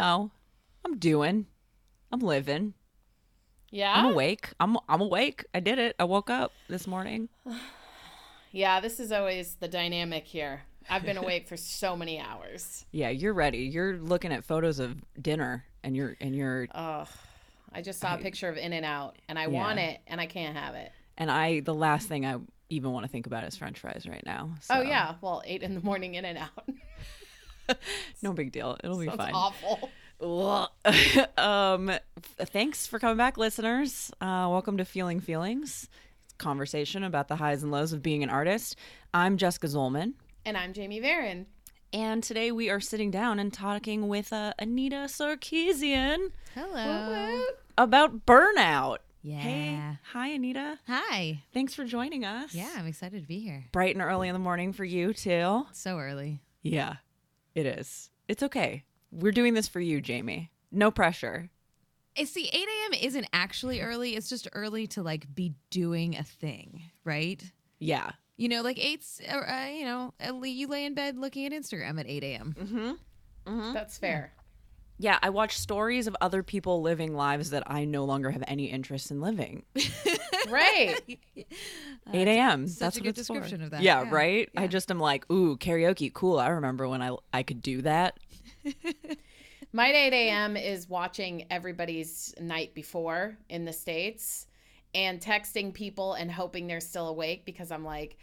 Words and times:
know. 0.00 0.30
I'm 0.84 0.98
doing. 0.98 1.46
I'm 2.10 2.20
living. 2.20 2.74
Yeah. 3.70 3.92
I'm 3.94 4.06
awake. 4.12 4.50
I'm 4.58 4.76
I'm 4.88 5.00
awake. 5.00 5.44
I 5.54 5.60
did 5.60 5.78
it. 5.78 5.94
I 5.98 6.04
woke 6.04 6.30
up 6.30 6.52
this 6.68 6.86
morning. 6.86 7.28
Yeah, 8.52 8.80
this 8.80 8.98
is 8.98 9.12
always 9.12 9.54
the 9.60 9.68
dynamic 9.68 10.24
here. 10.24 10.62
I've 10.88 11.04
been 11.04 11.16
awake 11.16 11.46
for 11.46 11.56
so 11.56 11.94
many 11.96 12.18
hours. 12.18 12.84
Yeah, 12.92 13.10
you're 13.10 13.32
ready. 13.32 13.58
You're 13.58 13.96
looking 13.98 14.32
at 14.32 14.42
photos 14.44 14.80
of 14.80 14.96
dinner 15.22 15.64
and 15.84 15.94
you're 15.94 16.16
and 16.20 16.34
you're 16.34 16.66
Ugh. 16.74 17.06
I 17.72 17.80
just 17.80 18.00
saw 18.00 18.16
a 18.16 18.18
picture 18.18 18.48
of 18.48 18.56
In 18.56 18.72
and 18.72 18.84
Out 18.84 19.14
and 19.28 19.38
I 19.38 19.42
Yeah. 19.42 19.48
want 19.50 19.78
it 19.78 20.00
and 20.08 20.20
I 20.20 20.26
can't 20.26 20.56
have 20.56 20.74
it. 20.74 20.90
and 21.16 21.30
I 21.30 21.60
the 21.60 21.74
last 21.74 22.08
thing 22.08 22.26
I 22.26 22.38
even 22.70 22.90
want 22.90 23.04
to 23.06 23.08
think 23.12 23.26
about 23.26 23.44
is 23.44 23.56
french 23.56 23.78
fries 23.78 24.04
right 24.08 24.24
now. 24.26 24.50
Oh 24.68 24.80
yeah. 24.80 25.14
Well, 25.20 25.42
eight 25.46 25.62
in 25.62 25.74
the 25.76 25.80
morning 25.82 26.16
In 26.16 26.24
and 26.24 26.38
Out. 26.38 26.68
No 28.22 28.32
big 28.32 28.52
deal. 28.52 28.76
It'll 28.82 28.98
be 28.98 29.06
Sounds 29.06 29.16
fine. 29.18 29.34
awful. 29.34 29.90
Um 31.38 31.90
thanks 32.38 32.86
for 32.86 32.98
coming 32.98 33.16
back 33.16 33.36
listeners. 33.38 34.10
Uh 34.20 34.48
welcome 34.50 34.76
to 34.76 34.84
Feeling 34.84 35.20
Feelings. 35.20 35.88
Conversation 36.38 37.04
about 37.04 37.28
the 37.28 37.36
highs 37.36 37.62
and 37.62 37.72
lows 37.72 37.92
of 37.92 38.02
being 38.02 38.22
an 38.22 38.30
artist. 38.30 38.76
I'm 39.14 39.36
Jessica 39.38 39.66
Zollman. 39.66 40.12
And 40.44 40.56
I'm 40.56 40.72
Jamie 40.72 41.00
Varon. 41.00 41.46
And 41.92 42.22
today 42.22 42.52
we 42.52 42.70
are 42.70 42.80
sitting 42.80 43.10
down 43.10 43.38
and 43.38 43.52
talking 43.52 44.08
with 44.08 44.32
uh, 44.32 44.52
Anita 44.58 45.06
Sarkeesian 45.08 46.30
Hello. 46.54 47.42
about 47.76 48.24
burnout. 48.26 48.98
Yeah. 49.22 49.38
Hey, 49.38 49.80
hi 50.12 50.28
Anita. 50.28 50.78
Hi. 50.86 51.42
Thanks 51.52 51.74
for 51.74 51.84
joining 51.84 52.24
us. 52.24 52.54
Yeah, 52.54 52.70
I'm 52.76 52.86
excited 52.86 53.20
to 53.22 53.26
be 53.26 53.40
here. 53.40 53.64
Bright 53.72 53.94
and 53.94 54.02
early 54.02 54.28
in 54.28 54.34
the 54.34 54.38
morning 54.38 54.72
for 54.72 54.84
you 54.84 55.12
too. 55.12 55.66
So 55.72 55.98
early. 55.98 56.40
Yeah, 56.62 56.96
it 57.54 57.66
is. 57.66 58.10
It's 58.28 58.42
okay. 58.42 58.84
We're 59.12 59.32
doing 59.32 59.54
this 59.54 59.68
for 59.68 59.80
you, 59.80 60.00
Jamie. 60.00 60.50
No 60.70 60.90
pressure. 60.90 61.50
I 62.18 62.24
see 62.24 62.48
8 62.52 62.54
a.m. 62.54 62.92
isn't 63.00 63.26
actually 63.32 63.80
early. 63.80 64.16
It's 64.16 64.28
just 64.28 64.48
early 64.52 64.86
to 64.88 65.02
like 65.02 65.32
be 65.34 65.54
doing 65.70 66.16
a 66.16 66.22
thing, 66.22 66.82
right? 67.04 67.42
Yeah. 67.78 68.12
You 68.36 68.48
know, 68.48 68.62
like 68.62 68.78
eight's, 68.78 69.20
uh, 69.28 69.36
uh, 69.36 69.66
you 69.66 69.84
know, 69.84 70.12
you 70.44 70.66
lay 70.66 70.84
in 70.84 70.94
bed 70.94 71.18
looking 71.18 71.46
at 71.46 71.52
Instagram 71.52 72.00
at 72.00 72.06
8 72.08 72.22
a.m. 72.24 72.96
Mm-hmm. 73.46 73.72
That's 73.72 73.98
fair. 73.98 74.32
Yeah, 75.02 75.18
I 75.22 75.30
watch 75.30 75.56
stories 75.56 76.06
of 76.06 76.14
other 76.20 76.42
people 76.42 76.82
living 76.82 77.14
lives 77.14 77.50
that 77.50 77.62
I 77.66 77.86
no 77.86 78.04
longer 78.04 78.30
have 78.30 78.44
any 78.46 78.66
interest 78.66 79.10
in 79.10 79.20
living. 79.20 79.64
Right. 80.48 80.98
8 82.12 82.28
a.m. 82.28 82.66
such 82.66 82.78
That's 82.78 82.96
a 82.96 83.00
good 83.00 83.18
it's 83.18 83.28
for. 83.28 83.34
description 83.34 83.62
of 83.62 83.70
that. 83.72 83.82
Yeah, 83.82 84.04
Yeah, 84.04 84.10
right. 84.10 84.48
I 84.56 84.66
just 84.68 84.90
am 84.90 84.98
like, 84.98 85.30
ooh, 85.30 85.58
karaoke, 85.58 86.12
cool. 86.12 86.38
I 86.38 86.48
remember 86.48 86.88
when 86.88 87.02
I 87.02 87.14
I 87.32 87.42
could 87.42 87.60
do 87.60 87.82
that. 87.82 88.18
My 89.72 89.92
8 89.92 90.12
a.m. 90.14 90.56
is 90.56 90.88
watching 90.88 91.46
everybody's 91.50 92.34
night 92.40 92.74
before 92.74 93.36
in 93.50 93.66
the 93.66 93.72
States 93.72 94.46
and 94.94 95.20
texting 95.20 95.72
people 95.74 96.14
and 96.14 96.32
hoping 96.32 96.66
they're 96.66 96.80
still 96.80 97.08
awake 97.08 97.44
because 97.44 97.70
I'm 97.70 97.84
like, 97.84 98.16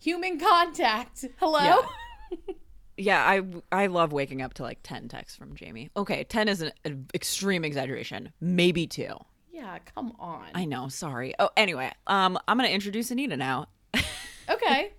human 0.00 0.40
contact. 0.40 1.26
Hello? 1.38 1.60
Yeah. 1.60 2.38
Yeah, 2.96 3.22
I 3.22 3.42
I 3.70 3.86
love 3.86 4.12
waking 4.12 4.42
up 4.42 4.54
to 4.54 4.62
like 4.62 4.80
10 4.82 5.08
texts 5.08 5.36
from 5.36 5.54
Jamie. 5.54 5.90
Okay, 5.96 6.24
10 6.24 6.48
is 6.48 6.60
an, 6.60 6.72
an 6.84 7.06
extreme 7.14 7.64
exaggeration. 7.64 8.32
Maybe 8.40 8.86
2. 8.86 9.08
Yeah, 9.52 9.78
come 9.94 10.14
on. 10.18 10.46
I 10.54 10.64
know, 10.64 10.88
sorry. 10.88 11.34
Oh, 11.38 11.50
anyway, 11.56 11.90
um 12.06 12.38
I'm 12.46 12.56
going 12.58 12.68
to 12.68 12.74
introduce 12.74 13.10
Anita 13.10 13.36
now. 13.36 13.68
okay. 14.48 14.92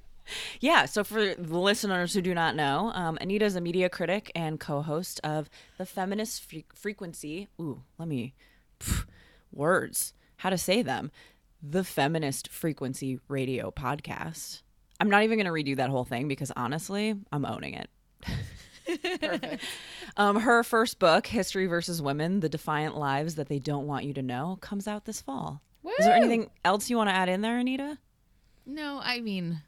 Yeah, 0.59 0.85
so 0.85 1.03
for 1.03 1.35
the 1.35 1.57
listeners 1.59 2.13
who 2.13 2.21
do 2.21 2.33
not 2.33 2.55
know, 2.55 2.91
um, 2.95 3.17
Anita 3.19 3.43
is 3.43 3.57
a 3.57 3.61
media 3.61 3.89
critic 3.89 4.31
and 4.33 4.57
co-host 4.57 5.19
of 5.21 5.49
the 5.77 5.85
Feminist 5.85 6.49
Fre- 6.49 6.59
Frequency. 6.73 7.49
Ooh, 7.59 7.81
let 7.97 8.07
me 8.07 8.33
pff, 8.79 9.05
words 9.51 10.13
how 10.37 10.49
to 10.49 10.57
say 10.57 10.81
them. 10.81 11.11
The 11.61 11.83
Feminist 11.83 12.49
Frequency 12.49 13.19
Radio 13.27 13.71
podcast. 13.71 14.61
I'm 14.99 15.09
not 15.09 15.23
even 15.23 15.37
going 15.37 15.45
to 15.45 15.51
redo 15.51 15.77
that 15.77 15.89
whole 15.89 16.05
thing 16.05 16.27
because 16.27 16.51
honestly, 16.55 17.15
I'm 17.31 17.45
owning 17.45 17.75
it. 17.75 17.89
Um, 20.15 20.39
her 20.41 20.63
first 20.63 20.99
book, 20.99 21.25
History 21.25 21.65
versus 21.65 22.01
Women: 22.01 22.39
The 22.39 22.49
Defiant 22.49 22.95
Lives 22.95 23.35
That 23.35 23.47
They 23.47 23.57
Don't 23.57 23.87
Want 23.87 24.05
You 24.05 24.13
to 24.13 24.21
Know, 24.21 24.57
comes 24.61 24.87
out 24.87 25.05
this 25.05 25.21
fall. 25.21 25.61
Is 25.99 26.05
there 26.05 26.15
anything 26.15 26.49
else 26.63 26.89
you 26.89 26.97
want 26.97 27.09
to 27.09 27.15
add 27.15 27.29
in 27.29 27.41
there, 27.41 27.57
Anita? 27.57 27.97
No, 28.65 28.99
I 29.03 29.19
mean, 29.21 29.61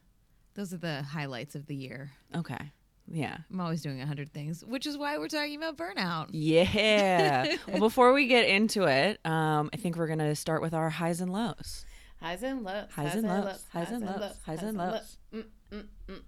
those 0.53 0.73
are 0.73 0.77
the 0.77 1.01
highlights 1.01 1.55
of 1.55 1.65
the 1.65 1.75
year. 1.75 2.11
Okay. 2.35 2.71
Yeah. 3.07 3.37
I'm 3.51 3.59
always 3.59 3.81
doing 3.81 4.01
a 4.01 4.05
hundred 4.05 4.31
things, 4.33 4.63
which 4.63 4.85
is 4.85 4.97
why 4.97 5.17
we're 5.17 5.27
talking 5.27 5.55
about 5.57 5.77
burnout. 5.77 6.29
Yeah. 6.31 7.55
well, 7.67 7.79
before 7.79 8.13
we 8.13 8.27
get 8.27 8.47
into 8.47 8.83
it, 8.83 9.19
um, 9.25 9.69
I 9.73 9.77
think 9.77 9.95
we're 9.95 10.07
gonna 10.07 10.35
start 10.35 10.61
with 10.61 10.73
our 10.73 10.89
highs 10.89 11.21
and 11.21 11.31
lows. 11.31 11.85
Highs 12.25 12.41
and 12.41 12.63
lows. 12.63 12.87
Highs 12.91 13.13
and 13.13 13.27
lows, 13.27 13.65
highs 13.71 13.91
and 13.91 14.03
lows, 14.03 14.33
highs 14.43 14.63
and 14.63 14.77
lows. 14.79 15.17
Mm, 15.31 15.43
mm, 15.71 15.85
mm. 16.09 16.21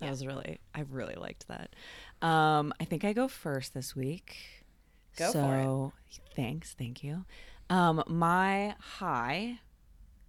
That 0.00 0.08
was 0.08 0.24
really, 0.24 0.58
I 0.74 0.84
really 0.88 1.16
liked 1.16 1.46
that. 1.48 1.76
Um, 2.26 2.72
I 2.80 2.84
think 2.84 3.04
I 3.04 3.12
go 3.12 3.28
first 3.28 3.74
this 3.74 3.94
week. 3.94 4.36
Go 5.18 5.26
for 5.26 5.32
so, 5.32 5.92
Thanks, 6.34 6.72
thank 6.78 7.04
you. 7.04 7.26
Um, 7.68 8.02
my 8.06 8.74
high 8.80 9.58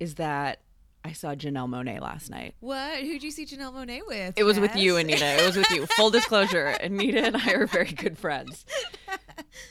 is 0.01 0.15
that 0.15 0.59
I 1.05 1.13
saw 1.13 1.33
Janelle 1.33 1.69
Monáe 1.69 2.01
last 2.01 2.29
night. 2.29 2.55
What? 2.59 2.99
Who'd 2.99 3.23
you 3.23 3.31
see 3.31 3.45
Janelle 3.45 3.71
Monáe 3.73 4.01
with? 4.05 4.33
It 4.35 4.43
was 4.43 4.59
with 4.59 4.75
you, 4.75 4.95
Jess? 4.95 5.03
Anita. 5.03 5.43
It 5.43 5.45
was 5.45 5.55
with 5.55 5.69
you. 5.71 5.85
Full 5.85 6.09
disclosure, 6.11 6.65
Anita 6.65 7.27
and 7.27 7.37
I 7.37 7.51
are 7.53 7.67
very 7.67 7.93
good 7.93 8.17
friends. 8.17 8.65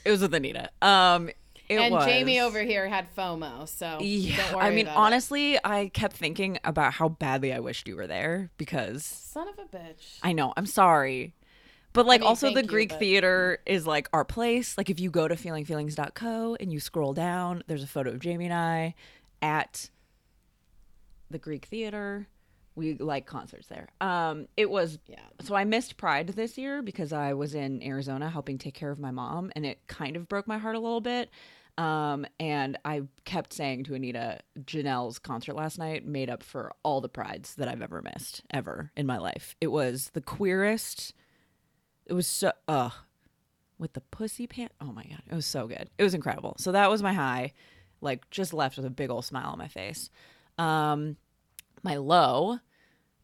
It 0.07 0.11
was 0.11 0.23
with 0.23 0.33
Anita. 0.33 0.71
Um, 0.81 1.29
it 1.69 1.77
and 1.79 1.95
was. 1.95 2.05
Jamie 2.07 2.41
over 2.41 2.63
here 2.63 2.89
had 2.89 3.07
FOMO, 3.17 3.69
so 3.69 3.99
Yeah, 4.01 4.37
don't 4.37 4.57
worry 4.57 4.65
I 4.67 4.71
mean, 4.71 4.87
about 4.87 4.93
it. 4.93 4.99
honestly, 4.99 5.59
I 5.65 5.89
kept 5.95 6.17
thinking 6.17 6.59
about 6.65 6.93
how 6.95 7.09
badly 7.09 7.53
I 7.53 7.61
wished 7.61 7.89
you 7.89 7.97
were 7.97 8.07
there 8.07 8.51
because 8.59 9.05
Son 9.05 9.49
of 9.49 9.59
a 9.59 9.65
bitch. 9.77 10.19
I 10.23 10.33
know 10.33 10.53
I'm 10.57 10.67
sorry, 10.67 11.35
but 11.93 12.07
like 12.07 12.21
mean, 12.21 12.29
also 12.29 12.49
the 12.49 12.55
thank 12.57 12.65
you, 12.67 12.71
Greek 12.71 12.89
but- 12.91 12.99
theater 12.99 13.59
is 13.67 13.87
like 13.87 14.09
our 14.13 14.25
place. 14.25 14.77
Like 14.77 14.91
if 14.91 14.99
you 15.01 15.11
go 15.11 15.27
to 15.29 15.35
feelingfeelings.co 15.35 16.57
and 16.61 16.73
you 16.73 16.81
scroll 16.81 17.13
down, 17.15 17.63
there's 17.67 17.83
a 17.83 17.87
photo 17.89 18.11
of 18.11 18.21
Jamie 18.21 18.47
and 18.47 18.55
I 18.55 18.95
at 19.43 19.91
the 21.31 21.39
Greek 21.39 21.67
theater. 21.67 22.27
We 22.77 22.95
like 22.95 23.25
concerts 23.25 23.69
there. 23.69 23.89
Um, 24.01 24.49
it 24.57 24.69
was 24.69 24.99
Yeah. 25.07 25.21
so 25.43 25.55
I 25.55 25.63
missed 25.65 25.97
Pride 25.97 26.27
this 26.31 26.59
year 26.59 26.83
because 26.83 27.13
I 27.13 27.33
was 27.35 27.55
in 27.55 27.81
Arizona 27.85 28.29
helping 28.29 28.59
take 28.59 28.75
care 28.75 28.91
of 28.91 28.99
my 28.99 29.13
mom, 29.13 29.53
and 29.55 29.65
it 29.65 29.79
kind 29.87 30.17
of 30.17 30.29
broke 30.29 30.49
my 30.49 30.59
heart 30.59 30.75
a 30.75 30.81
little 30.81 31.01
bit. 31.01 31.31
Um, 31.77 32.25
and 32.39 32.79
I 32.85 33.03
kept 33.25 33.53
saying 33.53 33.85
to 33.85 33.95
Anita, 33.95 34.39
Janelle's 34.61 35.19
concert 35.19 35.55
last 35.55 35.79
night 35.79 36.07
made 36.07 36.31
up 36.31 36.43
for 36.43 36.73
all 36.85 37.01
the 37.01 37.09
prides 37.09 37.57
that 37.57 37.67
I've 37.67 37.83
ever 37.83 38.01
missed 38.01 38.43
ever 38.53 38.93
in 38.97 39.07
my 39.07 39.19
life. 39.19 39.57
It 39.61 39.69
was 39.69 40.11
the 40.13 40.21
queerest. 40.21 41.15
It 42.07 42.13
was 42.13 42.27
so 42.27 42.53
ugh 42.69 42.93
with 43.79 43.95
the 43.95 44.01
pussy 44.01 44.47
pant. 44.47 44.73
Oh 44.81 44.93
my 44.93 45.03
god, 45.05 45.23
it 45.29 45.35
was 45.35 45.47
so 45.47 45.67
good. 45.67 45.91
It 45.99 46.05
was 46.05 46.15
incredible. 46.15 46.55
So 46.59 46.73
that 46.73 46.91
was 46.91 47.03
my 47.03 47.13
high. 47.13 47.53
Like 48.01 48.31
just 48.31 48.55
left 48.55 48.77
with 48.77 48.87
a 48.87 48.91
big 48.91 49.11
old 49.11 49.25
smile 49.25 49.51
on 49.51 49.59
my 49.59 49.69
face. 49.69 50.11
Um, 50.59 51.17
my 51.83 51.97
low 51.97 52.61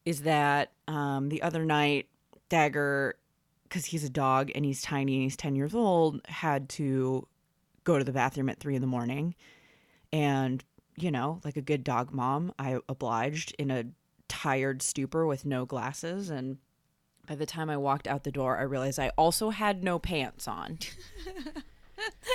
is 0.03 0.23
that 0.23 0.71
um, 0.87 1.29
the 1.29 1.41
other 1.41 1.63
night 1.63 2.07
Dagger, 2.49 3.15
because 3.63 3.85
he's 3.85 4.03
a 4.03 4.09
dog 4.09 4.51
and 4.53 4.65
he's 4.65 4.81
tiny 4.81 5.13
and 5.13 5.23
he's 5.23 5.37
ten 5.37 5.55
years 5.55 5.73
old, 5.73 6.19
had 6.25 6.67
to 6.69 7.27
go 7.83 7.97
to 7.97 8.03
the 8.03 8.11
bathroom 8.11 8.49
at 8.49 8.59
three 8.59 8.75
in 8.75 8.81
the 8.81 8.87
morning, 8.87 9.35
and 10.11 10.63
you 10.97 11.11
know, 11.11 11.39
like 11.43 11.57
a 11.57 11.61
good 11.61 11.83
dog 11.83 12.11
mom, 12.11 12.53
I 12.59 12.79
obliged 12.89 13.55
in 13.57 13.71
a 13.71 13.85
tired 14.27 14.81
stupor 14.81 15.25
with 15.25 15.45
no 15.45 15.65
glasses 15.65 16.29
and. 16.29 16.57
By 17.27 17.35
the 17.35 17.45
time 17.45 17.69
I 17.69 17.77
walked 17.77 18.07
out 18.07 18.23
the 18.23 18.31
door, 18.31 18.57
I 18.57 18.63
realized 18.63 18.99
I 18.99 19.09
also 19.09 19.51
had 19.51 19.83
no 19.83 19.99
pants 19.99 20.47
on. 20.47 20.79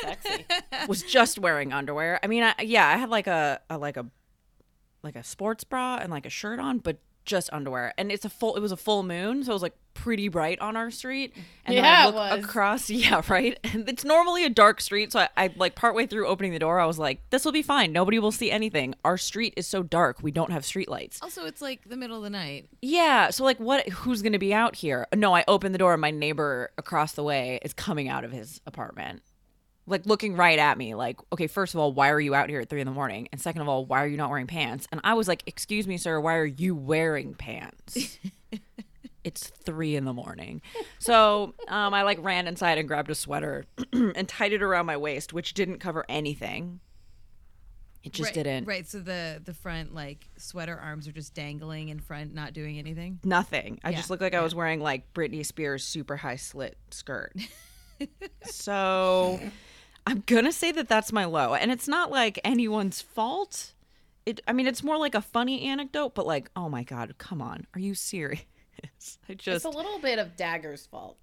Sexy. 0.02 0.46
was 0.88 1.02
just 1.02 1.38
wearing 1.38 1.72
underwear. 1.72 2.20
I 2.22 2.28
mean, 2.28 2.44
I, 2.44 2.54
yeah, 2.62 2.86
I 2.86 2.96
had 2.96 3.10
like 3.10 3.26
a, 3.26 3.60
a 3.68 3.78
like 3.78 3.96
a 3.96 4.06
like 5.02 5.16
a 5.16 5.24
sports 5.24 5.64
bra 5.64 5.98
and 6.00 6.10
like 6.10 6.24
a 6.24 6.30
shirt 6.30 6.58
on, 6.58 6.78
but 6.78 6.98
just 7.26 7.50
underwear. 7.52 7.92
And 7.98 8.10
it's 8.10 8.24
a 8.24 8.30
full. 8.30 8.56
It 8.56 8.60
was 8.60 8.72
a 8.72 8.76
full 8.76 9.02
moon, 9.02 9.44
so 9.44 9.50
it 9.50 9.54
was 9.54 9.62
like 9.62 9.74
pretty 9.94 10.28
bright 10.28 10.58
on 10.60 10.76
our 10.76 10.90
street. 10.90 11.32
And 11.64 11.76
then 11.76 11.84
Yeah, 11.84 12.00
I 12.00 12.02
it 12.04 12.06
look 12.06 12.14
was. 12.14 12.44
across. 12.44 12.90
Yeah, 12.90 13.22
right. 13.28 13.58
And 13.64 13.88
it's 13.88 14.04
normally 14.04 14.44
a 14.44 14.48
dark 14.50 14.80
street, 14.80 15.12
so 15.12 15.20
I, 15.20 15.28
I 15.36 15.50
like 15.56 15.74
partway 15.74 16.06
through 16.06 16.26
opening 16.26 16.52
the 16.52 16.58
door, 16.58 16.78
I 16.80 16.86
was 16.86 16.98
like, 16.98 17.20
"This 17.30 17.44
will 17.44 17.52
be 17.52 17.62
fine. 17.62 17.92
Nobody 17.92 18.18
will 18.18 18.32
see 18.32 18.50
anything. 18.50 18.94
Our 19.04 19.18
street 19.18 19.54
is 19.56 19.66
so 19.66 19.82
dark. 19.82 20.22
We 20.22 20.30
don't 20.30 20.52
have 20.52 20.64
street 20.64 20.88
lights." 20.88 21.18
Also, 21.22 21.44
it's 21.46 21.60
like 21.60 21.88
the 21.88 21.96
middle 21.96 22.16
of 22.16 22.22
the 22.22 22.30
night. 22.30 22.68
Yeah. 22.80 23.30
So 23.30 23.44
like, 23.44 23.58
what? 23.58 23.88
Who's 23.88 24.22
gonna 24.22 24.38
be 24.38 24.54
out 24.54 24.76
here? 24.76 25.06
No, 25.14 25.34
I 25.34 25.44
open 25.48 25.72
the 25.72 25.78
door, 25.78 25.92
and 25.94 26.00
my 26.00 26.10
neighbor 26.10 26.70
across 26.78 27.12
the 27.12 27.22
way 27.22 27.58
is 27.62 27.72
coming 27.72 28.08
out 28.08 28.24
of 28.24 28.32
his 28.32 28.60
apartment, 28.66 29.22
like 29.86 30.06
looking 30.06 30.36
right 30.36 30.58
at 30.58 30.76
me. 30.78 30.94
Like, 30.94 31.18
okay, 31.32 31.46
first 31.46 31.74
of 31.74 31.80
all, 31.80 31.92
why 31.92 32.10
are 32.10 32.20
you 32.20 32.34
out 32.34 32.48
here 32.48 32.60
at 32.60 32.68
three 32.68 32.80
in 32.80 32.86
the 32.86 32.92
morning? 32.92 33.28
And 33.32 33.40
second 33.40 33.62
of 33.62 33.68
all, 33.68 33.84
why 33.84 34.02
are 34.02 34.06
you 34.06 34.16
not 34.16 34.30
wearing 34.30 34.46
pants? 34.46 34.86
And 34.90 35.00
I 35.04 35.14
was 35.14 35.28
like, 35.28 35.42
excuse 35.46 35.86
me, 35.86 35.96
sir, 35.96 36.20
why 36.20 36.34
are 36.34 36.44
you 36.46 36.74
wearing 36.74 37.34
pants? 37.34 38.18
It's 39.26 39.48
three 39.64 39.96
in 39.96 40.04
the 40.04 40.12
morning. 40.12 40.62
So 41.00 41.52
um, 41.66 41.92
I 41.92 42.02
like 42.02 42.22
ran 42.22 42.46
inside 42.46 42.78
and 42.78 42.86
grabbed 42.86 43.10
a 43.10 43.14
sweater 43.16 43.66
and 43.92 44.28
tied 44.28 44.52
it 44.52 44.62
around 44.62 44.86
my 44.86 44.96
waist, 44.96 45.32
which 45.32 45.52
didn't 45.52 45.80
cover 45.80 46.04
anything. 46.08 46.78
It 48.04 48.12
just 48.12 48.28
right, 48.28 48.34
didn't. 48.34 48.66
Right. 48.66 48.86
So 48.86 49.00
the 49.00 49.42
the 49.44 49.52
front 49.52 49.92
like 49.92 50.28
sweater 50.36 50.78
arms 50.78 51.08
are 51.08 51.12
just 51.12 51.34
dangling 51.34 51.88
in 51.88 51.98
front, 51.98 52.34
not 52.34 52.52
doing 52.52 52.78
anything. 52.78 53.18
Nothing. 53.24 53.80
I 53.82 53.90
Yeah, 53.90 53.96
just 53.96 54.10
looked 54.10 54.22
like 54.22 54.34
I 54.36 54.42
was 54.42 54.54
wearing 54.54 54.78
like 54.78 55.12
Britney 55.12 55.44
Spears' 55.44 55.82
super 55.82 56.16
high 56.16 56.36
slit 56.36 56.78
skirt. 56.92 57.34
so 58.44 59.40
I'm 60.06 60.22
gonna 60.26 60.52
say 60.52 60.70
that 60.72 60.88
that's 60.88 61.12
my 61.12 61.24
low, 61.24 61.54
and 61.54 61.70
it's 61.72 61.88
not 61.88 62.10
like 62.10 62.38
anyone's 62.44 63.00
fault. 63.02 63.72
It. 64.24 64.40
I 64.46 64.52
mean, 64.52 64.66
it's 64.66 64.82
more 64.82 64.98
like 64.98 65.14
a 65.14 65.20
funny 65.20 65.62
anecdote, 65.68 66.14
but 66.14 66.26
like, 66.26 66.50
oh 66.56 66.68
my 66.68 66.82
god, 66.84 67.14
come 67.18 67.42
on, 67.42 67.66
are 67.74 67.80
you 67.80 67.94
serious? 67.94 68.42
I 69.28 69.32
It's 69.32 69.64
a 69.64 69.68
little 69.68 69.98
bit 69.98 70.18
of 70.18 70.36
Dagger's 70.36 70.86
fault, 70.86 71.16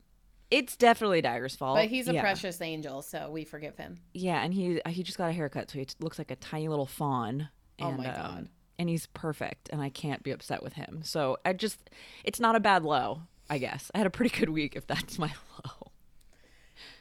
It's 0.51 0.75
definitely 0.75 1.21
Dagger's 1.21 1.55
fault. 1.55 1.77
but 1.77 1.85
he's 1.85 2.07
a 2.07 2.13
yeah. 2.13 2.21
precious 2.21 2.59
angel, 2.61 3.01
so 3.01 3.29
we 3.29 3.43
forgive 3.45 3.77
him. 3.77 3.99
Yeah, 4.13 4.41
and 4.43 4.53
he 4.53 4.81
he 4.87 5.03
just 5.03 5.17
got 5.17 5.29
a 5.29 5.33
haircut, 5.33 5.69
so 5.71 5.79
he 5.79 5.85
t- 5.85 5.95
looks 5.99 6.17
like 6.17 6.31
a 6.31 6.35
tiny 6.35 6.67
little 6.67 6.85
fawn. 6.85 7.49
Oh 7.79 7.87
And, 7.89 7.97
my 7.97 8.07
um, 8.07 8.15
God. 8.15 8.49
and 8.79 8.89
he's 8.89 9.07
perfect, 9.07 9.69
and 9.71 9.81
I 9.81 9.89
can't 9.89 10.23
be 10.23 10.31
upset 10.31 10.61
with 10.63 10.73
him. 10.73 11.01
So 11.03 11.37
I 11.45 11.53
just, 11.53 11.89
it's 12.23 12.39
not 12.39 12.55
a 12.55 12.59
bad 12.59 12.83
low, 12.83 13.21
I 13.49 13.57
guess. 13.59 13.91
I 13.93 13.99
had 13.99 14.07
a 14.07 14.11
pretty 14.11 14.35
good 14.37 14.49
week, 14.49 14.75
if 14.75 14.87
that's 14.87 15.17
my 15.19 15.31
low. 15.65 15.91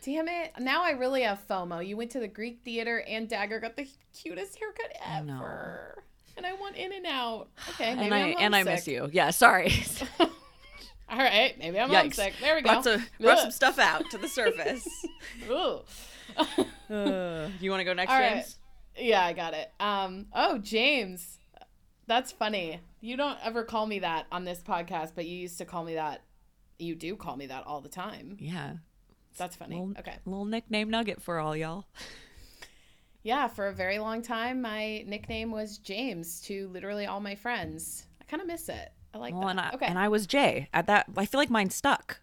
Damn 0.04 0.26
it! 0.26 0.52
Now 0.58 0.82
I 0.82 0.90
really 0.90 1.22
have 1.22 1.46
FOMO. 1.48 1.86
You 1.86 1.96
went 1.96 2.10
to 2.12 2.20
the 2.20 2.26
Greek 2.26 2.60
theater, 2.64 3.04
and 3.06 3.28
Dagger 3.28 3.60
got 3.60 3.76
the 3.76 3.86
cutest 4.12 4.58
haircut 4.58 4.92
ever, 5.06 6.02
and 6.36 6.44
I 6.44 6.54
want 6.54 6.76
In 6.76 6.92
and 6.92 7.06
Out. 7.06 7.48
Okay, 7.70 7.94
maybe 7.94 8.06
and 8.06 8.14
I 8.14 8.18
am 8.18 8.36
and 8.38 8.56
I 8.56 8.64
miss 8.64 8.88
you. 8.88 9.08
Yeah, 9.12 9.30
sorry. 9.30 9.72
All 11.08 11.18
right, 11.18 11.56
maybe 11.58 11.78
I'm 11.78 11.90
Yikes. 11.90 12.00
homesick. 12.00 12.34
There 12.40 12.56
we 12.56 12.62
go. 12.62 12.70
Brought, 12.70 12.84
to, 12.84 13.02
brought 13.20 13.38
some 13.38 13.50
stuff 13.50 13.78
out 13.78 14.10
to 14.10 14.18
the 14.18 14.28
surface. 14.28 14.88
Ooh. 15.50 15.80
Uh, 16.90 17.48
you 17.60 17.70
want 17.70 17.80
to 17.80 17.84
go 17.84 17.92
next, 17.92 18.10
All 18.10 18.18
right. 18.18 18.36
James? 18.36 18.58
Yeah, 18.96 19.24
I 19.24 19.32
got 19.34 19.54
it. 19.54 19.70
Um. 19.78 20.26
Oh, 20.32 20.58
James, 20.58 21.38
that's 22.08 22.32
funny. 22.32 22.80
You 23.00 23.16
don't 23.16 23.38
ever 23.44 23.62
call 23.62 23.86
me 23.86 24.00
that 24.00 24.26
on 24.32 24.44
this 24.44 24.60
podcast, 24.60 25.12
but 25.14 25.26
you 25.26 25.36
used 25.36 25.58
to 25.58 25.64
call 25.64 25.84
me 25.84 25.94
that. 25.94 26.22
You 26.78 26.96
do 26.96 27.14
call 27.14 27.36
me 27.36 27.46
that 27.46 27.66
all 27.66 27.80
the 27.80 27.88
time. 27.88 28.36
Yeah. 28.40 28.72
That's 29.36 29.56
funny. 29.56 29.76
Little, 29.76 29.94
Okay. 29.98 30.16
little 30.26 30.44
nickname 30.44 30.90
nugget 30.90 31.20
for 31.22 31.38
all 31.38 31.56
y'all. 31.56 31.86
Yeah, 33.22 33.46
for 33.46 33.68
a 33.68 33.72
very 33.72 33.98
long 33.98 34.20
time, 34.22 34.60
my 34.62 35.04
nickname 35.06 35.50
was 35.52 35.78
James 35.78 36.40
to 36.42 36.68
literally 36.68 37.06
all 37.06 37.20
my 37.20 37.34
friends. 37.36 38.06
I 38.20 38.24
kind 38.24 38.40
of 38.40 38.48
miss 38.48 38.68
it. 38.68 38.92
I 39.14 39.18
like 39.18 39.32
Well, 39.34 39.42
that. 39.42 39.50
and 39.50 39.60
I, 39.60 39.70
okay. 39.74 39.86
and 39.86 39.98
I 39.98 40.08
was 40.08 40.26
Jay. 40.26 40.68
At 40.74 40.86
that, 40.88 41.06
I 41.16 41.26
feel 41.26 41.38
like 41.38 41.50
mine 41.50 41.70
stuck. 41.70 42.20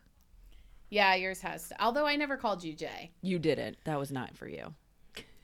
yeah, 0.90 1.16
yours 1.16 1.40
has. 1.42 1.72
Although 1.80 2.06
I 2.06 2.16
never 2.16 2.36
called 2.36 2.64
you 2.64 2.74
Jay. 2.74 3.12
You 3.22 3.40
didn't. 3.40 3.78
That 3.86 3.98
was 4.00 4.12
not 4.12 4.36
for 4.36 4.48
you. 4.48 4.74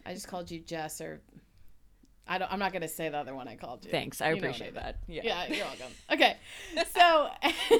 I 0.05 0.13
just 0.13 0.27
called 0.27 0.51
you 0.51 0.59
Jess 0.59 0.99
or. 1.01 1.21
I 2.27 2.39
don't. 2.39 2.51
I'm 2.51 2.57
not 2.59 2.73
gonna 2.73 2.87
say 2.87 3.07
the 3.09 3.17
other 3.17 3.35
one 3.35 3.47
I 3.47 3.55
called 3.55 3.85
you. 3.85 3.91
Thanks. 3.91 4.19
I 4.21 4.29
You 4.31 4.37
appreciate 4.37 4.73
mean. 4.73 4.83
that. 4.83 4.97
Yeah. 5.07 5.21
Yeah, 5.23 5.45
you're 5.47 5.65
welcome. 5.65 5.91
Okay, 6.11 6.35
so 6.95 7.29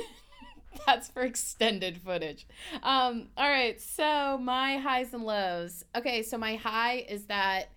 that's 0.86 1.10
for 1.10 1.22
extended 1.24 2.02
footage. 2.02 2.48
Um, 2.84 3.28
all 3.38 3.50
right, 3.50 3.80
so 3.80 4.38
my 4.38 4.78
highs 4.78 5.14
and 5.14 5.24
lows. 5.24 5.84
Okay, 5.96 6.24
so 6.24 6.38
my 6.38 6.56
high 6.56 7.06
is 7.08 7.26
that 7.26 7.70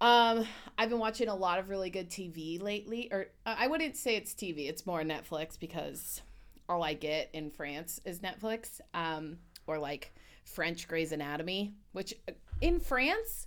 um, 0.00 0.46
I've 0.78 0.88
been 0.88 0.98
watching 0.98 1.28
a 1.28 1.34
lot 1.34 1.58
of 1.58 1.68
really 1.68 1.90
good 1.90 2.10
TV 2.10 2.60
lately, 2.60 3.08
or 3.12 3.26
uh, 3.44 3.56
I 3.58 3.66
wouldn't 3.66 3.96
say 3.96 4.16
it's 4.16 4.32
TV. 4.32 4.68
It's 4.68 4.86
more 4.86 5.02
Netflix 5.02 5.58
because 5.58 6.22
all 6.68 6.82
I 6.82 6.94
get 6.94 7.30
in 7.32 7.50
France 7.50 8.00
is 8.04 8.20
Netflix, 8.20 8.80
um, 8.94 9.38
or 9.66 9.78
like 9.78 10.12
French 10.44 10.88
Grey's 10.88 11.12
Anatomy, 11.12 11.74
which 11.92 12.14
uh, 12.28 12.32
in 12.60 12.80
France. 12.80 13.46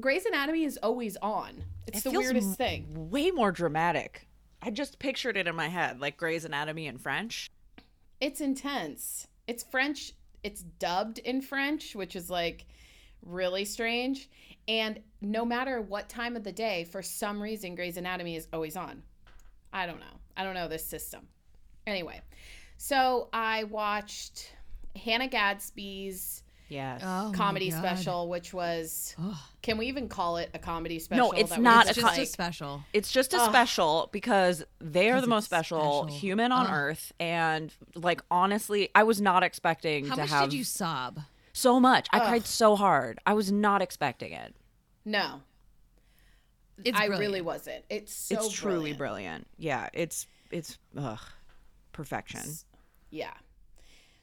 Grey's 0.00 0.26
Anatomy 0.26 0.64
is 0.64 0.76
always 0.82 1.16
on. 1.22 1.62
It's 1.86 1.98
It 1.98 2.10
the 2.10 2.18
weirdest 2.18 2.56
thing. 2.56 3.10
Way 3.10 3.30
more 3.30 3.52
dramatic. 3.52 4.26
I 4.64 4.70
just 4.70 4.98
pictured 4.98 5.36
it 5.36 5.46
in 5.46 5.54
my 5.54 5.68
head, 5.68 6.00
like 6.00 6.16
Grey's 6.16 6.46
Anatomy 6.46 6.86
in 6.86 6.96
French. 6.96 7.50
It's 8.20 8.40
intense. 8.40 9.26
It's 9.46 9.62
French. 9.62 10.12
It's 10.42 10.62
dubbed 10.62 11.18
in 11.18 11.42
French, 11.42 11.94
which 11.94 12.16
is 12.16 12.30
like 12.30 12.64
really 13.20 13.66
strange. 13.66 14.30
And 14.66 15.00
no 15.20 15.44
matter 15.44 15.82
what 15.82 16.08
time 16.08 16.34
of 16.34 16.44
the 16.44 16.52
day, 16.52 16.84
for 16.84 17.02
some 17.02 17.42
reason, 17.42 17.74
Grey's 17.74 17.98
Anatomy 17.98 18.36
is 18.36 18.48
always 18.54 18.74
on. 18.74 19.02
I 19.70 19.84
don't 19.84 20.00
know. 20.00 20.06
I 20.34 20.44
don't 20.44 20.54
know 20.54 20.68
this 20.68 20.86
system. 20.86 21.28
Anyway, 21.86 22.22
so 22.78 23.28
I 23.34 23.64
watched 23.64 24.54
Hannah 24.96 25.28
Gadsby's 25.28 26.43
Yes. 26.68 27.02
Oh, 27.04 27.30
comedy 27.34 27.70
special, 27.70 28.28
which 28.28 28.52
was. 28.54 29.14
Ugh. 29.22 29.34
Can 29.62 29.76
we 29.78 29.86
even 29.86 30.08
call 30.08 30.38
it 30.38 30.50
a 30.54 30.58
comedy 30.58 30.98
special? 30.98 31.26
No, 31.26 31.32
it's 31.32 31.50
That 31.50 31.60
not 31.60 31.88
It's 31.88 31.98
a 31.98 32.00
just 32.00 32.16
co- 32.16 32.22
a 32.22 32.26
special. 32.26 32.82
It's 32.92 33.12
just 33.12 33.34
a 33.34 33.38
Ugh. 33.38 33.48
special 33.50 34.08
because 34.12 34.64
they 34.80 35.10
are 35.10 35.20
the 35.20 35.26
most 35.26 35.44
special, 35.44 36.04
special. 36.04 36.18
human 36.18 36.52
on 36.52 36.66
Ugh. 36.66 36.72
earth. 36.72 37.12
And 37.20 37.72
like 37.94 38.22
honestly, 38.30 38.88
I 38.94 39.02
was 39.02 39.20
not 39.20 39.42
expecting 39.42 40.06
How 40.06 40.14
to 40.14 40.20
much 40.22 40.30
have 40.30 40.50
did 40.50 40.56
you 40.58 40.64
sob? 40.64 41.20
so 41.52 41.78
much. 41.78 42.08
I 42.12 42.18
Ugh. 42.18 42.28
cried 42.28 42.46
so 42.46 42.76
hard. 42.76 43.18
I 43.26 43.34
was 43.34 43.52
not 43.52 43.82
expecting 43.82 44.32
it. 44.32 44.54
No, 45.04 45.42
It's 46.82 46.98
I 46.98 47.06
brilliant. 47.08 47.20
really 47.20 47.40
wasn't. 47.42 47.84
It's 47.90 48.12
so 48.12 48.36
it's 48.36 48.50
truly 48.52 48.94
brilliant. 48.94 48.98
brilliant. 48.98 49.46
Yeah, 49.58 49.90
it's 49.92 50.26
it's 50.50 50.78
ugh, 50.96 51.20
perfection. 51.92 52.40
Yeah. 53.10 53.34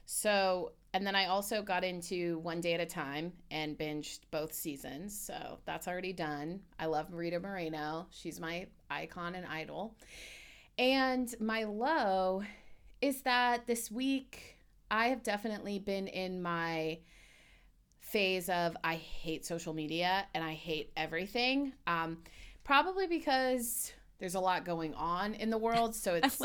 So, 0.04 0.72
and 0.94 1.06
then 1.06 1.16
I 1.16 1.26
also 1.26 1.62
got 1.62 1.84
into 1.84 2.38
One 2.40 2.60
Day 2.60 2.74
at 2.74 2.80
a 2.80 2.86
Time 2.86 3.32
and 3.50 3.78
binged 3.78 4.20
both 4.30 4.52
seasons. 4.52 5.18
So 5.18 5.58
that's 5.64 5.88
already 5.88 6.12
done. 6.12 6.60
I 6.78 6.86
love 6.86 7.12
Rita 7.12 7.40
Moreno. 7.40 8.06
She's 8.10 8.38
my 8.38 8.66
icon 8.90 9.34
and 9.34 9.46
idol. 9.46 9.96
And 10.78 11.34
my 11.40 11.64
low 11.64 12.42
is 13.00 13.22
that 13.22 13.66
this 13.66 13.90
week 13.90 14.58
I 14.90 15.06
have 15.08 15.22
definitely 15.22 15.78
been 15.78 16.08
in 16.08 16.42
my 16.42 16.98
phase 18.00 18.50
of 18.50 18.76
I 18.84 18.96
hate 18.96 19.46
social 19.46 19.72
media 19.72 20.26
and 20.34 20.44
I 20.44 20.52
hate 20.52 20.92
everything. 20.96 21.72
Um, 21.86 22.18
probably 22.64 23.06
because 23.06 23.92
there's 24.18 24.34
a 24.34 24.40
lot 24.40 24.66
going 24.66 24.92
on 24.94 25.34
in 25.34 25.48
the 25.48 25.58
world. 25.58 25.94
So 25.94 26.14
it's, 26.22 26.42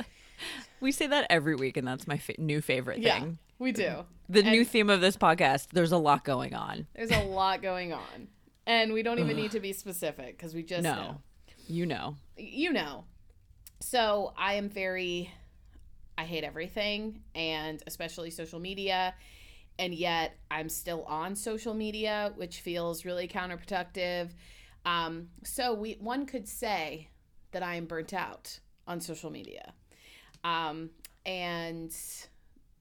We 0.79 0.91
say 0.91 1.07
that 1.07 1.27
every 1.29 1.55
week, 1.55 1.77
and 1.77 1.87
that's 1.87 2.07
my 2.07 2.17
fa- 2.17 2.35
new 2.37 2.61
favorite 2.61 2.99
yeah, 2.99 3.19
thing. 3.19 3.39
We 3.59 3.71
do. 3.71 4.05
The 4.29 4.39
And- 4.39 4.49
new 4.51 4.65
theme 4.65 4.89
of 4.89 5.01
this 5.01 5.17
podcast. 5.17 5.69
There's 5.71 5.91
a 5.91 5.97
lot 5.97 6.23
going 6.23 6.53
on. 6.53 6.87
There's 6.95 7.11
a 7.11 7.23
lot 7.23 7.61
going 7.61 7.93
on. 7.93 8.27
And 8.65 8.91
we 8.91 9.01
don't 9.01 9.19
even 9.19 9.37
need 9.37 9.51
to 9.51 9.59
be 9.61 9.71
specific 9.83 10.37
because 10.37 10.53
we 10.53 10.63
just 10.63 10.83
no, 10.83 10.95
know. 10.95 11.21
you 11.67 11.85
know. 11.85 12.17
You 12.37 12.73
know. 12.73 13.05
So 13.79 14.33
I 14.37 14.55
am 14.55 14.67
very, 14.69 15.31
I 16.17 16.25
hate 16.25 16.43
everything 16.43 17.21
and 17.35 17.81
especially 17.87 18.29
social 18.31 18.59
media. 18.59 19.13
And 19.79 19.93
yet 19.93 20.35
I'm 20.51 20.69
still 20.69 21.03
on 21.03 21.35
social 21.35 21.73
media, 21.73 22.33
which 22.35 22.61
feels 22.61 23.05
really 23.05 23.27
counterproductive. 23.27 24.31
Um, 24.85 25.29
so 25.43 25.73
we 25.73 25.97
one 25.99 26.25
could 26.25 26.47
say 26.47 27.09
that 27.51 27.61
I 27.63 27.75
am 27.75 27.85
burnt 27.85 28.13
out 28.13 28.59
on 28.87 28.99
social 28.99 29.29
media. 29.29 29.73
Um, 30.43 30.89
and 31.25 31.95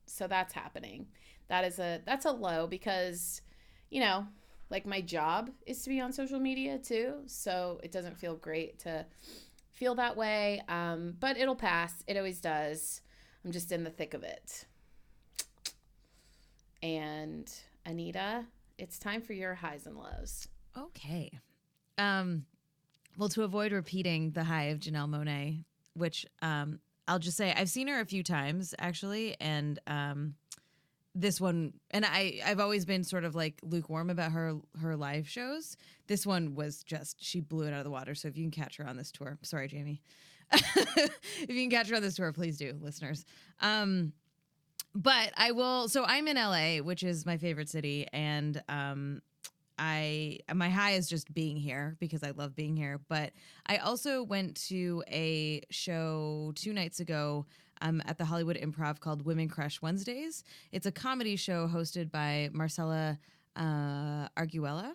so 0.07 0.27
that's 0.27 0.53
happening. 0.53 1.07
That 1.47 1.63
is 1.63 1.79
a 1.79 2.01
that's 2.05 2.25
a 2.25 2.31
low 2.31 2.67
because, 2.67 3.41
you 3.89 4.01
know, 4.01 4.27
like 4.69 4.85
my 4.85 5.01
job 5.01 5.49
is 5.65 5.83
to 5.83 5.89
be 5.89 6.01
on 6.01 6.11
social 6.11 6.39
media 6.39 6.77
too. 6.77 7.15
So 7.27 7.79
it 7.83 7.91
doesn't 7.91 8.17
feel 8.17 8.35
great 8.35 8.79
to 8.79 9.05
feel 9.71 9.95
that 9.95 10.17
way. 10.17 10.61
Um, 10.67 11.15
but 11.19 11.37
it'll 11.37 11.55
pass. 11.55 12.03
It 12.07 12.17
always 12.17 12.41
does. 12.41 13.01
I'm 13.45 13.51
just 13.51 13.71
in 13.71 13.83
the 13.83 13.89
thick 13.89 14.13
of 14.13 14.23
it. 14.23 14.65
And 16.83 17.51
Anita, 17.85 18.45
it's 18.77 18.99
time 18.99 19.21
for 19.21 19.33
your 19.33 19.55
highs 19.55 19.85
and 19.85 19.97
lows. 19.97 20.47
Okay. 20.77 21.31
Um, 21.97 22.45
well, 23.17 23.29
to 23.29 23.43
avoid 23.43 23.71
repeating 23.71 24.31
the 24.31 24.43
high 24.43 24.65
of 24.65 24.79
Janelle 24.79 25.09
Monáe, 25.09 25.63
which 25.93 26.25
um, 26.41 26.79
I'll 27.07 27.19
just 27.19 27.37
say 27.37 27.53
I've 27.55 27.69
seen 27.69 27.87
her 27.87 27.99
a 27.99 28.05
few 28.05 28.23
times 28.23 28.75
actually, 28.79 29.35
and 29.39 29.79
um, 29.87 30.35
this 31.15 31.41
one, 31.41 31.73
and 31.91 32.05
I 32.05 32.39
I've 32.45 32.59
always 32.59 32.85
been 32.85 33.03
sort 33.03 33.23
of 33.23 33.35
like 33.35 33.59
lukewarm 33.63 34.09
about 34.09 34.31
her 34.31 34.55
her 34.81 34.95
live 34.95 35.27
shows. 35.27 35.77
This 36.07 36.25
one 36.25 36.55
was 36.55 36.83
just 36.83 37.23
she 37.23 37.39
blew 37.39 37.65
it 37.65 37.73
out 37.73 37.79
of 37.79 37.85
the 37.85 37.91
water. 37.91 38.15
So 38.15 38.27
if 38.27 38.37
you 38.37 38.43
can 38.43 38.51
catch 38.51 38.77
her 38.77 38.87
on 38.87 38.97
this 38.97 39.11
tour, 39.11 39.37
sorry, 39.41 39.67
Jamie. 39.67 40.01
if 40.51 41.49
you 41.49 41.55
can 41.55 41.69
catch 41.69 41.89
her 41.89 41.95
on 41.95 42.01
this 42.01 42.15
tour, 42.15 42.31
please 42.31 42.57
do, 42.57 42.77
listeners. 42.81 43.25
Um, 43.59 44.13
but 44.93 45.31
I 45.35 45.51
will. 45.51 45.89
So 45.89 46.05
I'm 46.05 46.27
in 46.27 46.37
LA, 46.37 46.77
which 46.77 47.03
is 47.03 47.25
my 47.25 47.37
favorite 47.37 47.69
city, 47.69 48.07
and 48.13 48.61
um, 48.69 49.21
I 49.77 50.39
my 50.53 50.69
high 50.69 50.91
is 50.91 51.07
just 51.07 51.33
being 51.33 51.57
here 51.57 51.95
because 51.99 52.23
I 52.23 52.31
love 52.31 52.55
being 52.55 52.75
here. 52.75 52.99
But 53.07 53.33
I 53.65 53.77
also 53.77 54.23
went 54.23 54.55
to 54.67 55.03
a 55.09 55.61
show 55.69 56.51
two 56.55 56.73
nights 56.73 56.99
ago 56.99 57.45
um, 57.81 58.01
at 58.05 58.17
the 58.17 58.25
Hollywood 58.25 58.57
Improv 58.57 58.99
called 58.99 59.23
Women 59.25 59.49
Crush 59.49 59.81
Wednesdays. 59.81 60.43
It's 60.71 60.85
a 60.85 60.91
comedy 60.91 61.35
show 61.35 61.67
hosted 61.67 62.11
by 62.11 62.49
Marcella 62.53 63.19
uh, 63.55 64.27
Arguello, 64.35 64.93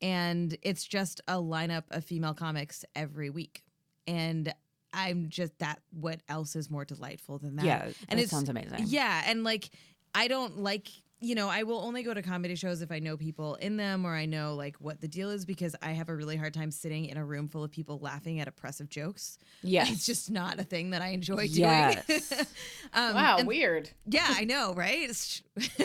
and 0.00 0.56
it's 0.62 0.84
just 0.84 1.20
a 1.28 1.34
lineup 1.34 1.84
of 1.90 2.04
female 2.04 2.34
comics 2.34 2.84
every 2.94 3.30
week. 3.30 3.64
And 4.06 4.52
I'm 4.92 5.28
just 5.28 5.58
that. 5.58 5.80
What 5.90 6.20
else 6.28 6.54
is 6.56 6.70
more 6.70 6.84
delightful 6.84 7.38
than 7.38 7.56
that? 7.56 7.64
Yeah, 7.64 7.84
and 8.08 8.18
that 8.18 8.24
it 8.24 8.30
sounds 8.30 8.48
amazing. 8.48 8.84
Yeah, 8.86 9.24
and 9.26 9.42
like 9.44 9.70
I 10.14 10.28
don't 10.28 10.58
like 10.58 10.88
you 11.24 11.34
know 11.34 11.48
I 11.48 11.62
will 11.62 11.78
only 11.78 12.02
go 12.02 12.12
to 12.14 12.22
comedy 12.22 12.54
shows 12.54 12.82
if 12.82 12.92
I 12.92 12.98
know 12.98 13.16
people 13.16 13.54
in 13.56 13.76
them 13.76 14.04
or 14.04 14.14
I 14.14 14.26
know 14.26 14.54
like 14.54 14.76
what 14.76 15.00
the 15.00 15.08
deal 15.08 15.30
is 15.30 15.44
because 15.44 15.74
I 15.82 15.90
have 15.92 16.08
a 16.08 16.14
really 16.14 16.36
hard 16.36 16.54
time 16.54 16.70
sitting 16.70 17.06
in 17.06 17.16
a 17.16 17.24
room 17.24 17.48
full 17.48 17.64
of 17.64 17.70
people 17.70 17.98
laughing 17.98 18.40
at 18.40 18.48
oppressive 18.48 18.88
jokes. 18.88 19.38
Yeah. 19.62 19.86
It's 19.88 20.04
just 20.06 20.30
not 20.30 20.60
a 20.60 20.64
thing 20.64 20.90
that 20.90 21.02
I 21.02 21.08
enjoy 21.08 21.48
doing. 21.48 21.50
Yes. 21.50 22.32
um, 22.92 23.14
wow, 23.14 23.36
and- 23.38 23.48
weird. 23.48 23.90
yeah, 24.06 24.26
I 24.28 24.44
know, 24.44 24.74
right? 24.74 25.42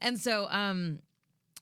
And 0.00 0.18
so 0.20 0.46
um 0.50 1.00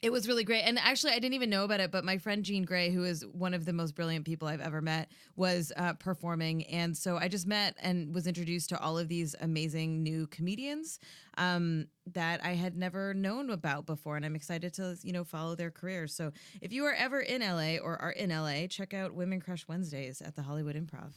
it 0.04 0.12
was 0.12 0.28
really 0.28 0.44
great. 0.44 0.61
And 0.61 0.78
actually 0.78 1.12
I 1.12 1.18
didn't 1.18 1.32
even 1.32 1.49
know 1.49 1.64
about 1.64 1.80
it, 1.80 1.90
but 1.90 2.04
my 2.04 2.18
friend 2.18 2.44
Jean 2.44 2.66
Grae, 2.66 2.92
who 2.92 3.04
is 3.04 3.25
one 3.25 3.54
of 3.54 3.64
the 3.64 3.73
most 3.73 3.94
brilliant 3.94 4.26
people 4.26 4.46
I've 4.46 4.61
ever 4.61 4.82
met, 4.82 5.11
was 5.34 5.73
uh, 5.78 5.94
performing. 5.94 6.64
And 6.66 6.94
so 6.94 7.16
I 7.16 7.28
just 7.28 7.46
met 7.46 7.75
and 7.80 8.14
was 8.14 8.26
introduced 8.26 8.68
to 8.68 8.78
all 8.78 8.99
of 8.99 9.08
these 9.08 9.34
amazing 9.40 10.02
new 10.02 10.26
comedians 10.26 11.00
um, 11.38 11.87
that 12.12 12.44
I 12.44 12.50
had 12.50 12.76
never 12.76 13.14
known 13.14 13.49
about 13.49 13.87
before. 13.87 14.16
And 14.16 14.26
I'm 14.26 14.37
excited 14.37 14.75
to, 14.75 14.99
you 15.02 15.12
know, 15.12 15.25
follow 15.25 15.54
their 15.54 15.70
careers. 15.70 16.14
So 16.14 16.32
if 16.61 16.70
you 16.70 16.84
are 16.84 16.92
ever 16.92 17.20
in 17.20 17.40
LA 17.40 17.82
or 17.82 17.96
are 17.96 18.12
in 18.12 18.28
LA, 18.28 18.66
check 18.66 18.92
out 18.92 19.14
Women 19.14 19.40
Crush 19.40 19.66
Wednesdays 19.66 20.20
at 20.20 20.37
the 20.37 20.42
Hollywood 20.42 20.76
Improv. 20.76 21.12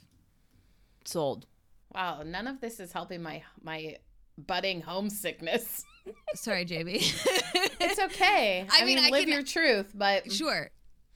Sold. 1.03 1.45
Wow, 1.93 2.23
none 2.25 2.47
of 2.47 2.61
this 2.61 2.79
is 2.79 2.93
helping 2.93 3.21
my 3.21 3.43
my 3.61 3.97
budding 4.37 4.81
homesickness. 4.81 5.83
Sorry, 6.35 6.65
JB. 6.65 7.13
It's 7.79 7.99
okay. 7.99 8.65
I 8.71 8.81
I, 8.81 8.85
mean, 8.85 8.95
mean, 8.95 9.05
I 9.05 9.09
live 9.09 9.25
can- 9.25 9.33
your 9.33 9.43
truth, 9.43 9.91
but 9.95 10.31
Sure. 10.31 10.69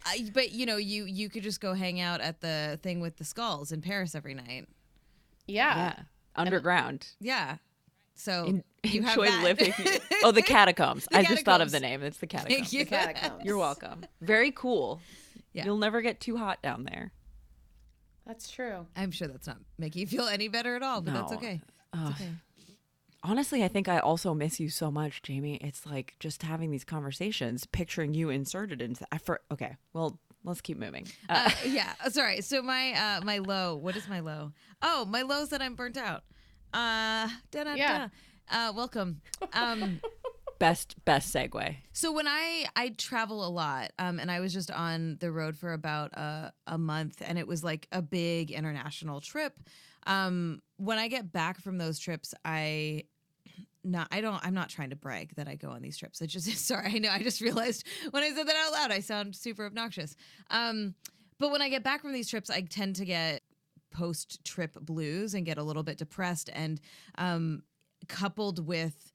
I, 0.05 0.29
but 0.33 0.51
you 0.51 0.65
know, 0.65 0.77
you 0.77 1.05
you 1.05 1.29
could 1.29 1.43
just 1.43 1.59
go 1.61 1.73
hang 1.73 1.99
out 1.99 2.21
at 2.21 2.39
the 2.41 2.79
thing 2.81 3.01
with 3.01 3.17
the 3.17 3.23
skulls 3.23 3.71
in 3.71 3.81
Paris 3.81 4.15
every 4.15 4.33
night. 4.33 4.67
yeah. 5.47 5.75
Yeah. 5.75 5.95
Underground. 6.35 7.07
Yeah. 7.19 7.57
So 8.15 8.45
En- 8.47 8.63
you 8.83 9.01
have 9.03 9.17
enjoy 9.17 9.27
that. 9.27 9.43
living. 9.43 9.73
Oh, 10.23 10.31
the 10.31 10.41
catacombs. 10.43 11.07
The 11.11 11.17
I 11.17 11.23
just 11.23 11.43
thought 11.45 11.61
of 11.61 11.71
the 11.71 11.79
name. 11.79 12.03
It's 12.03 12.17
the 12.19 12.27
catacombs. 12.27 12.55
Thank 12.55 12.73
you. 12.73 12.85
The 12.85 12.89
catacombs. 12.91 13.43
You're 13.43 13.57
welcome. 13.57 14.05
Very 14.21 14.51
cool. 14.51 14.99
Yeah. 15.53 15.65
You'll 15.65 15.77
never 15.79 16.01
get 16.01 16.19
too 16.19 16.37
hot 16.37 16.61
down 16.61 16.83
there. 16.85 17.11
That's 18.25 18.49
true. 18.49 18.85
I'm 18.95 19.11
sure 19.11 19.27
that's 19.27 19.47
not 19.47 19.57
making 19.77 20.01
you 20.01 20.07
feel 20.07 20.27
any 20.27 20.47
better 20.47 20.75
at 20.75 20.83
all, 20.83 21.01
but 21.01 21.13
that's 21.13 21.33
okay. 21.33 21.59
Ugh. 21.93 22.11
It's 22.11 22.21
okay. 22.21 22.29
Honestly, 23.23 23.63
I 23.63 23.67
think 23.67 23.87
I 23.87 23.99
also 23.99 24.33
miss 24.33 24.59
you 24.59 24.69
so 24.69 24.89
much, 24.89 25.21
Jamie. 25.21 25.55
It's 25.57 25.85
like 25.85 26.15
just 26.19 26.41
having 26.43 26.71
these 26.71 26.83
conversations, 26.83 27.65
picturing 27.67 28.13
you 28.13 28.29
inserted 28.29 28.81
into. 28.81 29.05
I 29.11 29.19
for 29.19 29.41
okay. 29.51 29.75
Well, 29.93 30.19
let's 30.43 30.61
keep 30.61 30.77
moving. 30.79 31.07
Uh, 31.29 31.49
Uh, 31.49 31.51
yeah. 31.67 31.93
uh, 32.03 32.09
Sorry. 32.09 32.41
So 32.41 32.61
my 32.63 32.93
uh 32.93 33.21
my 33.23 33.37
low. 33.37 33.75
What 33.75 33.95
is 33.95 34.07
my 34.09 34.21
low? 34.21 34.53
Oh, 34.81 35.05
my 35.05 35.21
low 35.21 35.43
is 35.43 35.49
that 35.49 35.61
I'm 35.61 35.75
burnt 35.75 35.97
out. 35.97 36.23
Uh. 36.73 37.27
Da 37.51 37.63
da 37.65 37.75
Yeah. 37.75 38.07
da. 38.51 38.69
Uh. 38.69 38.73
Welcome. 38.73 39.21
Um. 39.53 39.99
best 40.59 40.95
best 41.05 41.33
segue. 41.33 41.75
So 41.93 42.11
when 42.11 42.27
I 42.27 42.65
I 42.75 42.89
travel 42.89 43.45
a 43.45 43.49
lot, 43.49 43.91
um, 43.99 44.19
and 44.19 44.31
I 44.31 44.39
was 44.39 44.51
just 44.53 44.71
on 44.71 45.17
the 45.19 45.31
road 45.31 45.55
for 45.57 45.73
about 45.73 46.13
a 46.13 46.53
a 46.65 46.77
month, 46.79 47.21
and 47.25 47.37
it 47.37 47.47
was 47.47 47.63
like 47.63 47.87
a 47.91 48.01
big 48.01 48.49
international 48.51 49.21
trip. 49.21 49.59
Um, 50.07 50.61
when 50.77 50.97
I 50.97 51.07
get 51.07 51.31
back 51.31 51.59
from 51.61 51.77
those 51.77 51.99
trips, 51.99 52.33
I 52.43 53.03
not 53.83 54.07
I 54.11 54.21
don't 54.21 54.43
I'm 54.45 54.53
not 54.53 54.69
trying 54.69 54.91
to 54.91 54.95
brag 54.95 55.35
that 55.35 55.47
I 55.47 55.55
go 55.55 55.69
on 55.69 55.81
these 55.81 55.97
trips. 55.97 56.21
I 56.21 56.25
just 56.25 56.47
sorry, 56.67 56.91
I 56.93 56.99
know 56.99 57.09
I 57.09 57.19
just 57.19 57.41
realized 57.41 57.85
when 58.11 58.23
I 58.23 58.29
said 58.29 58.47
that 58.47 58.55
out 58.55 58.73
loud, 58.73 58.91
I 58.91 58.99
sound 58.99 59.35
super 59.35 59.65
obnoxious. 59.65 60.15
Um, 60.49 60.95
but 61.39 61.51
when 61.51 61.61
I 61.61 61.69
get 61.69 61.83
back 61.83 62.01
from 62.01 62.13
these 62.13 62.29
trips, 62.29 62.49
I 62.49 62.61
tend 62.61 62.95
to 62.97 63.05
get 63.05 63.41
post 63.91 64.43
trip 64.45 64.73
blues 64.79 65.33
and 65.33 65.45
get 65.45 65.57
a 65.57 65.63
little 65.63 65.83
bit 65.83 65.97
depressed 65.97 66.49
and 66.53 66.79
um 67.17 67.61
coupled 68.07 68.65
with 68.65 69.11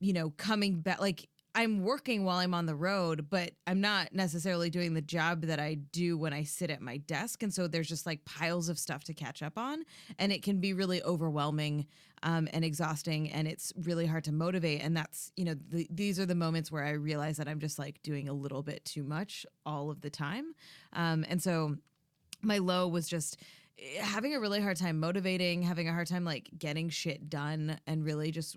you 0.00 0.12
know 0.12 0.30
coming 0.30 0.80
back 0.80 1.00
like 1.00 1.28
I'm 1.54 1.82
working 1.82 2.24
while 2.24 2.38
I'm 2.38 2.54
on 2.54 2.66
the 2.66 2.76
road, 2.76 3.26
but 3.28 3.52
I'm 3.66 3.80
not 3.80 4.12
necessarily 4.12 4.70
doing 4.70 4.94
the 4.94 5.02
job 5.02 5.42
that 5.42 5.58
I 5.58 5.74
do 5.74 6.16
when 6.16 6.32
I 6.32 6.44
sit 6.44 6.70
at 6.70 6.80
my 6.80 6.98
desk. 6.98 7.42
And 7.42 7.52
so 7.52 7.66
there's 7.66 7.88
just 7.88 8.06
like 8.06 8.24
piles 8.24 8.68
of 8.68 8.78
stuff 8.78 9.04
to 9.04 9.14
catch 9.14 9.42
up 9.42 9.58
on. 9.58 9.84
And 10.18 10.32
it 10.32 10.42
can 10.42 10.60
be 10.60 10.72
really 10.72 11.02
overwhelming 11.02 11.86
um, 12.22 12.48
and 12.52 12.64
exhausting. 12.64 13.30
And 13.30 13.48
it's 13.48 13.72
really 13.82 14.06
hard 14.06 14.24
to 14.24 14.32
motivate. 14.32 14.82
And 14.82 14.96
that's, 14.96 15.32
you 15.36 15.44
know, 15.44 15.54
the, 15.70 15.88
these 15.90 16.20
are 16.20 16.26
the 16.26 16.36
moments 16.36 16.70
where 16.70 16.84
I 16.84 16.90
realize 16.90 17.36
that 17.38 17.48
I'm 17.48 17.58
just 17.58 17.78
like 17.78 18.00
doing 18.02 18.28
a 18.28 18.32
little 18.32 18.62
bit 18.62 18.84
too 18.84 19.02
much 19.02 19.44
all 19.66 19.90
of 19.90 20.02
the 20.02 20.10
time. 20.10 20.54
Um, 20.92 21.24
and 21.28 21.42
so 21.42 21.76
my 22.42 22.58
low 22.58 22.86
was 22.86 23.08
just 23.08 23.40
eh, 23.78 24.00
having 24.00 24.34
a 24.34 24.40
really 24.40 24.60
hard 24.60 24.76
time 24.76 25.00
motivating, 25.00 25.62
having 25.62 25.88
a 25.88 25.92
hard 25.92 26.06
time 26.06 26.24
like 26.24 26.48
getting 26.56 26.90
shit 26.90 27.28
done, 27.28 27.78
and 27.88 28.04
really 28.04 28.30
just 28.30 28.56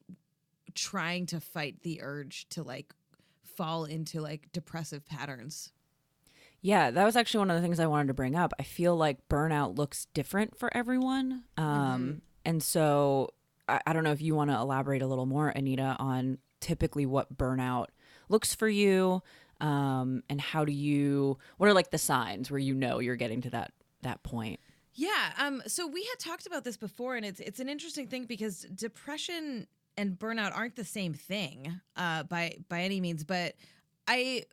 trying 0.75 1.25
to 1.27 1.39
fight 1.39 1.81
the 1.81 2.01
urge 2.01 2.47
to 2.49 2.63
like 2.63 2.93
fall 3.43 3.85
into 3.85 4.21
like 4.21 4.51
depressive 4.51 5.05
patterns. 5.05 5.71
Yeah, 6.61 6.91
that 6.91 7.03
was 7.03 7.15
actually 7.15 7.39
one 7.39 7.51
of 7.51 7.57
the 7.57 7.61
things 7.61 7.79
I 7.79 7.87
wanted 7.87 8.07
to 8.07 8.13
bring 8.13 8.35
up. 8.35 8.53
I 8.57 8.63
feel 8.63 8.95
like 8.95 9.27
burnout 9.27 9.77
looks 9.77 10.07
different 10.13 10.57
for 10.57 10.75
everyone. 10.75 11.43
Um, 11.57 12.21
And 12.45 12.63
so 12.63 13.33
I, 13.67 13.81
I 13.85 13.93
don't 13.93 14.03
know 14.03 14.11
if 14.11 14.21
you 14.21 14.35
want 14.35 14.49
to 14.49 14.57
elaborate 14.57 15.01
a 15.01 15.07
little 15.07 15.25
more, 15.25 15.49
Anita, 15.49 15.95
on 15.99 16.37
typically 16.61 17.05
what 17.05 17.37
burnout 17.37 17.87
looks 18.29 18.55
for 18.55 18.69
you 18.69 19.21
um, 19.59 20.23
and 20.29 20.39
how 20.39 20.65
do 20.65 20.71
you, 20.71 21.37
what 21.57 21.69
are 21.69 21.73
like 21.73 21.91
the 21.91 21.97
signs 21.97 22.49
where 22.49 22.59
you 22.59 22.73
know 22.73 22.99
you're 22.99 23.17
getting 23.17 23.41
to 23.41 23.49
that, 23.49 23.71
that 24.01 24.23
point? 24.23 24.59
Yeah. 24.95 25.31
Um. 25.39 25.63
So 25.65 25.87
we 25.87 26.03
had 26.03 26.19
talked 26.19 26.45
about 26.45 26.63
this 26.63 26.77
before, 26.77 27.15
and 27.15 27.25
it's 27.25 27.39
it's 27.39 27.59
an 27.59 27.67
interesting 27.67 28.05
thing 28.07 28.25
because 28.25 28.61
depression 28.75 29.65
and 29.97 30.17
burnout 30.17 30.55
aren't 30.55 30.75
the 30.75 30.85
same 30.85 31.13
thing, 31.13 31.79
uh, 31.95 32.23
by 32.23 32.57
by 32.69 32.81
any 32.81 32.99
means. 33.01 33.23
But 33.23 33.55
I, 34.07 34.43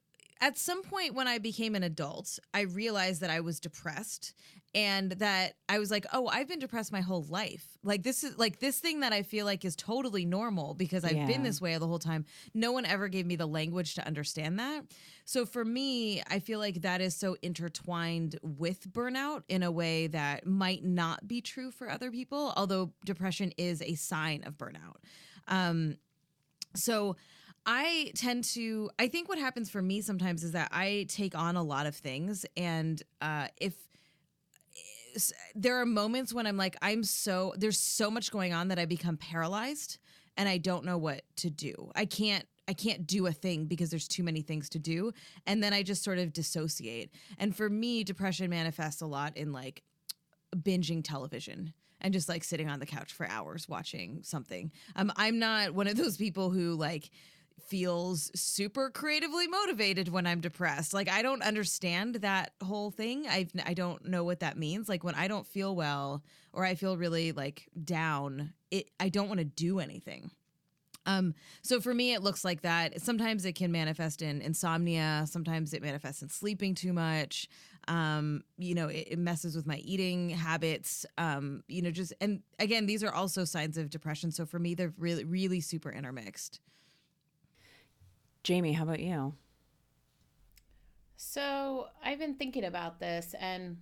at 0.40 0.56
some 0.58 0.82
point 0.82 1.14
when 1.14 1.28
I 1.28 1.38
became 1.38 1.74
an 1.74 1.82
adult, 1.82 2.38
I 2.54 2.62
realized 2.62 3.20
that 3.20 3.30
I 3.30 3.40
was 3.40 3.60
depressed, 3.60 4.34
and 4.74 5.12
that 5.12 5.54
I 5.68 5.78
was 5.80 5.90
like, 5.90 6.06
oh, 6.12 6.28
I've 6.28 6.46
been 6.46 6.60
depressed 6.60 6.92
my 6.92 7.00
whole 7.00 7.24
life. 7.28 7.76
Like 7.82 8.04
this 8.04 8.22
is 8.22 8.38
like 8.38 8.60
this 8.60 8.78
thing 8.78 9.00
that 9.00 9.12
I 9.12 9.22
feel 9.22 9.44
like 9.44 9.64
is 9.64 9.74
totally 9.74 10.24
normal 10.24 10.74
because 10.74 11.04
I've 11.04 11.16
Yeah. 11.16 11.26
been 11.26 11.42
this 11.42 11.60
way 11.60 11.76
the 11.78 11.86
whole 11.88 11.98
time. 11.98 12.24
No 12.54 12.70
one 12.70 12.86
ever 12.86 13.08
gave 13.08 13.26
me 13.26 13.34
the 13.36 13.46
language 13.46 13.94
to 13.94 14.06
understand 14.06 14.60
that. 14.60 14.84
So 15.24 15.44
for 15.44 15.64
me, 15.64 16.22
I 16.28 16.38
feel 16.38 16.58
like 16.60 16.82
that 16.82 17.00
is 17.00 17.16
so 17.16 17.36
intertwined 17.42 18.38
with 18.42 18.92
burnout 18.92 19.42
in 19.48 19.62
a 19.64 19.70
way 19.72 20.06
that 20.08 20.46
might 20.46 20.84
not 20.84 21.26
be 21.26 21.40
true 21.40 21.70
for 21.72 21.90
other 21.90 22.10
people, 22.12 22.52
although 22.56 22.92
depression 23.04 23.52
is 23.58 23.82
a 23.82 23.94
sign 23.96 24.44
of 24.44 24.56
burnout. 24.56 24.96
Um, 25.50 25.96
so 26.74 27.16
I 27.66 28.12
tend 28.14 28.44
to, 28.44 28.90
I 28.98 29.08
think 29.08 29.28
what 29.28 29.38
happens 29.38 29.68
for 29.68 29.82
me 29.82 30.00
sometimes 30.00 30.44
is 30.44 30.52
that 30.52 30.70
I 30.72 31.06
take 31.08 31.36
on 31.36 31.56
a 31.56 31.62
lot 31.62 31.86
of 31.86 31.94
things. 31.94 32.46
And 32.56 33.02
uh, 33.20 33.48
if 33.58 33.74
there 35.54 35.80
are 35.80 35.86
moments 35.86 36.32
when 36.32 36.46
I'm 36.46 36.56
like, 36.56 36.76
I'm 36.80 37.02
so, 37.02 37.54
there's 37.58 37.78
so 37.78 38.10
much 38.10 38.30
going 38.30 38.52
on 38.52 38.68
that 38.68 38.78
I 38.78 38.86
become 38.86 39.16
paralyzed 39.16 39.98
and 40.36 40.48
I 40.48 40.58
don't 40.58 40.84
know 40.84 40.96
what 40.96 41.22
to 41.36 41.50
do. 41.50 41.90
I 41.94 42.06
can't 42.06 42.46
I 42.68 42.72
can't 42.72 43.04
do 43.04 43.26
a 43.26 43.32
thing 43.32 43.66
because 43.66 43.90
there's 43.90 44.06
too 44.06 44.22
many 44.22 44.42
things 44.42 44.68
to 44.70 44.78
do 44.78 45.12
and 45.44 45.60
then 45.60 45.72
I 45.72 45.82
just 45.82 46.04
sort 46.04 46.18
of 46.18 46.32
dissociate. 46.32 47.10
And 47.36 47.54
for 47.54 47.68
me 47.68 48.04
depression 48.04 48.48
manifests 48.48 49.02
a 49.02 49.06
lot 49.06 49.36
in 49.36 49.52
like 49.52 49.82
binging 50.56 51.02
television 51.02 51.74
and 52.00 52.12
just 52.12 52.28
like 52.28 52.44
sitting 52.44 52.68
on 52.68 52.80
the 52.80 52.86
couch 52.86 53.12
for 53.12 53.26
hours 53.28 53.68
watching 53.68 54.20
something. 54.22 54.70
Um 54.96 55.12
I'm 55.16 55.38
not 55.38 55.74
one 55.74 55.86
of 55.86 55.96
those 55.96 56.16
people 56.16 56.50
who 56.50 56.74
like 56.74 57.10
feels 57.68 58.30
super 58.34 58.90
creatively 58.90 59.46
motivated 59.46 60.08
when 60.08 60.26
I'm 60.26 60.40
depressed. 60.40 60.92
Like 60.92 61.08
I 61.08 61.22
don't 61.22 61.42
understand 61.42 62.16
that 62.16 62.52
whole 62.62 62.90
thing. 62.90 63.26
I 63.28 63.46
I 63.64 63.74
don't 63.74 64.06
know 64.06 64.24
what 64.24 64.40
that 64.40 64.58
means. 64.58 64.88
Like 64.88 65.04
when 65.04 65.14
I 65.14 65.28
don't 65.28 65.46
feel 65.46 65.74
well 65.76 66.24
or 66.52 66.64
I 66.64 66.74
feel 66.74 66.96
really 66.96 67.32
like 67.32 67.68
down, 67.82 68.52
it 68.70 68.90
I 68.98 69.08
don't 69.08 69.28
want 69.28 69.38
to 69.38 69.44
do 69.44 69.78
anything. 69.78 70.30
Um, 71.06 71.34
so 71.62 71.80
for 71.80 71.94
me, 71.94 72.12
it 72.12 72.22
looks 72.22 72.44
like 72.44 72.60
that. 72.62 73.00
Sometimes 73.00 73.44
it 73.44 73.54
can 73.54 73.72
manifest 73.72 74.20
in 74.20 74.42
insomnia. 74.42 75.24
Sometimes 75.26 75.72
it 75.72 75.82
manifests 75.82 76.22
in 76.22 76.28
sleeping 76.28 76.74
too 76.74 76.92
much. 76.92 77.48
Um, 77.88 78.42
you 78.58 78.74
know, 78.74 78.88
it, 78.88 79.08
it 79.12 79.18
messes 79.18 79.56
with 79.56 79.66
my 79.66 79.76
eating 79.78 80.30
habits. 80.30 81.06
Um, 81.18 81.62
you 81.68 81.82
know, 81.82 81.90
just 81.90 82.12
and 82.20 82.42
again, 82.58 82.86
these 82.86 83.02
are 83.04 83.12
also 83.12 83.44
signs 83.44 83.76
of 83.78 83.90
depression. 83.90 84.30
So 84.32 84.46
for 84.46 84.58
me, 84.58 84.74
they're 84.74 84.94
really, 84.98 85.24
really 85.24 85.60
super 85.60 85.90
intermixed. 85.90 86.60
Jamie, 88.42 88.72
how 88.72 88.84
about 88.84 89.00
you? 89.00 89.34
So 91.16 91.88
I've 92.02 92.18
been 92.18 92.34
thinking 92.34 92.64
about 92.64 92.98
this, 93.00 93.34
and 93.38 93.78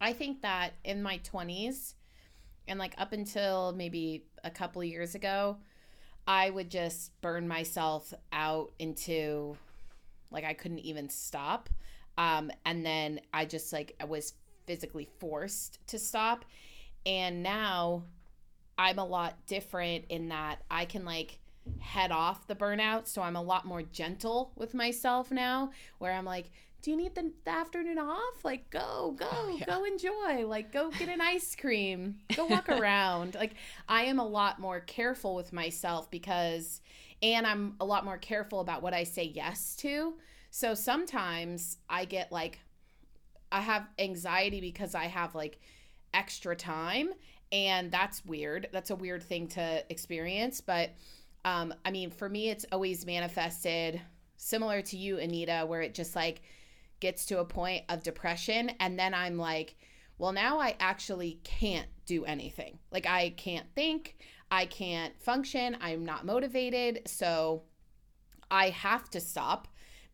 I 0.00 0.12
think 0.12 0.42
that 0.42 0.74
in 0.84 1.02
my 1.02 1.18
20s 1.18 1.94
And 2.68 2.78
like 2.78 2.94
up 2.98 3.12
until 3.12 3.72
maybe 3.72 4.26
a 4.44 4.50
couple 4.50 4.82
years 4.84 5.14
ago, 5.14 5.58
I 6.26 6.50
would 6.50 6.70
just 6.70 7.20
burn 7.20 7.48
myself 7.48 8.14
out 8.32 8.72
into 8.78 9.56
like 10.30 10.44
I 10.44 10.54
couldn't 10.54 10.80
even 10.80 11.08
stop. 11.08 11.68
Um, 12.20 12.50
and 12.66 12.84
then 12.84 13.20
I 13.32 13.46
just 13.46 13.72
like 13.72 13.96
I 13.98 14.04
was 14.04 14.34
physically 14.66 15.08
forced 15.18 15.78
to 15.86 15.98
stop. 15.98 16.44
And 17.06 17.42
now 17.42 18.04
I'm 18.76 18.98
a 18.98 19.06
lot 19.06 19.46
different 19.46 20.04
in 20.10 20.28
that 20.28 20.58
I 20.70 20.84
can 20.84 21.06
like 21.06 21.38
head 21.78 22.12
off 22.12 22.46
the 22.46 22.54
burnout. 22.54 23.06
So 23.06 23.22
I'm 23.22 23.36
a 23.36 23.42
lot 23.42 23.64
more 23.64 23.80
gentle 23.80 24.52
with 24.54 24.74
myself 24.74 25.30
now, 25.30 25.70
where 25.96 26.12
I'm 26.12 26.26
like, 26.26 26.50
do 26.82 26.90
you 26.90 26.96
need 26.98 27.14
the, 27.14 27.32
the 27.44 27.50
afternoon 27.50 27.98
off? 27.98 28.44
Like, 28.44 28.68
go, 28.68 29.14
go, 29.18 29.28
oh, 29.30 29.56
yeah. 29.58 29.64
go 29.64 29.84
enjoy. 29.84 30.46
Like, 30.46 30.72
go 30.72 30.90
get 30.90 31.08
an 31.08 31.22
ice 31.22 31.56
cream, 31.56 32.16
go 32.36 32.46
walk 32.46 32.68
around. 32.68 33.34
Like, 33.34 33.54
I 33.88 34.04
am 34.04 34.18
a 34.18 34.26
lot 34.26 34.58
more 34.58 34.80
careful 34.80 35.34
with 35.34 35.52
myself 35.54 36.10
because, 36.10 36.82
and 37.22 37.46
I'm 37.46 37.76
a 37.80 37.84
lot 37.84 38.04
more 38.04 38.18
careful 38.18 38.60
about 38.60 38.82
what 38.82 38.92
I 38.92 39.04
say 39.04 39.24
yes 39.24 39.74
to. 39.76 40.14
So 40.50 40.74
sometimes 40.74 41.78
I 41.88 42.04
get 42.04 42.30
like, 42.30 42.58
I 43.52 43.60
have 43.60 43.86
anxiety 43.98 44.60
because 44.60 44.94
I 44.94 45.04
have 45.04 45.34
like 45.34 45.60
extra 46.12 46.54
time. 46.54 47.10
And 47.52 47.90
that's 47.90 48.24
weird. 48.24 48.68
That's 48.72 48.90
a 48.90 48.96
weird 48.96 49.22
thing 49.22 49.48
to 49.48 49.84
experience. 49.90 50.60
But, 50.60 50.90
um, 51.44 51.74
I 51.84 51.90
mean, 51.90 52.10
for 52.10 52.28
me, 52.28 52.50
it's 52.50 52.64
always 52.70 53.04
manifested 53.04 54.00
similar 54.36 54.82
to 54.82 54.96
you, 54.96 55.18
Anita, 55.18 55.64
where 55.66 55.82
it 55.82 55.94
just 55.94 56.14
like, 56.14 56.42
gets 57.00 57.26
to 57.26 57.40
a 57.40 57.44
point 57.44 57.82
of 57.88 58.02
depression 58.02 58.70
and 58.78 58.98
then 58.98 59.14
I'm 59.14 59.38
like, 59.38 59.74
well, 60.18 60.32
now 60.32 60.60
I 60.60 60.76
actually 60.78 61.40
can't 61.44 61.88
do 62.04 62.26
anything. 62.26 62.78
Like 62.92 63.06
I 63.06 63.30
can't 63.30 63.66
think, 63.74 64.16
I 64.50 64.66
can't 64.66 65.18
function, 65.20 65.78
I'm 65.80 66.04
not 66.04 66.26
motivated, 66.26 67.02
so 67.06 67.62
I 68.50 68.68
have 68.68 69.08
to 69.10 69.20
stop 69.20 69.68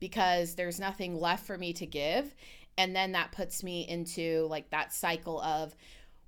because 0.06 0.54
there's 0.54 0.78
nothing 0.78 1.18
left 1.18 1.44
for 1.44 1.58
me 1.58 1.72
to 1.72 1.84
give. 1.84 2.32
And 2.78 2.94
then 2.94 3.10
that 3.12 3.32
puts 3.32 3.64
me 3.64 3.88
into 3.88 4.46
like 4.48 4.70
that 4.70 4.92
cycle 4.92 5.40
of, 5.40 5.75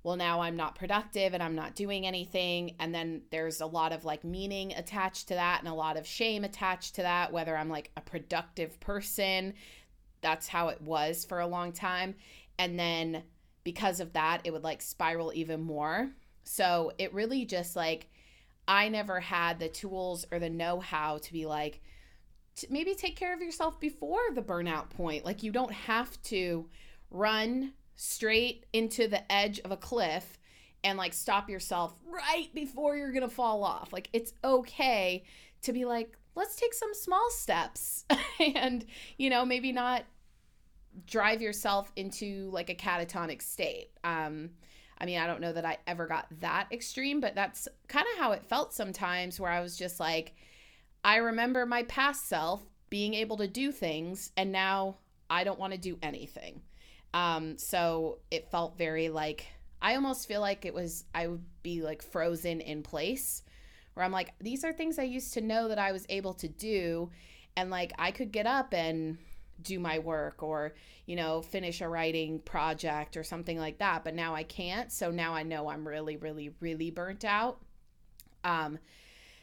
well, 0.03 0.17
now 0.17 0.41
I'm 0.41 0.57
not 0.57 0.75
productive 0.75 1.33
and 1.33 1.41
I'm 1.41 1.55
not 1.55 1.75
doing 1.75 2.05
anything. 2.05 2.75
And 2.81 2.93
then 2.93 3.21
there's 3.31 3.61
a 3.61 3.65
lot 3.65 3.93
of 3.93 4.03
like 4.03 4.25
meaning 4.25 4.73
attached 4.73 5.29
to 5.29 5.35
that 5.35 5.59
and 5.61 5.69
a 5.69 5.73
lot 5.73 5.95
of 5.95 6.05
shame 6.05 6.43
attached 6.43 6.95
to 6.95 7.03
that, 7.03 7.31
whether 7.31 7.55
I'm 7.55 7.69
like 7.69 7.91
a 7.95 8.01
productive 8.01 8.77
person 8.81 9.53
that's 10.19 10.49
how 10.49 10.67
it 10.67 10.81
was 10.81 11.23
for 11.23 11.39
a 11.39 11.47
long 11.47 11.71
time. 11.71 12.15
And 12.57 12.77
then 12.77 13.23
because 13.63 14.01
of 14.01 14.11
that, 14.11 14.41
it 14.43 14.51
would 14.51 14.65
like 14.65 14.81
spiral 14.81 15.31
even 15.33 15.61
more. 15.61 16.09
So 16.43 16.91
it 16.97 17.13
really 17.13 17.45
just 17.45 17.77
like, 17.77 18.09
I 18.67 18.89
never 18.89 19.21
had 19.21 19.57
the 19.57 19.69
tools 19.69 20.25
or 20.33 20.39
the 20.39 20.49
know 20.49 20.81
how 20.81 21.19
to 21.19 21.31
be 21.31 21.45
like, 21.45 21.79
maybe 22.69 22.93
take 22.93 23.15
care 23.15 23.33
of 23.33 23.41
yourself 23.41 23.79
before 23.79 24.19
the 24.33 24.41
burnout 24.41 24.89
point. 24.89 25.25
Like, 25.25 25.43
you 25.43 25.51
don't 25.51 25.71
have 25.71 26.21
to 26.23 26.67
run 27.11 27.73
straight 27.95 28.65
into 28.73 29.07
the 29.07 29.29
edge 29.31 29.59
of 29.59 29.71
a 29.71 29.77
cliff 29.77 30.37
and 30.83 30.97
like 30.97 31.13
stop 31.13 31.49
yourself 31.49 31.93
right 32.05 32.47
before 32.53 32.95
you're 32.95 33.11
gonna 33.11 33.29
fall 33.29 33.63
off. 33.63 33.91
Like, 33.91 34.09
it's 34.13 34.33
okay 34.43 35.23
to 35.63 35.73
be 35.73 35.85
like, 35.85 36.17
let's 36.35 36.55
take 36.55 36.73
some 36.73 36.93
small 36.93 37.29
steps 37.31 38.05
and, 38.55 38.85
you 39.17 39.29
know, 39.29 39.45
maybe 39.45 39.71
not 39.71 40.03
drive 41.05 41.41
yourself 41.41 41.91
into 41.95 42.49
like 42.51 42.69
a 42.69 42.75
catatonic 42.75 43.41
state. 43.41 43.89
Um, 44.03 44.51
I 44.97 45.05
mean, 45.05 45.19
I 45.19 45.27
don't 45.27 45.41
know 45.41 45.53
that 45.53 45.65
I 45.65 45.77
ever 45.87 46.07
got 46.07 46.27
that 46.41 46.67
extreme, 46.71 47.21
but 47.21 47.35
that's 47.35 47.67
kind 47.87 48.05
of 48.13 48.19
how 48.19 48.31
it 48.33 48.43
felt 48.43 48.73
sometimes 48.73 49.39
where 49.39 49.51
I 49.51 49.61
was 49.61 49.77
just 49.77 49.99
like, 49.99 50.35
I 51.03 51.17
remember 51.17 51.65
my 51.65 51.83
past 51.83 52.27
self 52.27 52.61
being 52.89 53.13
able 53.13 53.37
to 53.37 53.47
do 53.47 53.71
things, 53.71 54.31
and 54.35 54.51
now 54.51 54.97
I 55.29 55.43
don't 55.43 55.59
want 55.59 55.73
to 55.73 55.79
do 55.79 55.97
anything. 56.01 56.61
Um, 57.13 57.57
so 57.57 58.19
it 58.31 58.51
felt 58.51 58.77
very 58.77 59.09
like, 59.09 59.45
I 59.81 59.95
almost 59.95 60.27
feel 60.27 60.41
like 60.41 60.65
it 60.65 60.73
was, 60.73 61.05
I 61.13 61.27
would 61.27 61.43
be 61.63 61.81
like 61.81 62.01
frozen 62.01 62.61
in 62.61 62.83
place 62.83 63.43
where 63.93 64.05
I'm 64.05 64.11
like, 64.11 64.33
these 64.39 64.63
are 64.63 64.73
things 64.73 64.99
I 64.99 65.03
used 65.03 65.33
to 65.33 65.41
know 65.41 65.67
that 65.67 65.79
I 65.79 65.91
was 65.91 66.05
able 66.09 66.33
to 66.35 66.47
do. 66.47 67.09
And 67.55 67.69
like, 67.69 67.93
I 67.97 68.11
could 68.11 68.31
get 68.31 68.45
up 68.45 68.73
and 68.73 69.17
do 69.61 69.79
my 69.79 69.99
work 69.99 70.43
or, 70.43 70.73
you 71.05 71.15
know, 71.15 71.41
finish 71.41 71.81
a 71.81 71.89
writing 71.89 72.39
project 72.39 73.17
or 73.17 73.23
something 73.23 73.57
like 73.57 73.79
that. 73.79 74.03
But 74.03 74.15
now 74.15 74.35
I 74.35 74.43
can't. 74.43 74.91
So 74.91 75.11
now 75.11 75.33
I 75.33 75.43
know 75.43 75.69
I'm 75.69 75.87
really, 75.87 76.17
really, 76.17 76.51
really 76.59 76.91
burnt 76.91 77.25
out. 77.25 77.59
Um, 78.43 78.79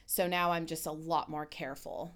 so 0.07 0.27
now 0.27 0.53
I'm 0.53 0.67
just 0.67 0.87
a 0.87 0.93
lot 0.93 1.29
more 1.29 1.45
careful. 1.45 2.15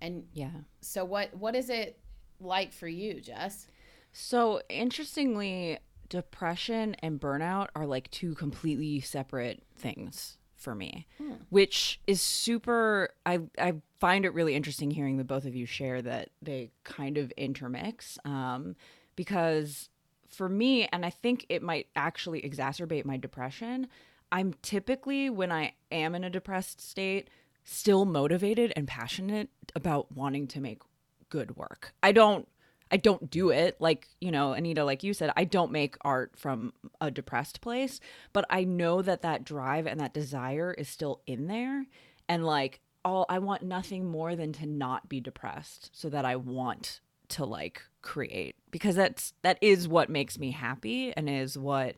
And 0.00 0.24
yeah. 0.32 0.50
So 0.80 1.04
what 1.04 1.34
what 1.34 1.56
is 1.56 1.70
it 1.70 1.98
like 2.38 2.72
for 2.72 2.86
you, 2.86 3.20
Jess? 3.20 3.66
So 4.12 4.60
interestingly, 4.68 5.78
depression 6.08 6.94
and 7.00 7.20
burnout 7.20 7.68
are 7.74 7.86
like 7.86 8.10
two 8.10 8.34
completely 8.34 9.00
separate 9.00 9.62
things 9.76 10.36
for 10.54 10.74
me, 10.74 11.06
hmm. 11.18 11.34
which 11.50 12.00
is 12.06 12.20
super. 12.20 13.10
I 13.24 13.40
I 13.58 13.74
find 13.98 14.24
it 14.24 14.34
really 14.34 14.54
interesting 14.54 14.90
hearing 14.90 15.16
the 15.16 15.24
both 15.24 15.44
of 15.44 15.54
you 15.54 15.66
share 15.66 16.02
that 16.02 16.30
they 16.42 16.70
kind 16.84 17.16
of 17.16 17.30
intermix, 17.32 18.18
um, 18.24 18.76
because 19.16 19.88
for 20.28 20.48
me, 20.48 20.86
and 20.92 21.06
I 21.06 21.10
think 21.10 21.46
it 21.48 21.62
might 21.62 21.86
actually 21.96 22.42
exacerbate 22.42 23.04
my 23.04 23.16
depression. 23.16 23.88
I'm 24.30 24.54
typically 24.62 25.30
when 25.30 25.50
I 25.52 25.74
am 25.90 26.14
in 26.14 26.24
a 26.24 26.30
depressed 26.30 26.80
state, 26.80 27.28
still 27.64 28.04
motivated 28.04 28.72
and 28.76 28.86
passionate 28.86 29.48
about 29.74 30.12
wanting 30.12 30.46
to 30.48 30.60
make 30.60 30.82
good 31.28 31.56
work. 31.56 31.92
I 32.02 32.12
don't 32.12 32.48
I 32.90 32.96
don't 32.96 33.28
do 33.28 33.50
it 33.50 33.76
like, 33.80 34.08
you 34.18 34.30
know, 34.30 34.52
Anita 34.52 34.84
like 34.84 35.02
you 35.02 35.12
said, 35.12 35.30
I 35.36 35.44
don't 35.44 35.72
make 35.72 35.96
art 36.02 36.32
from 36.36 36.72
a 37.00 37.10
depressed 37.10 37.60
place, 37.60 38.00
but 38.32 38.46
I 38.48 38.64
know 38.64 39.02
that 39.02 39.22
that 39.22 39.44
drive 39.44 39.86
and 39.86 40.00
that 40.00 40.14
desire 40.14 40.72
is 40.72 40.88
still 40.88 41.20
in 41.26 41.46
there 41.46 41.86
and 42.28 42.44
like 42.44 42.80
all 43.04 43.26
I 43.28 43.38
want 43.38 43.62
nothing 43.62 44.10
more 44.10 44.36
than 44.36 44.52
to 44.54 44.66
not 44.66 45.08
be 45.08 45.20
depressed 45.20 45.90
so 45.92 46.08
that 46.10 46.24
I 46.24 46.36
want 46.36 47.00
to 47.28 47.44
like 47.44 47.82
create 48.00 48.56
because 48.70 48.96
that's 48.96 49.34
that 49.42 49.58
is 49.60 49.86
what 49.86 50.08
makes 50.08 50.38
me 50.38 50.50
happy 50.50 51.12
and 51.12 51.28
is 51.28 51.58
what 51.58 51.96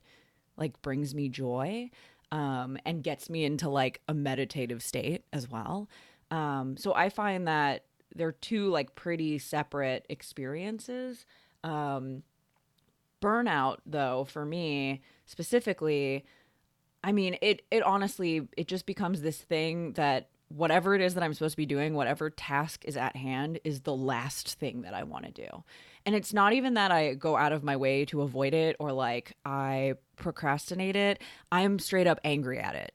like 0.57 0.81
brings 0.83 1.14
me 1.14 1.29
joy 1.29 1.90
um 2.33 2.79
and 2.85 3.03
gets 3.03 3.29
me 3.29 3.45
into 3.45 3.69
like 3.69 4.01
a 4.09 4.14
meditative 4.14 4.83
state 4.83 5.25
as 5.33 5.49
well. 5.49 5.88
Um 6.31 6.77
so 6.77 6.95
I 6.95 7.09
find 7.09 7.49
that 7.49 7.85
they're 8.14 8.33
two 8.33 8.69
like 8.71 8.95
pretty 8.95 9.38
separate 9.38 10.07
experiences. 10.09 11.27
Um, 11.62 12.23
burnout, 13.23 13.79
though, 13.87 14.25
for 14.25 14.45
me 14.45 15.03
specifically, 15.27 16.25
I 17.03 17.12
mean, 17.12 17.37
it 17.40 17.62
it 17.71 17.83
honestly 17.83 18.49
it 18.57 18.69
just 18.69 18.87
becomes 18.87 19.23
this 19.23 19.38
thing 19.38 19.93
that 19.93 20.29
whatever 20.49 20.95
it 20.95 21.01
is 21.01 21.14
that 21.14 21.23
I'm 21.23 21.35
supposed 21.35 21.53
to 21.53 21.57
be 21.57 21.66
doing, 21.66 21.95
whatever 21.95 22.31
task 22.31 22.85
is 22.85 22.97
at 22.97 23.16
hand, 23.16 23.61
is 23.64 23.81
the 23.83 23.95
last 23.95 24.59
thing 24.59 24.83
that 24.83 24.95
I 24.95 25.05
want 25.05 25.27
to 25.27 25.31
do. 25.31 25.64
And 26.06 26.14
it's 26.14 26.32
not 26.32 26.52
even 26.52 26.74
that 26.74 26.90
I 26.90 27.14
go 27.14 27.36
out 27.36 27.52
of 27.52 27.62
my 27.62 27.76
way 27.76 28.04
to 28.06 28.22
avoid 28.22 28.54
it 28.54 28.76
or 28.78 28.92
like 28.92 29.36
I 29.44 29.94
procrastinate 30.16 30.96
it. 30.96 31.22
I'm 31.52 31.78
straight 31.78 32.06
up 32.06 32.20
angry 32.24 32.58
at 32.58 32.74
it 32.74 32.92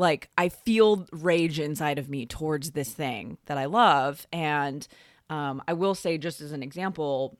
like 0.00 0.30
I 0.38 0.48
feel 0.48 1.06
rage 1.12 1.60
inside 1.60 1.98
of 1.98 2.08
me 2.08 2.26
towards 2.26 2.70
this 2.70 2.90
thing 2.92 3.38
that 3.46 3.58
I 3.58 3.66
love. 3.66 4.26
And 4.32 4.86
um, 5.28 5.62
I 5.68 5.74
will 5.74 5.94
say, 5.94 6.18
just 6.18 6.40
as 6.40 6.52
an 6.52 6.62
example, 6.62 7.38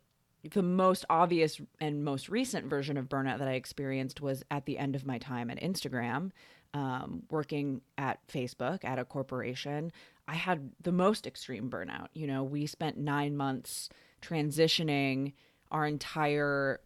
the 0.52 0.62
most 0.62 1.04
obvious 1.10 1.60
and 1.80 2.04
most 2.04 2.28
recent 2.28 2.66
version 2.66 2.96
of 2.96 3.08
burnout 3.08 3.38
that 3.38 3.48
I 3.48 3.52
experienced 3.52 4.20
was 4.20 4.42
at 4.50 4.66
the 4.66 4.78
end 4.78 4.94
of 4.94 5.06
my 5.06 5.18
time 5.18 5.50
at 5.50 5.60
Instagram, 5.60 6.30
um, 6.74 7.22
working 7.30 7.80
at 7.98 8.26
Facebook 8.28 8.84
at 8.84 8.98
a 8.98 9.04
corporation. 9.04 9.90
I 10.28 10.34
had 10.34 10.70
the 10.82 10.92
most 10.92 11.26
extreme 11.26 11.70
burnout. 11.70 12.08
You 12.12 12.26
know, 12.26 12.44
we 12.44 12.66
spent 12.66 12.96
nine 12.96 13.36
months 13.36 13.88
transitioning 14.20 15.32
our 15.70 15.86
entire 15.86 16.80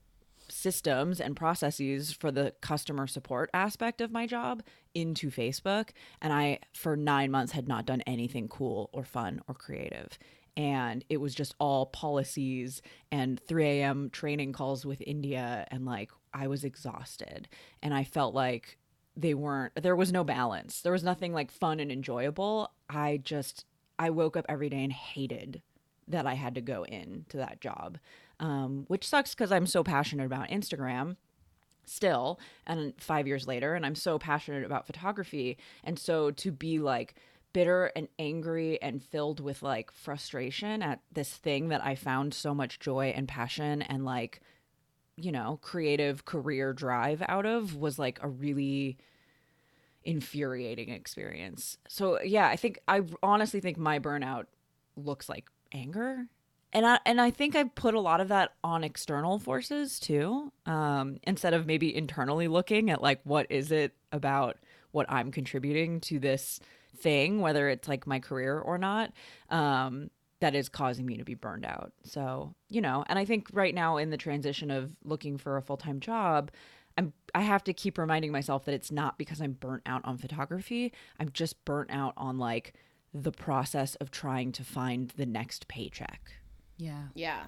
systems 0.49 1.21
and 1.21 1.37
processes 1.37 2.13
for 2.13 2.31
the 2.31 2.53
customer 2.61 3.07
support 3.07 3.51
aspect 3.55 4.01
of 4.01 4.13
my 4.13 4.27
job 4.27 4.63
into 4.95 5.31
Facebook. 5.31 5.91
And 6.21 6.33
I, 6.33 6.59
for 6.75 6.97
nine 6.97 7.31
months, 7.31 7.53
had 7.53 7.69
not 7.69 7.87
done 7.87 8.03
anything 8.03 8.49
cool 8.49 8.91
or 8.93 9.05
fun 9.05 9.41
or 9.49 9.55
creative. 9.55 10.19
And 10.57 11.05
it 11.09 11.17
was 11.17 11.35
just 11.35 11.55
all 11.59 11.87
policies 11.87 12.81
and 13.11 13.41
3 13.49 13.65
a.m. 13.65 14.11
training 14.11 14.53
calls 14.53 14.87
with 14.87 15.03
India. 15.05 15.67
And 15.71 15.85
like, 15.85 16.11
I 16.33 16.47
was 16.47 16.63
exhausted. 16.63 17.49
And 17.83 17.93
I 17.93 18.05
felt 18.05 18.35
like 18.35 18.79
they 19.17 19.35
weren't, 19.35 19.73
there 19.83 19.97
was 19.97 20.13
no 20.13 20.25
balance. 20.25 20.81
There 20.81 20.93
was 20.93 21.05
nothing 21.05 21.33
like 21.33 21.51
fun 21.51 21.81
and 21.81 21.91
enjoyable. 21.91 22.71
I 22.89 23.21
just, 23.23 23.65
I 23.99 24.11
woke 24.11 24.37
up 24.37 24.47
every 24.49 24.69
day 24.69 24.85
and 24.85 24.93
hated 24.93 25.63
that 26.09 26.27
I 26.27 26.35
had 26.35 26.55
to 26.57 26.61
go 26.61 26.85
in 26.85 27.25
to 27.31 27.37
that 27.39 27.61
job, 27.61 27.99
um, 28.41 28.85
which 28.89 29.09
sucks 29.09 29.35
because 29.35 29.53
I'm 29.53 29.67
so 29.67 29.83
passionate 29.85 30.27
about 30.27 30.49
Instagram. 30.49 31.17
still 31.87 32.41
and 32.67 32.95
5 32.99 33.27
years 33.27 33.47
later 33.47 33.75
and 33.75 33.85
I'm 33.85 33.95
so 33.95 34.19
passionate 34.19 34.65
about 34.65 34.87
photography 34.87 35.59
and 35.83 35.99
so 35.99 36.31
to 36.31 36.51
be 36.51 36.79
like 36.79 37.15
bitter 37.53 37.93
and 37.95 38.09
angry 38.19 38.81
and 38.81 39.03
filled 39.03 39.39
with 39.39 39.63
like 39.63 39.93
frustration 39.93 40.83
at 40.83 41.01
this 41.13 41.31
thing 41.35 41.69
that 41.69 41.85
I 41.85 41.95
found 41.95 42.33
so 42.33 42.55
much 42.55 42.81
joy 42.81 43.13
and 43.15 43.29
passion 43.29 43.83
and 43.83 44.05
like 44.05 44.41
you 45.17 45.31
know 45.31 45.59
creative 45.63 46.25
career 46.25 46.73
drive 46.73 47.23
out 47.29 47.45
of 47.47 47.77
was 47.77 47.99
like 47.99 48.19
a 48.23 48.29
really 48.29 48.97
infuriating 50.05 50.91
experience. 50.91 51.79
So 51.89 52.21
yeah, 52.23 52.49
I 52.49 52.57
think 52.57 52.79
I 52.89 53.03
honestly 53.23 53.61
think 53.61 53.79
my 53.79 53.99
burnout 53.99 54.47
looks 54.97 55.29
like 55.29 55.47
anger. 55.73 56.27
And 56.73 56.85
I 56.85 56.99
and 57.07 57.21
I 57.21 57.31
think 57.31 57.55
I 57.55 57.65
put 57.65 57.95
a 57.95 58.01
lot 58.01 58.21
of 58.21 58.29
that 58.29 58.53
on 58.65 58.83
external 58.83 59.39
forces 59.39 60.01
too. 60.01 60.53
Um, 60.67 61.19
instead 61.23 61.55
of 61.55 61.67
maybe 61.67 61.95
internally 61.95 62.49
looking 62.49 62.91
at 62.91 63.01
like 63.01 63.21
what 63.25 63.47
is 63.49 63.71
it 63.71 63.95
about 64.11 64.57
what 64.91 65.07
I'm 65.09 65.31
contributing 65.31 66.01
to 66.03 66.19
this 66.19 66.61
thing, 66.97 67.41
whether 67.41 67.69
it's 67.69 67.89
like 67.89 68.07
my 68.07 68.19
career 68.19 68.59
or 68.59 68.79
not, 68.79 69.13
um, 69.51 70.11
that 70.41 70.55
is 70.55 70.69
causing 70.69 71.07
me 71.07 71.17
to 71.17 71.25
be 71.25 71.35
burned 71.35 71.65
out. 71.65 71.93
So, 72.03 72.55
you 72.69 72.81
know, 72.81 73.05
and 73.09 73.19
I 73.19 73.25
think 73.25 73.49
right 73.53 73.75
now 73.75 73.97
in 73.97 74.11
the 74.11 74.17
transition 74.17 74.71
of 74.71 74.97
looking 75.05 75.39
for 75.39 75.57
a 75.57 75.63
full 75.63 75.77
time 75.77 76.01
job, 76.01 76.51
I'm 76.99 77.13
I 77.35 77.43
have 77.43 77.65
to 77.65 77.73
keep 77.73 77.99
reminding 77.99 78.33
myself 78.33 78.65
that 78.65 78.75
it's 78.75 78.93
not 78.93 79.19
because 79.19 79.41
I'm 79.41 79.53
burnt 79.53 79.83
out 79.87 80.05
on 80.05 80.19
photography. 80.19 80.93
I'm 81.19 81.31
just 81.33 81.65
burnt 81.65 81.91
out 81.91 82.15
on 82.17 82.39
like 82.39 82.75
the 83.15 83.33
process 83.33 83.95
of 83.97 84.11
trying 84.11 84.51
to 84.53 84.65
find 84.65 85.11
the 85.17 85.25
next 85.25 85.69
paycheck. 85.69 86.33
Yeah. 86.77 87.05
Yeah. 87.15 87.45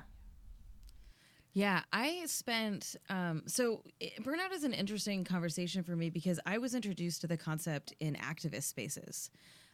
Yeah, 1.52 1.80
I 1.90 2.24
spent 2.26 2.96
um, 3.08 3.42
so 3.46 3.82
it, 3.98 4.22
burnout 4.22 4.52
is 4.52 4.62
an 4.62 4.74
interesting 4.74 5.24
conversation 5.24 5.82
for 5.82 5.96
me 5.96 6.10
because 6.10 6.38
I 6.44 6.58
was 6.58 6.74
introduced 6.74 7.22
to 7.22 7.26
the 7.26 7.38
concept 7.38 7.94
in 7.98 8.14
activist 8.14 8.64
spaces. 8.64 9.30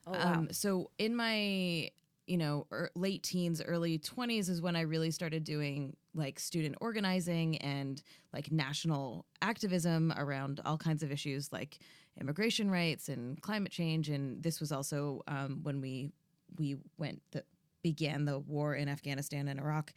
Oh, 0.06 0.12
wow. 0.12 0.32
Um, 0.32 0.48
so 0.52 0.92
in 0.98 1.16
my 1.16 1.90
you 2.28 2.36
know 2.36 2.68
er, 2.70 2.90
late 2.94 3.24
teens, 3.24 3.60
early 3.60 3.98
twenties 3.98 4.48
is 4.48 4.62
when 4.62 4.76
I 4.76 4.82
really 4.82 5.10
started 5.10 5.42
doing 5.42 5.96
like 6.14 6.38
student 6.38 6.76
organizing 6.80 7.58
and 7.58 8.00
like 8.32 8.52
national 8.52 9.26
activism 9.42 10.14
around 10.16 10.60
all 10.64 10.78
kinds 10.78 11.02
of 11.02 11.10
issues 11.10 11.52
like 11.52 11.80
immigration 12.20 12.70
rights 12.70 13.08
and 13.08 13.40
climate 13.40 13.72
change. 13.72 14.08
And 14.08 14.42
this 14.42 14.60
was 14.60 14.72
also 14.72 15.22
um, 15.26 15.60
when 15.62 15.80
we 15.80 16.10
we 16.58 16.76
went 16.98 17.22
the 17.32 17.44
began 17.82 18.24
the 18.24 18.38
war 18.38 18.74
in 18.74 18.88
Afghanistan 18.88 19.48
and 19.48 19.58
Iraq. 19.58 19.92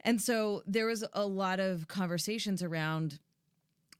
And 0.00 0.20
so 0.20 0.62
there 0.66 0.86
was 0.86 1.04
a 1.12 1.26
lot 1.26 1.60
of 1.60 1.88
conversations 1.88 2.62
around 2.62 3.18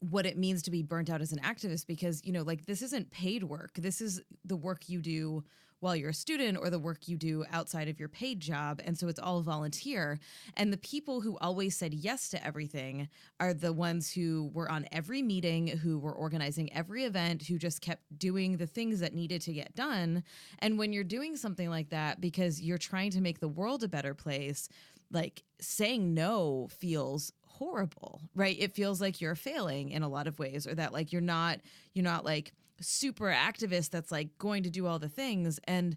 what 0.01 0.27
it 0.27 0.39
means 0.39 0.63
to 0.63 0.71
be 0.71 0.83
burnt 0.83 1.11
out 1.11 1.21
as 1.21 1.33
an 1.33 1.41
activist 1.41 1.87
because, 1.87 2.25
you 2.25 2.33
know, 2.33 2.43
like 2.43 2.67
this 2.67 2.83
isn't 2.83 3.11
paid 3.11 3.43
work. 3.43 3.75
This 3.75 4.01
is 4.01 4.23
the 4.45 4.57
work 4.57 4.89
you 4.89 5.03
do 5.03 5.45
while 5.81 5.95
you're 5.95 6.11
a 6.11 6.15
student 6.15 6.59
or 6.59 6.71
the 6.71 6.79
work 6.79 7.09
you 7.09 7.17
do 7.17 7.45
outside 7.53 7.89
of 7.89 7.99
your 7.99 8.09
paid 8.09 8.41
job. 8.41 8.81
And 8.85 8.99
so 8.99 9.09
it's 9.09 9.19
all 9.19 9.43
volunteer. 9.43 10.19
And 10.57 10.73
the 10.73 10.79
people 10.79 11.21
who 11.21 11.39
always 11.39 11.77
said 11.77 11.95
yes 11.95 12.29
to 12.31 12.47
everything 12.47 13.09
are 13.41 13.55
the 13.55 13.73
ones 13.73 14.13
who 14.13 14.51
were 14.53 14.71
on 14.71 14.87
every 14.93 15.23
meeting, 15.23 15.69
who 15.69 15.99
were 15.99 16.15
organizing 16.15 16.73
every 16.73 17.05
event, 17.05 17.43
who 17.47 17.59
just 17.59 17.81
kept 17.81 18.19
doing 18.19 18.57
the 18.57 18.67
things 18.67 19.01
that 19.01 19.15
needed 19.15 19.41
to 19.43 19.53
get 19.53 19.75
done. 19.75 20.25
And 20.59 20.79
when 20.79 20.93
you're 20.93 21.05
doing 21.05 21.37
something 21.37 21.71
like 21.71 21.91
that 21.91 22.21
because 22.21 22.61
you're 22.61 22.79
trying 22.79 23.11
to 23.13 23.21
make 23.21 23.41
the 23.41 23.49
world 23.49 23.83
a 23.85 23.89
better 23.89 24.15
place, 24.15 24.69
like 25.11 25.43
saying 25.61 26.15
no 26.15 26.69
feels 26.71 27.33
horrible 27.43 28.21
right 28.37 28.57
it 28.61 28.73
feels 28.73 29.01
like 29.01 29.21
you're 29.21 29.35
failing 29.35 29.91
in 29.91 30.03
a 30.03 30.09
lot 30.09 30.29
of 30.29 30.39
ways 30.39 30.67
or 30.67 30.75
that 30.77 30.93
like 30.93 31.13
you're 31.13 31.21
not 31.21 31.59
you're 31.93 32.05
not 32.05 32.25
like 32.25 32.53
super 32.81 33.27
activist 33.27 33.91
that's 33.91 34.11
like 34.13 34.37
going 34.39 34.63
to 34.65 34.71
do 34.71 34.87
all 34.87 34.99
the 34.99 35.09
things. 35.09 35.59
And 35.65 35.97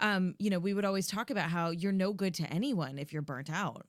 um 0.00 0.34
you 0.40 0.50
know 0.50 0.58
we 0.58 0.74
would 0.74 0.84
always 0.84 1.06
talk 1.06 1.30
about 1.30 1.50
how 1.50 1.70
you're 1.70 1.92
no 1.92 2.12
good 2.12 2.34
to 2.34 2.44
anyone 2.52 2.98
if 2.98 3.12
you're 3.12 3.22
burnt 3.22 3.50
out. 3.50 3.86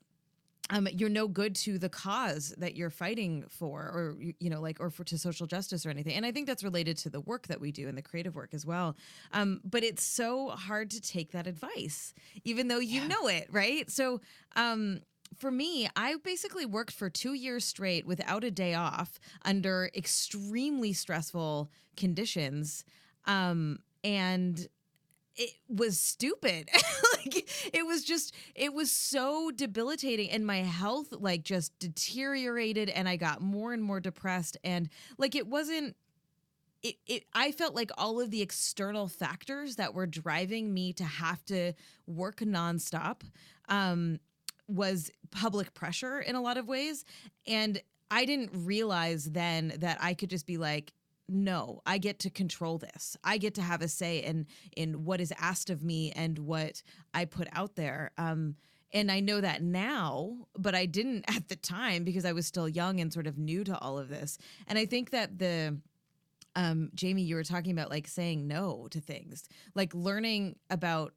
Um, 0.71 0.87
you're 0.91 1.09
no 1.09 1.27
good 1.27 1.53
to 1.57 1.77
the 1.77 1.89
cause 1.89 2.55
that 2.57 2.75
you're 2.75 2.89
fighting 2.89 3.45
for 3.49 3.81
or 3.81 4.15
you- 4.39 4.49
know 4.49 4.61
like 4.61 4.77
or 4.79 4.89
for 4.89 5.03
to 5.03 5.17
social 5.17 5.45
justice 5.45 5.85
or 5.85 5.89
anything. 5.91 6.13
And 6.15 6.25
i 6.25 6.31
think 6.31 6.47
that's 6.47 6.63
related 6.63 6.97
to 6.97 7.09
the 7.11 7.21
work 7.21 7.45
that 7.47 7.61
we 7.61 7.71
do 7.71 7.87
and 7.87 7.95
the 7.95 8.01
creative 8.01 8.35
work 8.35 8.51
as 8.53 8.65
well. 8.65 8.95
Um, 9.31 9.61
but 9.63 9.83
it's 9.83 10.03
so 10.03 10.49
hard 10.49 10.89
to 10.91 11.01
take 11.01 11.31
that 11.33 11.45
advice 11.47 12.13
even 12.43 12.67
though 12.67 12.79
you 12.79 13.07
know 13.07 13.27
it 13.27 13.47
right? 13.51 13.89
So 13.91 14.21
um, 14.55 15.01
for 15.37 15.51
me, 15.51 15.87
I 15.95 16.15
basically 16.23 16.65
worked 16.65 16.93
for 16.93 17.09
two 17.09 17.33
years 17.33 17.65
straight 17.65 18.05
without 18.05 18.43
a 18.43 18.51
day 18.51 18.73
off 18.73 19.19
under 19.43 19.89
extremely 19.95 20.93
stressful 20.93 21.69
conditions. 21.95 22.85
Um, 23.25 23.79
and 24.03 24.67
it 25.35 25.51
was 25.67 25.99
stupid. 25.99 26.69
like 27.17 27.49
it 27.73 27.85
was 27.85 28.03
just 28.03 28.33
it 28.55 28.73
was 28.73 28.91
so 28.91 29.51
debilitating 29.51 30.29
and 30.29 30.45
my 30.45 30.57
health 30.57 31.07
like 31.11 31.43
just 31.43 31.77
deteriorated 31.79 32.89
and 32.89 33.09
I 33.09 33.15
got 33.17 33.41
more 33.41 33.73
and 33.73 33.83
more 33.83 33.99
depressed 33.99 34.57
and 34.63 34.89
like 35.17 35.35
it 35.35 35.47
wasn't 35.47 35.95
it, 36.83 36.95
it 37.07 37.25
I 37.33 37.51
felt 37.51 37.75
like 37.75 37.91
all 37.97 38.21
of 38.21 38.31
the 38.31 38.41
external 38.41 39.07
factors 39.07 39.75
that 39.75 39.93
were 39.93 40.07
driving 40.07 40.73
me 40.73 40.93
to 40.93 41.03
have 41.03 41.43
to 41.45 41.73
work 42.07 42.37
nonstop 42.37 43.21
um 43.67 44.19
was 44.67 45.11
public 45.31 45.73
pressure 45.73 46.19
in 46.19 46.35
a 46.35 46.41
lot 46.41 46.57
of 46.57 46.67
ways 46.67 47.05
and 47.45 47.81
I 48.11 48.25
didn't 48.25 48.51
realize 48.53 49.25
then 49.25 49.73
that 49.79 49.97
I 50.01 50.13
could 50.13 50.29
just 50.29 50.45
be 50.45 50.57
like 50.57 50.93
no, 51.27 51.81
I 51.85 51.97
get 51.97 52.19
to 52.19 52.29
control 52.29 52.77
this. 52.77 53.17
I 53.23 53.39
get 53.39 53.55
to 53.55 53.61
have 53.61 53.81
a 53.81 53.87
say 53.87 54.19
in 54.19 54.45
in 54.75 55.05
what 55.05 55.19
is 55.19 55.33
asked 55.39 55.69
of 55.69 55.83
me 55.83 56.11
and 56.11 56.37
what 56.39 56.83
I 57.13 57.25
put 57.25 57.47
out 57.51 57.75
there. 57.75 58.11
Um, 58.17 58.55
and 58.93 59.11
I 59.11 59.19
know 59.19 59.41
that 59.41 59.61
now, 59.61 60.47
but 60.57 60.75
I 60.75 60.85
didn't 60.85 61.25
at 61.35 61.49
the 61.49 61.55
time 61.55 62.03
because 62.03 62.25
I 62.25 62.33
was 62.33 62.45
still 62.45 62.69
young 62.69 62.99
and 62.99 63.11
sort 63.11 63.27
of 63.27 63.37
new 63.37 63.63
to 63.63 63.77
all 63.79 63.97
of 63.97 64.09
this. 64.09 64.37
And 64.67 64.77
I 64.77 64.85
think 64.85 65.11
that 65.11 65.39
the 65.39 65.79
um, 66.55 66.89
Jamie, 66.95 67.23
you 67.23 67.35
were 67.35 67.43
talking 67.43 67.71
about 67.71 67.89
like 67.89 68.07
saying 68.07 68.47
no 68.47 68.87
to 68.91 69.01
things, 69.01 69.49
like 69.73 69.93
learning 69.93 70.55
about 70.69 71.13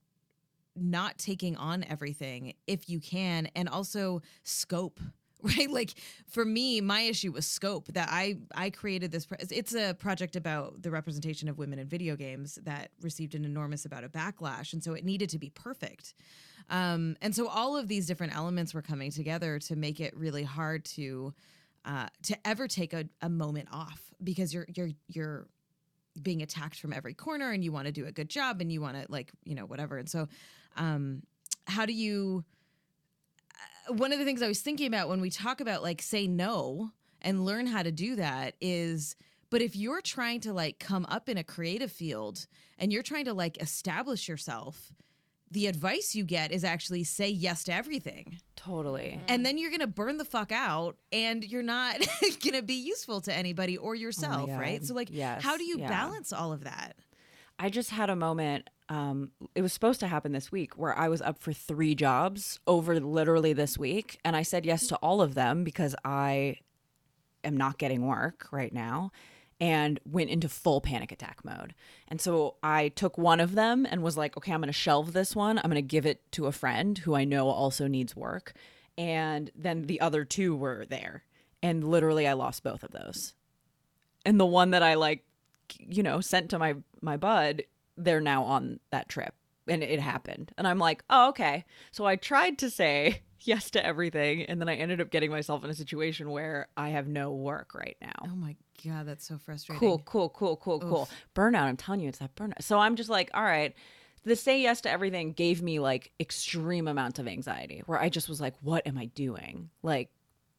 not 0.83 1.19
taking 1.19 1.57
on 1.57 1.85
everything 1.85 2.55
if 2.67 2.89
you 2.89 3.01
can, 3.01 3.49
and 3.55 3.69
also 3.69 4.23
scope 4.43 5.01
right? 5.43 5.71
Like 5.71 5.95
for 6.27 6.45
me 6.45 6.81
my 6.81 7.03
issue 7.03 7.31
was 7.31 7.47
scope 7.47 7.87
that 7.93 8.09
i 8.11 8.39
i 8.55 8.71
created 8.71 9.13
this 9.13 9.27
it's 9.51 9.75
a 9.75 9.95
project 9.95 10.35
about 10.35 10.83
the 10.83 10.91
representation 10.91 11.49
of 11.49 11.59
women 11.59 11.79
in 11.79 11.87
video 11.87 12.17
games 12.17 12.59
that 12.65 12.91
received 13.01 13.37
an 13.37 13.45
enormous 13.45 13.85
amount 13.85 14.05
of 14.05 14.11
backlash 14.11 14.73
and 14.73 14.83
so 14.83 14.95
it 14.95 15.05
needed 15.05 15.29
to 15.31 15.39
be 15.39 15.51
perfect. 15.51 16.15
Um, 16.71 17.17
and 17.23 17.35
so 17.35 17.49
all 17.49 17.77
of 17.77 17.89
these 17.89 18.07
different 18.07 18.37
elements 18.37 18.75
were 18.75 18.83
coming 18.83 19.11
together 19.11 19.59
to 19.61 19.77
make 19.77 20.01
it 20.01 20.15
really 20.17 20.43
hard 20.43 20.85
to 20.87 21.33
uh, 21.85 22.09
to 22.25 22.37
ever 22.47 22.69
take 22.69 22.93
a, 22.93 23.05
a 23.23 23.29
moment 23.29 23.69
off 23.73 24.13
because 24.23 24.53
you're 24.53 24.67
you're 24.75 24.91
you're 25.07 25.47
being 26.19 26.43
attacked 26.43 26.81
from 26.81 26.93
every 26.93 27.15
corner 27.15 27.51
and 27.53 27.65
you 27.65 27.73
want 27.73 27.87
to 27.87 27.93
do 27.93 28.07
a 28.07 28.13
good 28.13 28.29
job 28.29 28.61
and 28.61 28.73
you 28.73 28.81
want 28.81 28.97
to 28.97 29.07
like 29.11 29.31
you 29.45 29.55
know 29.55 29.67
whatever. 29.67 29.99
And 29.99 30.09
so 30.09 30.29
um 30.77 31.23
how 31.67 31.87
do 31.87 31.93
you 31.93 32.45
uh, 33.89 33.95
one 33.95 34.13
of 34.13 34.19
the 34.19 34.25
things 34.25 34.43
I 34.43 34.49
was 34.49 34.61
thinking 34.61 34.87
about 34.87 35.09
when 35.09 35.21
we 35.21 35.31
talk 35.31 35.61
about 35.61 35.83
like 35.83 36.03
say 36.03 36.27
no 36.27 36.91
and 37.21 37.45
learn 37.45 37.67
how 37.67 37.83
to 37.83 37.93
do 37.93 38.17
that 38.17 38.55
is 38.61 39.17
but 39.51 39.63
if 39.63 39.75
you're 39.77 40.03
trying 40.03 40.41
to 40.41 40.53
like 40.53 40.79
come 40.79 41.07
up 41.09 41.29
in 41.29 41.39
a 41.39 41.45
creative 41.45 41.91
field 41.91 42.47
and 42.79 42.93
you're 42.93 43.03
trying 43.03 43.25
to 43.25 43.35
like 43.35 43.61
establish 43.63 44.29
yourself 44.29 44.93
the 45.51 45.67
advice 45.67 46.15
you 46.15 46.25
get 46.25 46.53
is 46.53 46.65
actually 46.65 47.05
say 47.05 47.29
yes 47.29 47.65
to 47.65 47.73
everything 47.73 48.39
Totally. 48.57 49.21
and 49.29 49.45
then 49.47 49.59
you're 49.59 49.71
gonna 49.71 49.87
burn 49.87 50.19
the 50.19 50.25
fuck 50.25 50.53
out 50.53 50.97
and 51.13 51.45
you're 51.45 51.63
not 51.63 51.97
gonna 52.45 52.63
be 52.63 52.75
useful 52.75 53.21
to 53.23 53.33
anybody 53.33 53.77
or 53.77 53.95
yourself 53.95 54.51
right 54.51 54.85
so 54.85 54.95
like 54.95 55.09
Yes, 55.11 55.43
how 55.43 55.57
do 55.57 55.65
you 55.65 55.79
yeah. 55.79 55.89
balance 55.89 56.33
all 56.33 56.53
of 56.53 56.65
that 56.65 56.97
I 57.59 57.71
just 57.71 57.91
had 57.91 58.09
a 58.09 58.15
moment. 58.15 58.71
Um, 58.89 59.33
it 59.55 59.63
was 59.63 59.73
supposed 59.73 59.99
to 60.01 60.07
happen 60.07 60.31
this 60.33 60.53
week 60.53 60.79
where 60.79 60.97
I 60.97 61.09
was 61.09 61.21
up 61.21 61.41
for 61.41 61.53
three 61.53 61.95
jobs 61.97 62.61
over 62.69 62.99
literally 63.01 63.53
this 63.53 63.77
week. 63.77 64.21
And 64.25 64.37
I 64.37 64.43
said 64.43 64.65
yes 64.65 64.87
to 64.87 64.97
all 64.99 65.21
of 65.21 65.35
them 65.35 65.65
because 65.65 65.97
I 66.05 66.59
am 67.43 67.57
not 67.57 67.79
getting 67.79 68.07
work 68.07 68.47
right 68.53 68.73
now 68.73 69.11
and 69.61 69.99
went 70.05 70.31
into 70.31 70.49
full 70.49 70.81
panic 70.81 71.11
attack 71.11 71.45
mode. 71.45 71.75
And 72.07 72.21
so 72.21 72.57
I 72.63 72.89
took 72.89 73.19
one 73.19 73.41
of 73.41 73.55
them 73.55 73.87
and 73.91 74.03
was 74.03 74.17
like, 74.17 74.37
okay, 74.37 74.53
I'm 74.53 74.61
going 74.61 74.69
to 74.69 74.73
shelve 74.73 75.13
this 75.13 75.35
one. 75.35 75.59
I'm 75.59 75.65
going 75.65 75.75
to 75.75 75.83
give 75.83 76.07
it 76.07 76.31
to 76.33 76.47
a 76.47 76.53
friend 76.53 76.97
who 76.99 77.15
I 77.15 77.25
know 77.25 77.49
also 77.49 77.89
needs 77.89 78.15
work. 78.15 78.53
And 78.97 79.51
then 79.55 79.83
the 79.83 80.01
other 80.01 80.25
two 80.25 80.55
were 80.57 80.85
there. 80.89 81.25
And 81.63 81.89
literally, 81.89 82.27
I 82.29 82.35
lost 82.35 82.63
both 82.63 82.85
of 82.85 82.93
those. 82.93 83.35
And 84.25 84.39
the 84.39 84.47
one 84.47 84.71
that 84.71 84.83
I 84.83 84.95
like, 84.95 85.25
you 85.79 86.03
know, 86.03 86.21
sent 86.21 86.51
to 86.51 86.59
my 86.59 86.77
my 87.01 87.17
bud, 87.17 87.65
they're 87.97 88.21
now 88.21 88.45
on 88.45 88.81
that 88.91 89.09
trip. 89.09 89.35
And 89.67 89.83
it 89.83 90.01
happened. 90.01 90.53
And 90.57 90.67
I'm 90.67 90.79
like, 90.79 91.03
oh, 91.11 91.29
okay. 91.31 91.65
So 91.91 92.07
I 92.07 92.17
tried 92.17 92.59
to 92.59 92.71
say 92.71 93.23
yes 93.41 93.71
to 93.73 93.85
everything. 93.85 94.43
And 94.45 94.61
then 94.61 94.69
I 94.69 94.77
ended 94.77 95.01
up 95.01 95.11
getting 95.11 95.31
myself 95.31 95.65
in 95.65 95.71
a 95.71 95.75
situation 95.75 96.31
where 96.31 96.69
I 96.77 96.91
have 96.91 97.09
no 97.09 97.33
work 97.33 97.75
right 97.75 97.97
now. 98.01 98.15
Oh 98.25 98.37
my 98.37 98.57
god, 98.85 99.07
that's 99.07 99.27
so 99.27 99.39
frustrating. 99.39 99.81
Cool, 99.81 100.03
cool, 100.05 100.29
cool, 100.29 100.57
cool, 100.57 100.81
cool. 100.81 101.09
Burnout, 101.35 101.63
I'm 101.63 101.77
telling 101.77 102.01
you, 102.01 102.09
it's 102.09 102.19
that 102.19 102.35
burnout. 102.35 102.63
So 102.63 102.79
I'm 102.79 102.97
just 102.97 103.11
like, 103.11 103.31
all 103.35 103.43
right. 103.43 103.75
The 104.25 104.37
say 104.37 104.61
yes 104.61 104.81
to 104.83 104.91
everything 104.91 105.33
gave 105.33 105.63
me 105.63 105.79
like 105.79 106.11
extreme 106.21 106.89
amounts 106.89 107.19
of 107.19 107.27
anxiety 107.29 107.83
where 107.87 108.01
I 108.01 108.09
just 108.09 108.29
was 108.29 108.41
like, 108.41 108.55
what 108.61 108.87
am 108.87 108.99
I 108.99 109.07
doing? 109.07 109.71
Like, 109.83 110.11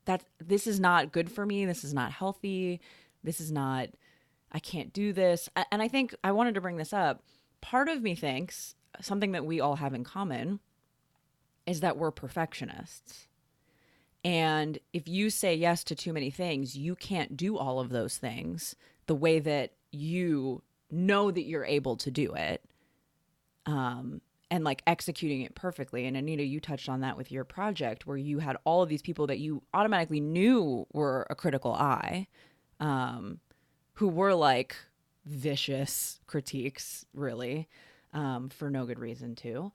that 0.06 0.24
this 0.40 0.66
is 0.66 0.80
not 0.80 1.12
good 1.12 1.32
for 1.32 1.46
me. 1.46 1.66
This 1.66 1.84
is 1.84 1.94
not 1.94 2.12
healthy. 2.12 2.82
This 3.24 3.40
is 3.40 3.52
not, 3.52 3.90
I 4.52 4.58
can't 4.58 4.92
do 4.92 5.14
this. 5.14 5.50
And 5.72 5.84
I 5.84 5.88
think 5.88 6.16
I 6.24 6.32
wanted 6.32 6.56
to 6.56 6.62
bring 6.62 6.78
this 6.78 6.94
up. 6.94 7.22
Part 7.62 7.90
of 7.90 8.02
me 8.02 8.16
thinks 8.16 8.74
something 9.02 9.34
that 9.34 9.46
we 9.46 9.60
all 9.60 9.76
have 9.76 9.94
in 9.94 10.04
common 10.04 10.62
is 11.68 11.82
that 11.82 11.98
we're 11.98 12.10
perfectionists. 12.10 13.28
And 14.24 14.80
if 14.94 15.08
you 15.08 15.30
say 15.30 15.56
yes 15.56 15.84
to 15.86 15.96
too 15.96 16.14
many 16.14 16.30
things, 16.30 16.76
you 16.76 16.96
can't 16.96 17.38
do 17.38 17.58
all 17.58 17.80
of 17.80 17.90
those 17.90 18.18
things 18.18 18.76
the 19.06 19.16
way 19.16 19.40
that 19.40 19.74
you 19.92 20.62
know 20.92 21.32
that 21.32 21.44
you're 21.44 21.66
able 21.66 21.96
to 21.98 22.12
do 22.12 22.34
it. 22.34 22.64
Um, 23.66 24.22
and 24.52 24.64
like 24.64 24.82
executing 24.88 25.42
it 25.42 25.56
perfectly. 25.56 26.06
And 26.06 26.18
Anita, 26.18 26.44
you 26.44 26.60
touched 26.60 26.90
on 26.90 27.02
that 27.02 27.18
with 27.18 27.32
your 27.32 27.44
project 27.44 28.08
where 28.08 28.18
you 28.18 28.40
had 28.40 28.58
all 28.64 28.82
of 28.82 28.90
these 28.90 29.02
people 29.02 29.28
that 29.28 29.40
you 29.40 29.62
automatically 29.74 30.20
knew 30.20 30.88
were 30.92 31.28
a 31.30 31.36
critical 31.36 31.74
eye, 31.74 32.28
um, 32.80 33.40
who 33.94 34.08
were 34.08 34.34
like 34.34 34.76
vicious 35.26 36.20
critiques, 36.26 37.06
really, 37.14 37.68
um, 38.14 38.50
for 38.50 38.70
no 38.70 38.86
good 38.86 39.00
reason 39.00 39.36
too. 39.36 39.72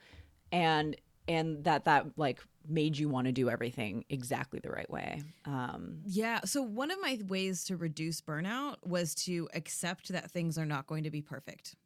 And 0.51 0.97
and 1.29 1.65
that 1.65 1.85
that 1.85 2.07
like 2.17 2.41
made 2.69 2.97
you 2.97 3.09
want 3.09 3.27
to 3.27 3.33
do 3.33 3.51
everything 3.51 4.05
exactly 4.09 4.61
the 4.63 4.71
right 4.71 4.89
way. 4.91 5.23
Um, 5.45 6.01
Yeah. 6.05 6.41
So 6.45 6.63
one 6.63 6.91
of 6.91 7.01
my 7.01 7.19
ways 7.27 7.65
to 7.65 7.77
reduce 7.77 8.21
burnout 8.21 8.77
was 8.83 9.15
to 9.27 9.49
accept 9.55 10.09
that 10.09 10.31
things 10.31 10.59
are 10.59 10.67
not 10.67 10.87
going 10.87 11.05
to 11.05 11.11
be 11.11 11.23
perfect. 11.23 11.77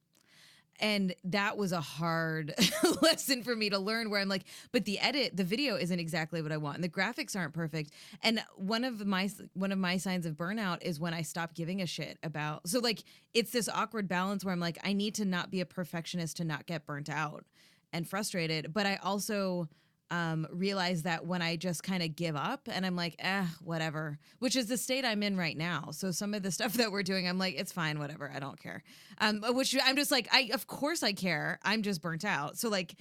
And 0.80 1.14
that 1.24 1.56
was 1.56 1.72
a 1.72 1.80
hard 1.80 2.54
lesson 3.02 3.42
for 3.42 3.56
me 3.56 3.70
to 3.70 3.78
learn 3.78 4.10
where 4.10 4.20
I'm 4.20 4.28
like, 4.28 4.44
but 4.70 4.84
the 4.84 5.00
edit, 5.00 5.36
the 5.36 5.42
video 5.42 5.74
isn't 5.74 5.98
exactly 5.98 6.40
what 6.40 6.52
I 6.52 6.56
want 6.56 6.76
and 6.76 6.84
the 6.84 6.88
graphics 6.88 7.34
aren't 7.34 7.52
perfect. 7.52 7.90
And 8.22 8.42
one 8.56 8.84
of 8.84 9.04
my 9.04 9.28
one 9.54 9.72
of 9.72 9.78
my 9.78 9.96
signs 9.96 10.24
of 10.24 10.34
burnout 10.34 10.82
is 10.82 11.00
when 11.00 11.14
I 11.14 11.22
stop 11.22 11.54
giving 11.54 11.82
a 11.82 11.86
shit 11.86 12.18
about. 12.22 12.68
So 12.68 12.78
like 12.78 13.02
it's 13.34 13.50
this 13.50 13.68
awkward 13.68 14.06
balance 14.06 14.44
where 14.44 14.52
I'm 14.52 14.60
like 14.60 14.78
I 14.84 14.92
need 14.92 15.16
to 15.16 15.24
not 15.24 15.50
be 15.50 15.60
a 15.60 15.66
perfectionist 15.66 16.36
to 16.36 16.44
not 16.44 16.66
get 16.66 16.86
burnt 16.86 17.10
out 17.10 17.44
and 17.92 18.08
frustrated, 18.08 18.72
but 18.72 18.86
I 18.86 18.96
also 19.02 19.68
um, 20.11 20.47
realize 20.51 21.03
that 21.03 21.27
when 21.27 21.42
I 21.42 21.57
just 21.57 21.83
kind 21.83 22.03
of 22.03 22.16
give 22.16 22.37
up 22.37 22.68
and 22.71 22.87
I'm 22.87 22.97
like, 22.97 23.16
eh, 23.18 23.44
whatever, 23.62 24.18
which 24.38 24.57
is 24.57 24.66
the 24.66 24.77
state 24.77 25.05
I'm 25.05 25.23
in 25.23 25.37
right 25.37 25.57
now. 25.57 25.90
So 25.92 26.11
some 26.11 26.35
of 26.35 26.42
the 26.42 26.51
stuff 26.51 26.75
that 26.75 26.90
we're 26.90 27.03
doing, 27.03 27.29
I'm 27.29 27.38
like, 27.38 27.57
it's 27.59 27.73
fine, 27.73 27.99
whatever, 27.99 28.31
I 28.35 28.38
don't 28.38 28.61
care. 28.61 28.83
Um, 29.18 29.42
which 29.51 29.77
I'm 29.83 29.97
just 29.97 30.11
like, 30.11 30.29
I 30.33 30.51
of 30.53 30.66
course 30.66 31.03
I 31.03 31.12
care. 31.12 31.59
I'm 31.62 31.83
just 31.83 32.01
burnt 32.01 32.25
out. 32.25 32.59
So 32.59 32.68
like, 32.68 32.94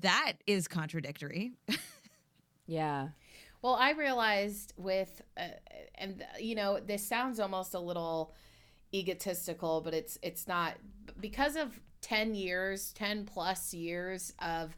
that 0.00 0.34
is 0.46 0.68
contradictory. 0.68 1.52
yeah. 2.66 3.08
Well, 3.62 3.74
I 3.74 3.90
realized 3.90 4.72
with, 4.76 5.20
uh, 5.36 5.48
and 5.96 6.24
you 6.38 6.54
know, 6.54 6.80
this 6.80 7.06
sounds 7.06 7.38
almost 7.38 7.74
a 7.74 7.80
little 7.80 8.34
egotistical, 8.94 9.80
but 9.82 9.92
it's 9.94 10.18
it's 10.22 10.48
not 10.48 10.76
because 11.20 11.56
of 11.56 11.78
ten 12.00 12.34
years, 12.34 12.92
ten 12.92 13.26
plus 13.26 13.74
years 13.74 14.32
of 14.40 14.76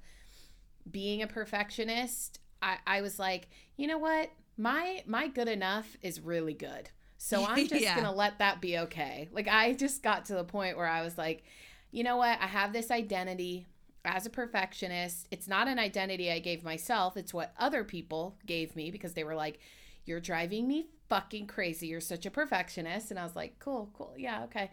being 0.90 1.22
a 1.22 1.26
perfectionist. 1.26 2.38
I, 2.60 2.78
I 2.86 3.00
was 3.00 3.18
like, 3.18 3.48
you 3.76 3.86
know 3.86 3.98
what, 3.98 4.30
my 4.56 5.02
my 5.06 5.28
good 5.28 5.48
enough 5.48 5.96
is 6.02 6.20
really 6.20 6.54
good. 6.54 6.90
So 7.18 7.44
I'm 7.44 7.66
just 7.68 7.80
Yeah. 7.80 7.94
gonna 7.94 8.12
let 8.12 8.38
that 8.38 8.60
be 8.60 8.78
okay. 8.78 9.28
Like 9.32 9.48
I 9.48 9.72
just 9.74 10.02
got 10.02 10.24
to 10.26 10.34
the 10.34 10.44
point 10.44 10.76
where 10.76 10.86
I 10.88 11.02
was 11.02 11.16
like, 11.18 11.44
you 11.90 12.02
know 12.04 12.16
what, 12.16 12.38
I 12.40 12.46
have 12.46 12.72
this 12.72 12.90
identity 12.90 13.66
as 14.04 14.26
a 14.26 14.30
perfectionist. 14.30 15.28
It's 15.30 15.46
not 15.48 15.68
an 15.68 15.78
identity 15.78 16.30
I 16.30 16.38
gave 16.40 16.64
myself, 16.64 17.16
it's 17.16 17.34
what 17.34 17.54
other 17.58 17.84
people 17.84 18.36
gave 18.46 18.74
me 18.76 18.90
because 18.90 19.14
they 19.14 19.24
were 19.24 19.34
like, 19.34 19.60
You're 20.04 20.20
driving 20.20 20.66
me 20.68 20.86
fucking 21.08 21.46
crazy. 21.46 21.88
You're 21.88 22.00
such 22.00 22.26
a 22.26 22.30
perfectionist. 22.30 23.10
And 23.10 23.18
I 23.20 23.24
was 23.24 23.36
like, 23.36 23.58
Cool, 23.58 23.90
cool. 23.94 24.14
Yeah, 24.16 24.44
okay. 24.44 24.70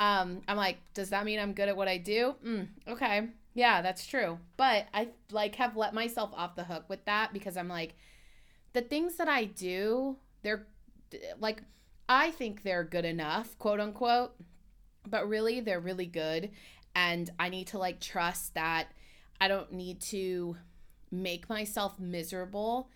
Um, 0.00 0.42
I'm 0.48 0.56
like, 0.56 0.78
Does 0.94 1.10
that 1.10 1.24
mean 1.24 1.40
I'm 1.40 1.52
good 1.52 1.68
at 1.68 1.76
what 1.76 1.88
I 1.88 1.98
do? 1.98 2.34
Mm, 2.44 2.68
okay. 2.86 3.28
Yeah, 3.58 3.82
that's 3.82 4.06
true. 4.06 4.38
But 4.56 4.86
I 4.94 5.08
like 5.32 5.56
have 5.56 5.76
let 5.76 5.92
myself 5.92 6.30
off 6.34 6.54
the 6.54 6.64
hook 6.64 6.84
with 6.88 7.04
that 7.06 7.32
because 7.32 7.56
I'm 7.56 7.68
like, 7.68 7.96
the 8.72 8.82
things 8.82 9.16
that 9.16 9.28
I 9.28 9.46
do, 9.46 10.16
they're 10.42 10.66
like, 11.40 11.62
I 12.08 12.30
think 12.30 12.62
they're 12.62 12.84
good 12.84 13.04
enough, 13.04 13.58
quote 13.58 13.80
unquote, 13.80 14.34
but 15.10 15.28
really 15.28 15.60
they're 15.60 15.80
really 15.80 16.06
good 16.06 16.50
and 16.94 17.30
i 17.38 17.48
need 17.48 17.66
to 17.66 17.78
like 17.78 18.00
trust 18.00 18.54
that 18.54 18.88
i 19.40 19.48
don't 19.48 19.72
need 19.72 20.00
to 20.00 20.56
make 21.10 21.48
myself 21.48 21.98
miserable 21.98 22.88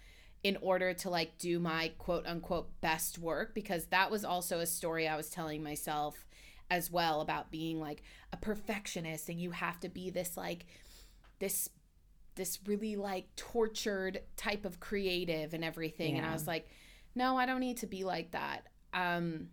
in 0.43 0.57
order 0.61 0.93
to 0.93 1.09
like 1.09 1.39
do 1.39 1.59
my 1.59 1.93
quote 1.99 2.27
unquote 2.27 2.69
best 2.81 3.19
work 3.19 3.55
because 3.55 3.87
that 3.87 4.11
was 4.11 4.25
also 4.25 4.59
a 4.59 4.67
story 4.67 5.07
i 5.07 5.17
was 5.17 5.31
telling 5.31 5.63
myself 5.63 6.25
as 6.71 6.91
well 6.91 7.21
about 7.21 7.51
being 7.51 7.81
like 7.81 8.03
a 8.33 8.37
perfectionist 8.37 9.29
and 9.29 9.41
you 9.41 9.51
have 9.51 9.79
to 9.81 9.89
be 9.89 10.11
this 10.11 10.37
like 10.37 10.67
this 11.39 11.69
this 12.35 12.59
really 12.67 12.97
like 12.97 13.27
tortured 13.37 14.21
type 14.37 14.65
of 14.65 14.81
creative 14.81 15.53
and 15.53 15.65
everything. 15.65 16.17
And 16.17 16.27
i 16.27 16.33
was 16.33 16.47
like 16.47 16.67
no 17.15 17.37
i 17.37 17.45
don't 17.47 17.61
need 17.61 17.79
to 17.79 17.87
be 17.87 18.05
like 18.05 18.31
that. 18.33 18.67
Um 18.95 19.49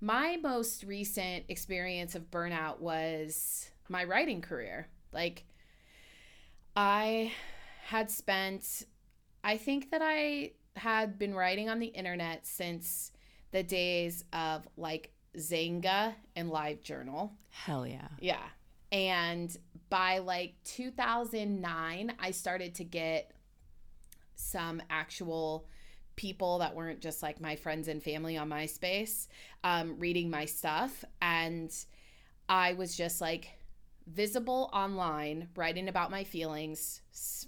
my 0.00 0.36
most 0.42 0.84
recent 0.84 1.44
experience 1.48 2.14
of 2.14 2.30
burnout 2.30 2.80
was 2.80 3.70
my 3.88 4.04
writing 4.04 4.40
career. 4.40 4.88
Like, 5.12 5.44
I 6.74 7.32
had 7.84 8.10
spent, 8.10 8.84
I 9.42 9.56
think 9.56 9.90
that 9.90 10.02
I 10.02 10.52
had 10.76 11.18
been 11.18 11.34
writing 11.34 11.70
on 11.70 11.78
the 11.78 11.86
internet 11.86 12.46
since 12.46 13.12
the 13.52 13.62
days 13.62 14.24
of 14.32 14.68
like 14.76 15.12
Xanga 15.36 16.14
and 16.34 16.50
LiveJournal. 16.50 17.30
Hell 17.50 17.86
yeah. 17.86 18.08
Yeah. 18.20 18.42
And 18.92 19.56
by 19.90 20.18
like 20.18 20.54
2009, 20.64 22.12
I 22.18 22.30
started 22.30 22.74
to 22.76 22.84
get 22.84 23.32
some 24.34 24.82
actual 24.90 25.66
people 26.16 26.58
that 26.58 26.74
weren't 26.74 27.00
just 27.00 27.22
like 27.22 27.40
my 27.40 27.56
friends 27.56 27.88
and 27.88 28.02
family 28.02 28.36
on 28.36 28.48
MySpace 28.48 29.28
um, 29.64 29.98
reading 29.98 30.30
my 30.30 30.44
stuff. 30.44 31.04
And 31.20 31.72
I 32.48 32.72
was 32.72 32.96
just 32.96 33.20
like 33.20 33.58
visible 34.06 34.70
online, 34.72 35.48
writing 35.56 35.88
about 35.88 36.10
my 36.10 36.24
feelings 36.24 37.02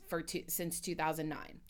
for 0.09 0.23
two, 0.23 0.43
since 0.49 0.81
2009. 0.81 1.61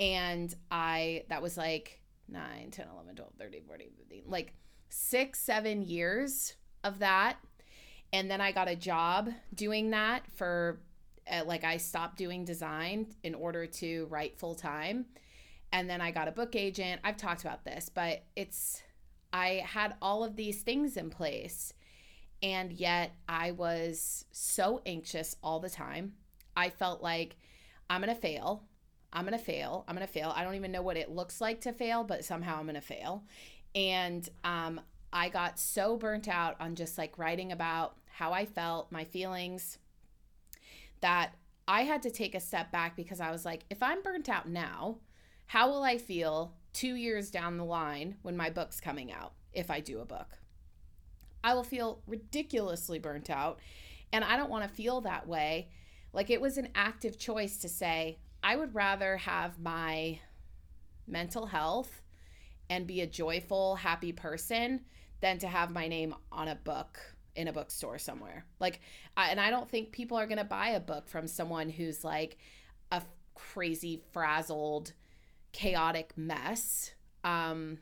And 0.00 0.54
I, 0.70 1.24
that 1.28 1.40
was 1.40 1.56
like 1.56 2.00
9, 2.28 2.70
10, 2.70 2.86
11, 2.92 3.16
12, 3.16 3.32
13, 3.38 3.62
14, 3.66 3.88
15, 3.96 4.22
like 4.26 4.52
six, 4.96 5.40
seven 5.40 5.82
years 5.82 6.54
of 6.84 7.00
that. 7.00 7.36
And 8.12 8.30
then 8.30 8.40
I 8.40 8.52
got 8.52 8.68
a 8.68 8.76
job 8.76 9.28
doing 9.52 9.90
that 9.90 10.22
for, 10.36 10.80
uh, 11.28 11.42
like, 11.44 11.64
I 11.64 11.78
stopped 11.78 12.16
doing 12.16 12.44
design 12.44 13.08
in 13.24 13.34
order 13.34 13.66
to 13.66 14.06
write 14.08 14.38
full 14.38 14.54
time. 14.54 15.06
And 15.72 15.90
then 15.90 16.00
I 16.00 16.12
got 16.12 16.28
a 16.28 16.32
book 16.32 16.54
agent. 16.54 17.00
I've 17.02 17.16
talked 17.16 17.42
about 17.42 17.64
this, 17.64 17.88
but 17.88 18.22
it's, 18.36 18.82
I 19.32 19.64
had 19.66 19.96
all 20.00 20.22
of 20.22 20.36
these 20.36 20.62
things 20.62 20.96
in 20.96 21.10
place. 21.10 21.72
And 22.40 22.72
yet 22.72 23.10
I 23.28 23.50
was 23.50 24.26
so 24.30 24.80
anxious 24.86 25.34
all 25.42 25.58
the 25.58 25.70
time. 25.70 26.12
I 26.56 26.70
felt 26.70 27.02
like 27.02 27.34
I'm 27.90 28.00
going 28.00 28.14
to 28.14 28.20
fail. 28.20 28.62
I'm 29.12 29.26
going 29.26 29.36
to 29.36 29.44
fail. 29.44 29.84
I'm 29.88 29.96
going 29.96 30.06
to 30.06 30.12
fail. 30.12 30.32
I 30.36 30.44
don't 30.44 30.54
even 30.54 30.70
know 30.70 30.82
what 30.82 30.96
it 30.96 31.10
looks 31.10 31.40
like 31.40 31.62
to 31.62 31.72
fail, 31.72 32.04
but 32.04 32.24
somehow 32.24 32.58
I'm 32.58 32.66
going 32.66 32.74
to 32.76 32.80
fail. 32.80 33.24
And 33.74 34.28
um, 34.44 34.80
I 35.12 35.28
got 35.28 35.58
so 35.58 35.96
burnt 35.96 36.28
out 36.28 36.56
on 36.60 36.74
just 36.74 36.98
like 36.98 37.18
writing 37.18 37.52
about 37.52 37.96
how 38.06 38.32
I 38.32 38.44
felt, 38.44 38.92
my 38.92 39.04
feelings, 39.04 39.78
that 41.00 41.34
I 41.66 41.82
had 41.82 42.02
to 42.02 42.10
take 42.10 42.34
a 42.34 42.40
step 42.40 42.70
back 42.70 42.96
because 42.96 43.20
I 43.20 43.30
was 43.30 43.44
like, 43.44 43.64
if 43.70 43.82
I'm 43.82 44.02
burnt 44.02 44.28
out 44.28 44.48
now, 44.48 44.98
how 45.46 45.70
will 45.70 45.82
I 45.82 45.98
feel 45.98 46.54
two 46.72 46.94
years 46.94 47.30
down 47.30 47.56
the 47.56 47.64
line 47.64 48.16
when 48.22 48.36
my 48.36 48.50
book's 48.50 48.80
coming 48.80 49.12
out 49.12 49.32
if 49.52 49.70
I 49.70 49.80
do 49.80 50.00
a 50.00 50.04
book? 50.04 50.38
I 51.42 51.54
will 51.54 51.64
feel 51.64 52.00
ridiculously 52.06 52.98
burnt 52.98 53.30
out. 53.30 53.60
And 54.12 54.24
I 54.24 54.36
don't 54.36 54.50
want 54.50 54.62
to 54.64 54.74
feel 54.74 55.00
that 55.02 55.26
way. 55.26 55.68
Like 56.12 56.30
it 56.30 56.40
was 56.40 56.56
an 56.56 56.68
active 56.74 57.18
choice 57.18 57.58
to 57.58 57.68
say, 57.68 58.18
I 58.42 58.56
would 58.56 58.74
rather 58.74 59.16
have 59.16 59.58
my 59.58 60.20
mental 61.06 61.46
health 61.46 62.02
and 62.70 62.86
be 62.86 63.00
a 63.00 63.06
joyful, 63.06 63.76
happy 63.76 64.12
person 64.12 64.80
than 65.20 65.38
to 65.38 65.48
have 65.48 65.70
my 65.70 65.88
name 65.88 66.14
on 66.32 66.48
a 66.48 66.54
book 66.54 66.98
in 67.36 67.48
a 67.48 67.52
bookstore 67.52 67.98
somewhere. 67.98 68.44
Like, 68.60 68.80
I, 69.16 69.30
and 69.30 69.40
I 69.40 69.50
don't 69.50 69.68
think 69.68 69.92
people 69.92 70.16
are 70.16 70.26
going 70.26 70.38
to 70.38 70.44
buy 70.44 70.68
a 70.68 70.80
book 70.80 71.08
from 71.08 71.26
someone 71.26 71.68
who's 71.68 72.04
like 72.04 72.38
a 72.92 73.02
crazy, 73.34 74.02
frazzled, 74.12 74.92
chaotic 75.52 76.12
mess. 76.16 76.92
Um, 77.24 77.78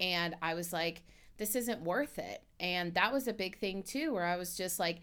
and 0.00 0.34
I 0.42 0.54
was 0.54 0.72
like, 0.72 1.02
this 1.38 1.54
isn't 1.54 1.82
worth 1.82 2.18
it. 2.18 2.42
And 2.58 2.94
that 2.94 3.12
was 3.12 3.28
a 3.28 3.32
big 3.32 3.58
thing 3.58 3.82
too, 3.82 4.12
where 4.12 4.24
I 4.24 4.36
was 4.36 4.56
just 4.56 4.78
like, 4.78 5.00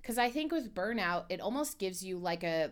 because 0.00 0.18
I 0.18 0.30
think 0.30 0.52
with 0.52 0.74
burnout, 0.74 1.24
it 1.28 1.40
almost 1.40 1.78
gives 1.78 2.04
you 2.04 2.18
like 2.18 2.44
a 2.44 2.70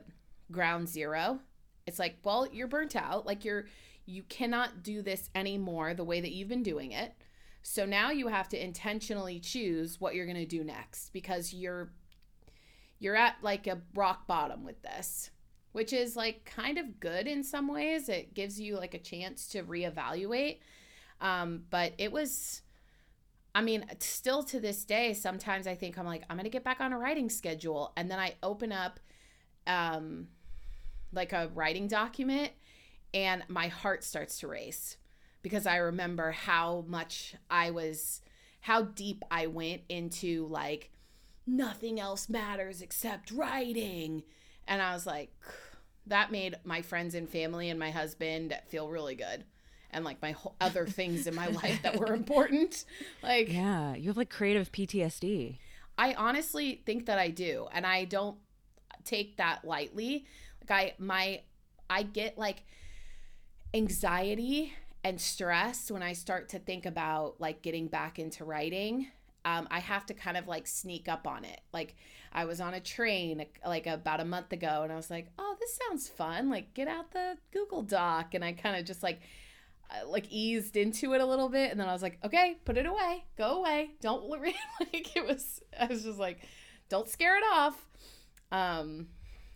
ground 0.50 0.88
zero. 0.88 1.40
It's 1.86 1.98
like, 1.98 2.16
well, 2.22 2.46
you're 2.50 2.68
burnt 2.68 2.96
out. 2.96 3.26
Like 3.26 3.44
you're, 3.44 3.66
you 4.06 4.22
cannot 4.24 4.82
do 4.82 5.02
this 5.02 5.30
anymore 5.34 5.94
the 5.94 6.04
way 6.04 6.20
that 6.20 6.32
you've 6.32 6.48
been 6.48 6.62
doing 6.62 6.92
it. 6.92 7.14
So 7.62 7.86
now 7.86 8.10
you 8.10 8.28
have 8.28 8.48
to 8.50 8.62
intentionally 8.62 9.38
choose 9.38 10.00
what 10.00 10.14
you're 10.14 10.26
going 10.26 10.36
to 10.36 10.46
do 10.46 10.64
next 10.64 11.12
because 11.12 11.54
you're 11.54 11.92
you're 12.98 13.16
at 13.16 13.36
like 13.42 13.66
a 13.66 13.80
rock 13.94 14.26
bottom 14.28 14.64
with 14.64 14.80
this, 14.82 15.30
which 15.72 15.92
is 15.92 16.14
like 16.14 16.44
kind 16.44 16.78
of 16.78 17.00
good 17.00 17.26
in 17.26 17.42
some 17.42 17.66
ways. 17.66 18.08
It 18.08 18.34
gives 18.34 18.60
you 18.60 18.76
like 18.76 18.94
a 18.94 18.98
chance 18.98 19.48
to 19.48 19.62
reevaluate. 19.64 20.58
Um, 21.20 21.64
but 21.70 21.94
it 21.98 22.12
was 22.12 22.62
I 23.54 23.60
mean, 23.60 23.84
still 23.98 24.42
to 24.44 24.60
this 24.60 24.84
day, 24.84 25.12
sometimes 25.12 25.66
I 25.66 25.74
think 25.74 25.98
I'm 25.98 26.06
like, 26.06 26.24
I'm 26.30 26.36
going 26.36 26.44
to 26.44 26.50
get 26.50 26.64
back 26.64 26.80
on 26.80 26.92
a 26.92 26.98
writing 26.98 27.28
schedule. 27.28 27.92
And 27.96 28.10
then 28.10 28.18
I 28.18 28.34
open 28.42 28.72
up 28.72 28.98
um, 29.66 30.28
like 31.12 31.32
a 31.32 31.50
writing 31.54 31.86
document 31.86 32.52
and 33.14 33.44
my 33.48 33.68
heart 33.68 34.04
starts 34.04 34.40
to 34.40 34.48
race 34.48 34.96
because 35.42 35.66
I 35.66 35.76
remember 35.76 36.30
how 36.30 36.84
much 36.86 37.34
I 37.50 37.70
was, 37.70 38.20
how 38.60 38.82
deep 38.82 39.24
I 39.30 39.46
went 39.46 39.82
into 39.88 40.46
like, 40.46 40.90
nothing 41.46 41.98
else 41.98 42.28
matters 42.28 42.80
except 42.80 43.30
writing. 43.30 44.22
And 44.66 44.80
I 44.80 44.94
was 44.94 45.06
like, 45.06 45.32
that 46.06 46.32
made 46.32 46.56
my 46.64 46.82
friends 46.82 47.14
and 47.14 47.28
family 47.28 47.70
and 47.70 47.78
my 47.78 47.90
husband 47.90 48.58
feel 48.68 48.88
really 48.88 49.14
good 49.14 49.44
and 49.92 50.04
like 50.04 50.20
my 50.22 50.32
whole 50.32 50.56
other 50.60 50.86
things 50.86 51.26
in 51.26 51.34
my 51.34 51.48
life 51.48 51.82
that 51.82 51.98
were 51.98 52.14
important. 52.14 52.84
Like, 53.22 53.52
yeah, 53.52 53.94
you 53.94 54.08
have 54.08 54.16
like 54.16 54.30
creative 54.30 54.72
PTSD. 54.72 55.58
I 55.98 56.14
honestly 56.14 56.82
think 56.86 57.06
that 57.06 57.18
I 57.18 57.28
do, 57.28 57.68
and 57.70 57.86
I 57.86 58.06
don't 58.06 58.38
take 59.04 59.36
that 59.36 59.64
lightly. 59.64 60.24
Like, 60.62 60.70
I 60.70 60.94
my 60.98 61.42
I 61.90 62.02
get 62.02 62.38
like 62.38 62.64
anxiety 63.74 64.74
and 65.04 65.20
stress 65.20 65.90
when 65.90 66.02
I 66.02 66.12
start 66.12 66.50
to 66.50 66.58
think 66.58 66.86
about 66.86 67.40
like 67.40 67.62
getting 67.62 67.88
back 67.88 68.18
into 68.18 68.44
writing. 68.44 69.08
Um, 69.44 69.66
I 69.70 69.80
have 69.80 70.06
to 70.06 70.14
kind 70.14 70.36
of 70.36 70.46
like 70.46 70.66
sneak 70.66 71.08
up 71.08 71.26
on 71.26 71.44
it. 71.44 71.60
Like 71.72 71.96
I 72.32 72.44
was 72.44 72.60
on 72.60 72.74
a 72.74 72.80
train 72.80 73.44
like 73.66 73.86
about 73.86 74.20
a 74.20 74.24
month 74.24 74.52
ago, 74.52 74.82
and 74.84 74.92
I 74.92 74.96
was 74.96 75.10
like, 75.10 75.28
"Oh, 75.38 75.56
this 75.58 75.78
sounds 75.88 76.08
fun! 76.08 76.48
Like 76.48 76.74
get 76.74 76.86
out 76.86 77.10
the 77.10 77.36
Google 77.52 77.82
Doc," 77.82 78.34
and 78.34 78.44
I 78.44 78.52
kind 78.52 78.76
of 78.76 78.84
just 78.84 79.02
like 79.02 79.20
like 80.06 80.26
eased 80.30 80.76
into 80.76 81.12
it 81.14 81.20
a 81.20 81.26
little 81.26 81.48
bit 81.48 81.70
and 81.70 81.78
then 81.78 81.88
I 81.88 81.92
was 81.92 82.02
like, 82.02 82.18
okay, 82.24 82.58
put 82.64 82.76
it 82.76 82.86
away. 82.86 83.24
Go 83.36 83.58
away. 83.58 83.90
Don't 84.00 84.28
like 84.30 85.16
it 85.16 85.26
was 85.26 85.60
I 85.78 85.86
was 85.86 86.04
just 86.04 86.18
like, 86.18 86.40
don't 86.88 87.08
scare 87.08 87.36
it 87.36 87.44
off. 87.52 87.86
Um 88.50 89.08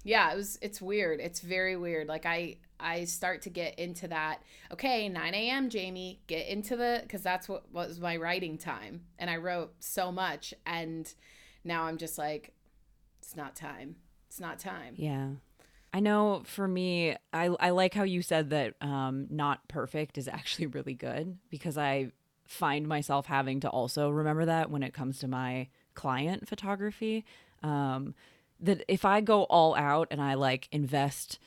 yeah, 0.05 0.33
it 0.33 0.37
was 0.37 0.59
it's 0.63 0.81
weird. 0.81 1.21
It's 1.21 1.41
very 1.41 1.77
weird. 1.77 2.07
Like 2.07 2.27
I 2.27 2.59
I 2.79 3.05
start 3.05 3.43
to 3.43 3.51
get 3.51 3.79
into 3.79 4.09
that. 4.09 4.43
Okay, 4.73 5.09
9 5.09 5.35
a.m. 5.35 5.69
Jamie, 5.71 6.21
get 6.27 6.47
into 6.49 6.77
the 6.77 7.01
because 7.03 7.23
that's 7.23 7.49
what 7.49 7.73
was 7.73 8.01
my 8.01 8.17
writing 8.17 8.59
time, 8.59 9.03
and 9.19 9.31
I 9.31 9.37
wrote 9.37 9.75
so 9.81 10.13
much, 10.13 10.55
and 10.65 11.13
now 11.65 11.85
I'm 11.85 11.99
just 11.99 12.19
like, 12.19 12.53
it's 13.21 13.37
not 13.37 13.57
time. 13.57 13.97
It's 14.29 14.41
not 14.41 14.59
time. 14.59 14.95
Yeah. 14.97 15.31
I 15.93 16.01
know 16.01 16.43
for 16.45 16.69
me, 16.69 17.17
I, 17.33 17.47
I 17.59 17.71
like 17.71 17.95
how 17.95 18.03
you 18.03 18.21
said 18.21 18.51
that 18.51 18.75
um, 18.83 19.29
not 19.31 19.67
perfect 19.67 20.19
is 20.19 20.29
actually 20.29 20.67
really 20.67 20.95
good 20.95 21.39
because 21.51 21.79
I 21.79 22.13
find 22.45 22.87
myself 22.87 23.27
having 23.27 23.61
to 23.61 23.69
also 23.71 24.11
remember 24.11 24.45
that 24.45 24.71
when 24.71 24.83
it 24.83 24.93
comes 24.93 25.19
to 25.21 25.29
my 25.29 25.69
client 25.95 26.49
photography. 26.49 27.25
Um, 27.63 28.15
that 28.61 28.85
if 28.89 29.05
I 29.05 29.21
go 29.21 29.45
all 29.45 29.75
out 29.75 30.09
and 30.11 30.21
I 30.21 30.35
like 30.35 30.69
invest 30.71 31.39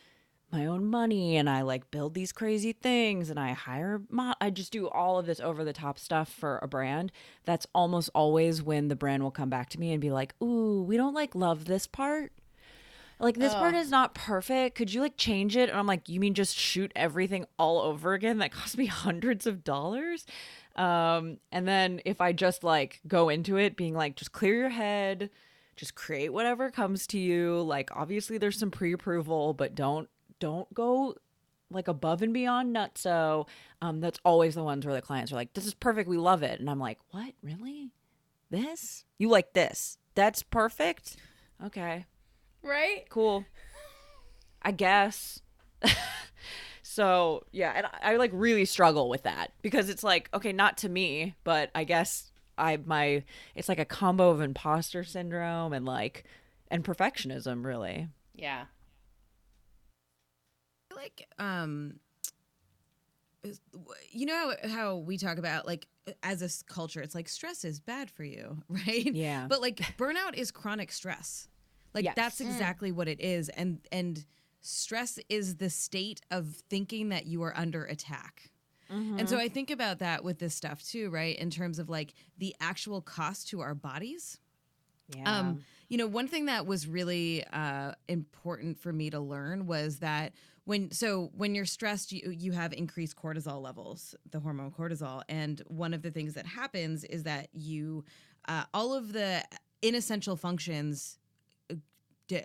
my 0.51 0.65
own 0.65 0.85
money 0.85 1.37
and 1.37 1.49
I 1.49 1.61
like 1.61 1.91
build 1.91 2.13
these 2.13 2.31
crazy 2.31 2.73
things 2.73 3.29
and 3.29 3.39
I 3.39 3.53
hire 3.53 4.01
mo- 4.09 4.33
I 4.41 4.49
just 4.49 4.71
do 4.71 4.87
all 4.87 5.19
of 5.19 5.25
this 5.25 5.39
over 5.39 5.63
the 5.63 5.73
top 5.73 5.99
stuff 5.99 6.29
for 6.29 6.59
a 6.61 6.67
brand. 6.67 7.11
That's 7.45 7.67
almost 7.73 8.09
always 8.15 8.61
when 8.61 8.87
the 8.87 8.95
brand 8.95 9.23
will 9.23 9.31
come 9.31 9.49
back 9.49 9.69
to 9.69 9.79
me 9.79 9.91
and 9.91 10.01
be 10.01 10.11
like, 10.11 10.33
"Ooh, 10.41 10.81
we 10.83 10.97
don't 10.97 11.13
like 11.13 11.35
love 11.35 11.65
this 11.65 11.87
part." 11.87 12.31
like 13.19 13.37
this 13.37 13.53
part 13.53 13.75
is 13.75 13.89
not 13.91 14.15
perfect. 14.15 14.75
Could 14.75 14.93
you 14.93 15.01
like 15.01 15.17
change 15.17 15.57
it? 15.57 15.69
And 15.69 15.77
i'm 15.77 15.87
like 15.87 16.07
you 16.07 16.19
mean 16.19 16.33
just 16.33 16.55
shoot 16.55 16.91
everything 16.95 17.45
all 17.57 17.79
over 17.79 18.13
again 18.13 18.37
that 18.37 18.51
cost 18.51 18.77
me 18.77 18.85
hundreds 18.87 19.45
of 19.45 19.63
dollars? 19.63 20.25
Um 20.75 21.37
and 21.51 21.67
then 21.67 22.01
if 22.05 22.21
i 22.21 22.31
just 22.31 22.63
like 22.63 23.01
go 23.07 23.29
into 23.29 23.57
it 23.57 23.75
being 23.75 23.93
like 23.93 24.15
just 24.15 24.31
clear 24.31 24.55
your 24.55 24.69
head. 24.69 25.29
Just 25.75 25.95
create 25.95 26.33
whatever 26.33 26.71
comes 26.71 27.07
to 27.07 27.19
you. 27.19 27.61
Like 27.61 27.89
obviously 27.95 28.37
there's 28.37 28.57
some 28.57 28.71
pre-approval 28.71 29.53
but 29.53 29.75
don't 29.75 30.09
don't 30.39 30.73
go 30.73 31.15
like 31.71 31.87
above 31.87 32.21
and 32.21 32.33
beyond 32.33 32.75
nutso 32.75 33.47
um 33.81 33.99
that's 33.99 34.19
always 34.25 34.55
the 34.55 34.63
ones 34.63 34.85
where 34.85 34.95
the 34.95 35.01
clients 35.01 35.31
are 35.31 35.35
like 35.35 35.53
this 35.53 35.65
is 35.65 35.73
perfect 35.73 36.09
we 36.09 36.17
love 36.17 36.41
it 36.41 36.59
and 36.59 36.69
i'm 36.69 36.79
like 36.79 36.97
what 37.11 37.33
really 37.43 37.91
this 38.49 39.05
you 39.19 39.29
like 39.29 39.53
this 39.53 39.97
that's 40.15 40.41
perfect 40.41 41.15
okay 41.63 42.05
Right? 42.61 43.07
cool. 43.09 43.45
I 44.61 44.71
guess. 44.71 45.41
so 46.81 47.45
yeah, 47.51 47.71
and 47.75 47.85
I, 47.85 48.13
I 48.13 48.15
like 48.17 48.31
really 48.33 48.65
struggle 48.65 49.09
with 49.09 49.23
that 49.23 49.51
because 49.61 49.89
it's 49.89 50.03
like 50.03 50.29
okay, 50.33 50.51
not 50.51 50.77
to 50.79 50.89
me, 50.89 51.35
but 51.43 51.71
I 51.73 51.83
guess 51.85 52.31
I 52.57 52.77
my 52.83 53.23
it's 53.55 53.69
like 53.69 53.79
a 53.79 53.85
combo 53.85 54.29
of 54.29 54.41
imposter 54.41 55.03
syndrome 55.03 55.71
and 55.73 55.85
like 55.85 56.25
and 56.69 56.83
perfectionism 56.83 57.65
really. 57.65 58.09
Yeah. 58.35 58.65
Like 60.95 61.27
um 61.39 61.93
you 64.11 64.25
know 64.25 64.53
how, 64.63 64.69
how 64.69 64.95
we 64.97 65.17
talk 65.17 65.37
about 65.37 65.65
like 65.65 65.87
as 66.23 66.41
a 66.41 66.49
culture 66.71 67.01
it's 67.01 67.15
like 67.15 67.29
stress 67.29 67.63
is 67.63 67.79
bad 67.79 68.09
for 68.09 68.23
you 68.23 68.57
right? 68.69 69.13
Yeah. 69.13 69.45
but 69.47 69.61
like 69.61 69.77
burnout 69.97 70.35
is 70.35 70.51
chronic 70.51 70.91
stress. 70.91 71.47
Like 71.93 72.05
Yes. 72.05 72.15
that's 72.15 72.41
exactly 72.41 72.91
what 72.91 73.07
it 73.07 73.19
is 73.21 73.49
and 73.49 73.79
and 73.91 74.25
stress 74.61 75.17
is 75.29 75.55
the 75.55 75.69
state 75.69 76.21
of 76.31 76.47
thinking 76.69 77.09
that 77.09 77.25
you 77.25 77.41
are 77.43 77.55
under 77.57 77.85
attack. 77.85 78.51
And 78.91 79.29
so 79.29 79.37
i 79.37 79.47
think 79.47 79.69
about 79.69 79.99
that 79.99 80.23
with 80.23 80.39
this 80.39 80.55
stuff 80.55 80.83
too 80.83 81.09
right? 81.11 81.37
In 81.37 81.49
terms 81.51 81.77
of 81.79 81.89
like 81.89 82.13
the 82.37 82.55
actual 82.59 83.01
cost 83.01 83.47
to 83.49 83.61
our 83.61 83.75
bodies. 83.75 84.39
Yeah. 85.15 85.39
um, 85.39 85.63
you 85.87 85.97
know, 85.97 86.05
one 86.05 86.27
thing 86.27 86.45
that 86.45 86.67
was 86.67 86.85
really 86.87 87.43
uh, 87.51 87.93
important 88.07 88.77
for 88.77 88.93
me 88.93 89.09
to 89.09 89.19
learn 89.19 89.65
was 89.65 89.99
that 89.99 90.33
when 90.69 90.91
so 90.91 91.31
when 91.35 91.55
you're 91.55 91.65
stressed, 91.65 92.11
you 92.11 92.29
you 92.29 92.51
have 92.51 92.73
increased 92.73 93.15
cortisol 93.15 93.59
levels, 93.59 94.13
the 94.29 94.39
hormone 94.39 94.71
cortisol, 94.71 95.23
and 95.27 95.63
one 95.67 95.95
of 95.95 96.03
the 96.03 96.11
things 96.11 96.35
that 96.35 96.45
happens 96.45 97.03
is 97.03 97.23
that 97.23 97.49
you 97.53 98.05
uh, 98.47 98.65
all 98.73 98.93
of 98.93 99.11
the 99.11 99.43
inessential 99.81 100.35
functions 100.35 101.17
uh, 101.71 101.75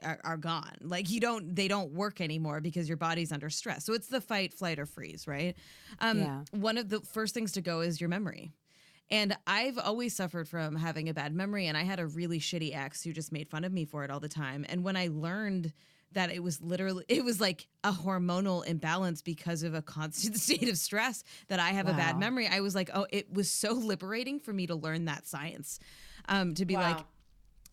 are, 0.02 0.20
are 0.24 0.36
gone. 0.36 0.76
Like 0.80 1.10
you 1.10 1.20
don't, 1.20 1.54
they 1.54 1.68
don't 1.68 1.92
work 1.92 2.20
anymore 2.20 2.60
because 2.60 2.88
your 2.88 2.96
body's 2.96 3.32
under 3.32 3.50
stress. 3.50 3.84
So 3.84 3.92
it's 3.92 4.08
the 4.08 4.20
fight, 4.20 4.54
flight, 4.54 4.78
or 4.78 4.86
freeze, 4.86 5.26
right? 5.26 5.56
Um, 6.00 6.20
Yeah. 6.20 6.42
One 6.52 6.78
of 6.78 6.88
the 6.88 7.00
first 7.00 7.34
things 7.34 7.52
to 7.52 7.60
go 7.60 7.80
is 7.80 8.00
your 8.00 8.08
memory. 8.08 8.52
And 9.10 9.36
I've 9.46 9.78
always 9.78 10.16
suffered 10.16 10.48
from 10.48 10.76
having 10.76 11.08
a 11.08 11.14
bad 11.14 11.34
memory. 11.34 11.66
And 11.66 11.76
I 11.76 11.82
had 11.82 12.00
a 12.00 12.06
really 12.06 12.40
shitty 12.40 12.74
ex 12.74 13.02
who 13.02 13.12
just 13.12 13.32
made 13.32 13.48
fun 13.48 13.64
of 13.64 13.72
me 13.72 13.84
for 13.84 14.04
it 14.04 14.10
all 14.10 14.20
the 14.20 14.28
time. 14.28 14.64
And 14.68 14.82
when 14.82 14.96
I 14.96 15.08
learned 15.12 15.72
that 16.14 16.32
it 16.32 16.42
was 16.42 16.60
literally, 16.60 17.04
it 17.08 17.24
was 17.24 17.40
like 17.40 17.66
a 17.84 17.92
hormonal 17.92 18.64
imbalance 18.66 19.22
because 19.22 19.62
of 19.62 19.74
a 19.74 19.82
constant 19.82 20.36
state 20.40 20.68
of 20.68 20.78
stress 20.78 21.22
that 21.48 21.60
I 21.60 21.70
have 21.70 21.88
a 21.88 21.92
bad 21.92 22.18
memory, 22.18 22.48
I 22.48 22.60
was 22.60 22.74
like, 22.74 22.90
oh, 22.94 23.06
it 23.10 23.32
was 23.32 23.50
so 23.50 23.72
liberating 23.72 24.40
for 24.40 24.52
me 24.52 24.66
to 24.66 24.74
learn 24.74 25.04
that 25.04 25.26
science. 25.26 25.78
Um, 26.28 26.54
to 26.54 26.64
be 26.64 26.74
like, 26.76 26.98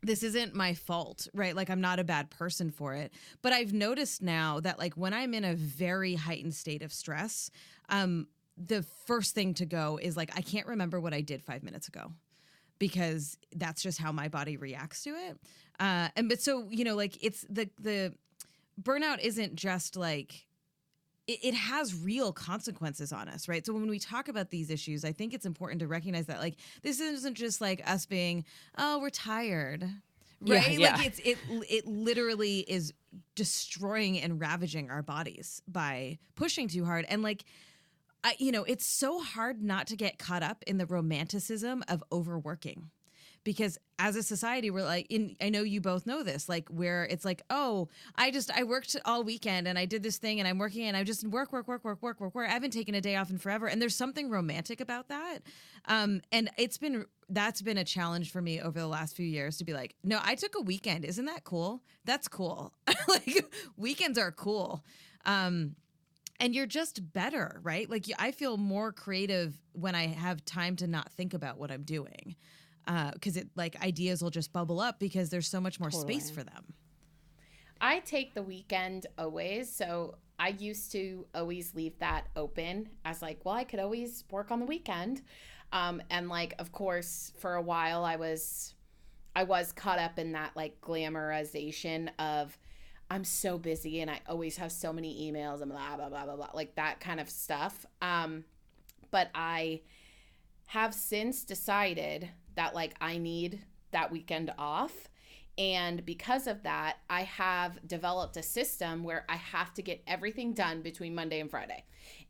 this 0.03 0.23
isn't 0.23 0.55
my 0.55 0.73
fault, 0.73 1.27
right? 1.33 1.55
Like 1.55 1.69
I'm 1.69 1.81
not 1.81 1.99
a 1.99 2.03
bad 2.03 2.29
person 2.29 2.71
for 2.71 2.95
it. 2.95 3.13
But 3.41 3.53
I've 3.53 3.73
noticed 3.73 4.21
now 4.21 4.59
that 4.61 4.79
like 4.79 4.95
when 4.95 5.13
I'm 5.13 5.33
in 5.33 5.45
a 5.45 5.53
very 5.53 6.15
heightened 6.15 6.55
state 6.55 6.81
of 6.81 6.91
stress, 6.91 7.51
um, 7.89 8.27
the 8.57 8.83
first 9.05 9.35
thing 9.35 9.53
to 9.55 9.65
go 9.65 9.99
is 10.01 10.17
like 10.17 10.31
I 10.35 10.41
can't 10.41 10.67
remember 10.67 10.99
what 10.99 11.13
I 11.13 11.21
did 11.21 11.43
five 11.43 11.63
minutes 11.63 11.87
ago 11.87 12.11
because 12.79 13.37
that's 13.55 13.83
just 13.83 13.99
how 13.99 14.11
my 14.11 14.27
body 14.27 14.57
reacts 14.57 15.03
to 15.03 15.11
it. 15.11 15.37
Uh, 15.79 16.09
and 16.15 16.27
but 16.29 16.41
so 16.41 16.67
you 16.69 16.83
know, 16.83 16.95
like 16.95 17.23
it's 17.23 17.45
the 17.49 17.69
the 17.79 18.13
burnout 18.81 19.19
isn't 19.19 19.55
just 19.55 19.95
like 19.95 20.45
it, 21.27 21.53
has 21.53 21.95
real 21.95 22.33
consequences 22.33 23.13
on 23.13 23.29
us, 23.29 23.47
right? 23.47 23.65
So 23.65 23.73
when 23.73 23.87
we 23.89 23.99
talk 23.99 24.27
about 24.27 24.49
these 24.49 24.69
issues, 24.69 25.05
I 25.05 25.11
think 25.13 25.33
it's 25.33 25.45
important 25.45 25.79
to 25.79 25.87
recognize 25.87 26.25
that 26.25 26.39
like 26.39 26.55
this 26.81 26.99
isn't 26.99 27.35
just 27.35 27.61
like 27.61 27.81
us 27.89 28.05
being, 28.05 28.43
oh, 28.77 28.99
we're 28.99 29.11
tired, 29.11 29.87
Yeah, 30.43 30.55
right? 30.57 30.77
yeah. 30.79 30.95
Like 30.97 31.05
it's 31.07 31.19
it 31.19 31.37
it 31.69 31.87
literally 31.87 32.59
is 32.59 32.93
destroying 33.35 34.19
and 34.19 34.39
ravaging 34.41 34.89
our 34.89 35.01
bodies 35.01 35.61
by 35.67 36.17
pushing 36.35 36.67
too 36.67 36.85
hard 36.85 37.05
and 37.09 37.21
like 37.21 37.43
I, 38.23 38.35
you 38.37 38.51
know, 38.51 38.63
it's 38.63 38.85
so 38.85 39.19
hard 39.19 39.63
not 39.63 39.87
to 39.87 39.95
get 39.95 40.19
caught 40.19 40.43
up 40.43 40.63
in 40.67 40.77
the 40.77 40.85
romanticism 40.85 41.83
of 41.87 42.03
overworking. 42.11 42.91
Because 43.43 43.77
as 43.97 44.15
a 44.15 44.23
society, 44.23 44.69
we're 44.69 44.83
like, 44.83 45.07
in, 45.09 45.35
I 45.41 45.49
know 45.49 45.63
you 45.63 45.81
both 45.81 46.05
know 46.05 46.23
this, 46.23 46.47
like 46.47 46.69
where 46.69 47.05
it's 47.05 47.25
like, 47.25 47.41
oh, 47.49 47.87
I 48.15 48.31
just, 48.31 48.51
I 48.51 48.63
worked 48.63 48.95
all 49.05 49.23
weekend 49.23 49.67
and 49.67 49.77
I 49.77 49.85
did 49.85 50.03
this 50.03 50.17
thing 50.17 50.39
and 50.39 50.47
I'm 50.47 50.57
working 50.57 50.83
and 50.87 50.95
I 50.95 51.03
just 51.03 51.27
work, 51.27 51.51
work, 51.51 51.67
work, 51.67 51.83
work, 51.83 52.01
work, 52.01 52.19
work, 52.19 52.35
work. 52.35 52.49
I 52.49 52.53
haven't 52.53 52.71
taken 52.71 52.95
a 52.95 53.01
day 53.01 53.15
off 53.15 53.29
in 53.29 53.37
forever. 53.37 53.67
And 53.67 53.81
there's 53.81 53.95
something 53.95 54.29
romantic 54.29 54.79
about 54.81 55.09
that. 55.09 55.39
Um, 55.85 56.21
and 56.31 56.49
it's 56.57 56.77
been, 56.77 57.05
that's 57.29 57.61
been 57.61 57.77
a 57.77 57.83
challenge 57.83 58.31
for 58.31 58.41
me 58.41 58.61
over 58.61 58.79
the 58.79 58.87
last 58.87 59.15
few 59.15 59.25
years 59.25 59.57
to 59.57 59.65
be 59.65 59.73
like, 59.73 59.95
no, 60.03 60.19
I 60.23 60.35
took 60.35 60.55
a 60.55 60.61
weekend. 60.61 61.05
Isn't 61.05 61.25
that 61.25 61.43
cool? 61.43 61.81
That's 62.05 62.27
cool. 62.27 62.73
like 63.07 63.45
weekends 63.77 64.17
are 64.17 64.31
cool. 64.31 64.83
Um, 65.25 65.75
and 66.41 66.55
you're 66.55 66.65
just 66.65 67.13
better, 67.13 67.61
right? 67.63 67.87
Like 67.87 68.05
i 68.17 68.31
feel 68.31 68.57
more 68.57 68.91
creative 68.91 69.55
when 69.73 69.93
I 69.93 70.07
have 70.07 70.43
time 70.43 70.75
to 70.77 70.87
not 70.87 71.11
think 71.11 71.35
about 71.35 71.59
what 71.59 71.71
I'm 71.71 71.83
doing, 71.83 72.35
because 72.85 73.37
it 73.37 73.47
like 73.55 73.81
ideas 73.81 74.21
will 74.21 74.29
just 74.29 74.51
bubble 74.53 74.79
up 74.79 74.99
because 74.99 75.29
there's 75.29 75.47
so 75.47 75.61
much 75.61 75.79
more 75.79 75.91
space 75.91 76.29
for 76.29 76.43
them. 76.43 76.73
I 77.79 77.99
take 77.99 78.33
the 78.33 78.43
weekend 78.43 79.07
always. 79.17 79.69
So 79.73 80.15
I 80.37 80.49
used 80.49 80.91
to 80.91 81.25
always 81.33 81.73
leave 81.75 81.97
that 81.99 82.27
open 82.35 82.89
as 83.05 83.21
like, 83.21 83.43
well, 83.43 83.55
I 83.55 83.63
could 83.63 83.79
always 83.79 84.23
work 84.29 84.51
on 84.51 84.59
the 84.59 84.65
weekend. 84.65 85.23
Um, 85.73 86.01
and 86.09 86.29
like, 86.29 86.53
of 86.59 86.71
course, 86.71 87.31
for 87.39 87.55
a 87.55 87.61
while 87.61 88.03
I 88.05 88.17
was, 88.17 88.75
I 89.35 89.43
was 89.43 89.71
caught 89.71 89.99
up 89.99 90.19
in 90.19 90.33
that 90.33 90.51
like 90.55 90.79
glamorization 90.81 92.09
of, 92.19 92.57
I'm 93.09 93.23
so 93.25 93.57
busy 93.57 93.99
and 93.99 94.09
I 94.09 94.21
always 94.27 94.55
have 94.57 94.71
so 94.71 94.93
many 94.93 95.29
emails 95.29 95.61
and 95.61 95.69
blah 95.69 95.97
blah 95.97 96.07
blah 96.07 96.23
blah 96.23 96.37
blah 96.37 96.47
like 96.53 96.75
that 96.75 97.01
kind 97.01 97.19
of 97.19 97.29
stuff. 97.29 97.85
Um, 98.01 98.45
but 99.11 99.29
I 99.35 99.81
have 100.67 100.93
since 100.93 101.43
decided 101.43 102.29
that 102.55 102.75
like 102.75 102.95
I 103.01 103.17
need 103.17 103.63
that 103.91 104.11
weekend 104.11 104.53
off. 104.57 104.93
And 105.57 106.05
because 106.05 106.47
of 106.47 106.63
that, 106.63 106.97
I 107.09 107.23
have 107.23 107.85
developed 107.85 108.37
a 108.37 108.43
system 108.43 109.03
where 109.03 109.25
I 109.27 109.35
have 109.35 109.73
to 109.75 109.81
get 109.81 110.01
everything 110.07 110.53
done 110.53 110.81
between 110.81 111.13
Monday 111.13 111.39
and 111.39 111.51
Friday. 111.51 111.83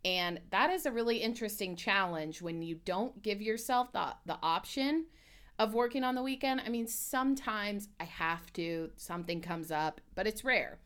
And 0.04 0.40
that 0.50 0.72
is 0.72 0.86
a 0.86 0.92
really 0.92 1.18
interesting 1.18 1.76
challenge 1.76 2.42
when 2.42 2.62
you 2.62 2.80
don't 2.84 3.22
give 3.22 3.42
yourself 3.42 3.94
the, 3.94 4.16
the 4.26 4.40
option 4.42 5.06
of 5.60 5.76
working 5.76 6.04
on 6.04 6.16
the 6.16 6.24
weekend. 6.24 6.62
I 6.66 6.70
mean, 6.70 6.88
sometimes 6.88 7.90
I 8.00 8.06
have 8.06 8.52
to, 8.54 8.90
something 8.96 9.42
comes 9.42 9.72
up, 9.72 10.02
but 10.16 10.26
it's 10.26 10.44
rare. 10.44 10.80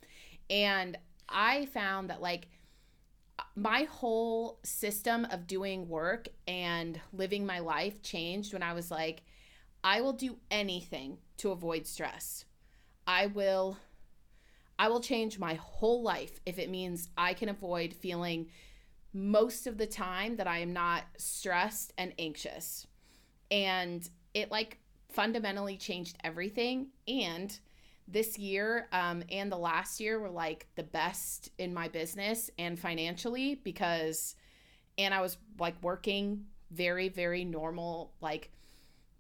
And 0.49 0.97
I 1.29 1.67
found 1.67 2.09
that, 2.09 2.21
like, 2.21 2.49
my 3.55 3.83
whole 3.83 4.59
system 4.63 5.25
of 5.31 5.47
doing 5.47 5.87
work 5.87 6.27
and 6.47 6.99
living 7.13 7.45
my 7.45 7.59
life 7.59 8.01
changed 8.01 8.53
when 8.53 8.63
I 8.63 8.73
was 8.73 8.91
like, 8.91 9.23
I 9.83 10.01
will 10.01 10.13
do 10.13 10.37
anything 10.51 11.17
to 11.37 11.51
avoid 11.51 11.87
stress. 11.87 12.45
I 13.07 13.27
will 13.27 13.77
I 14.77 14.89
will 14.89 14.99
change 14.99 15.39
my 15.39 15.53
whole 15.53 16.01
life 16.01 16.41
if 16.45 16.59
it 16.59 16.69
means 16.69 17.09
I 17.17 17.33
can 17.33 17.47
avoid 17.47 17.93
feeling 17.93 18.47
most 19.13 19.67
of 19.67 19.77
the 19.77 19.87
time 19.87 20.35
that 20.35 20.47
I 20.47 20.57
am 20.57 20.73
not 20.73 21.03
stressed 21.17 21.93
and 21.97 22.13
anxious. 22.19 22.85
And 23.49 24.07
it 24.33 24.51
like 24.51 24.79
fundamentally 25.09 25.77
changed 25.77 26.17
everything 26.25 26.87
and 27.07 27.57
this 28.07 28.37
year 28.37 28.87
um, 28.91 29.23
and 29.31 29.51
the 29.51 29.57
last 29.57 29.99
year 29.99 30.19
were 30.19 30.29
like 30.29 30.67
the 30.75 30.83
best 30.83 31.49
in 31.57 31.73
my 31.73 31.87
business 31.87 32.51
and 32.59 32.79
financially 32.79 33.55
because 33.63 34.35
and 34.97 35.11
i 35.11 35.21
was 35.21 35.37
like 35.59 35.73
working 35.81 36.45
very 36.69 37.09
very 37.09 37.43
normal 37.43 38.13
like 38.21 38.51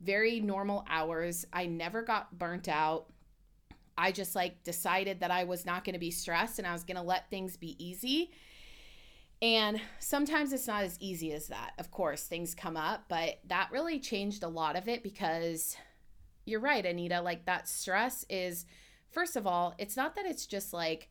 very 0.01 0.39
normal 0.39 0.85
hours. 0.89 1.45
I 1.53 1.65
never 1.65 2.01
got 2.01 2.37
burnt 2.37 2.67
out. 2.67 3.07
I 3.97 4.11
just 4.11 4.35
like 4.35 4.63
decided 4.63 5.21
that 5.21 5.31
i 5.31 5.45
was 5.45 5.65
not 5.65 5.85
going 5.85 5.93
to 5.93 5.99
be 5.99 6.11
stressed 6.11 6.59
and 6.59 6.67
i 6.67 6.73
was 6.73 6.83
going 6.83 6.97
to 6.97 7.01
let 7.01 7.29
things 7.29 7.57
be 7.57 7.75
easy. 7.83 8.31
And 9.41 9.79
sometimes 9.99 10.53
it's 10.53 10.67
not 10.67 10.83
as 10.83 10.97
easy 10.99 11.33
as 11.33 11.47
that. 11.47 11.73
Of 11.77 11.91
course 11.91 12.23
things 12.25 12.53
come 12.53 12.75
up 12.75 13.05
but 13.07 13.39
that 13.47 13.69
really 13.71 13.99
changed 13.99 14.43
a 14.43 14.47
lot 14.49 14.75
of 14.75 14.87
it 14.87 15.01
because 15.01 15.77
you're 16.45 16.59
right 16.59 16.85
anita 16.85 17.21
like 17.21 17.45
that 17.45 17.67
stress 17.67 18.25
is 18.29 18.65
first 19.09 19.35
of 19.35 19.47
all 19.47 19.73
it's 19.77 19.97
not 19.97 20.15
that 20.15 20.25
it's 20.25 20.45
just 20.45 20.73
like 20.73 21.09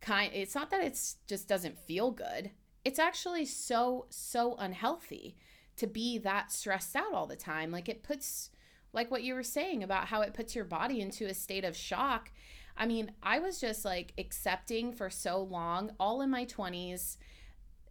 kind 0.00 0.32
it's 0.34 0.54
not 0.54 0.70
that 0.70 0.82
it's 0.82 1.16
just 1.26 1.48
doesn't 1.48 1.78
feel 1.78 2.10
good. 2.10 2.50
It's 2.84 2.98
actually 2.98 3.44
so 3.44 4.06
so 4.10 4.54
unhealthy 4.58 5.36
to 5.76 5.86
be 5.86 6.18
that 6.18 6.52
stressed 6.52 6.96
out 6.96 7.12
all 7.12 7.26
the 7.26 7.36
time. 7.36 7.70
Like 7.70 7.88
it 7.88 8.02
puts 8.02 8.50
like 8.92 9.10
what 9.10 9.22
you 9.22 9.34
were 9.34 9.42
saying 9.42 9.82
about 9.82 10.06
how 10.06 10.22
it 10.22 10.34
puts 10.34 10.54
your 10.54 10.64
body 10.64 11.00
into 11.00 11.26
a 11.26 11.34
state 11.34 11.64
of 11.64 11.76
shock. 11.76 12.30
I 12.76 12.86
mean 12.86 13.10
i 13.24 13.40
was 13.40 13.60
just 13.60 13.84
like 13.84 14.12
accepting 14.18 14.92
for 14.92 15.10
so 15.10 15.42
long 15.42 15.90
all 15.98 16.22
in 16.22 16.30
my 16.30 16.44
20s 16.44 17.16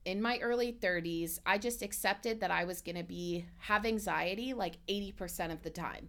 in 0.06 0.22
my 0.22 0.38
early 0.38 0.72
30s 0.72 1.40
i 1.46 1.58
just 1.58 1.82
accepted 1.82 2.40
that 2.40 2.52
i 2.52 2.64
was 2.64 2.82
going 2.82 2.96
to 2.96 3.04
be 3.04 3.46
have 3.58 3.86
anxiety 3.86 4.54
like 4.54 4.78
80% 4.88 5.52
of 5.52 5.62
the 5.62 5.70
time 5.70 6.08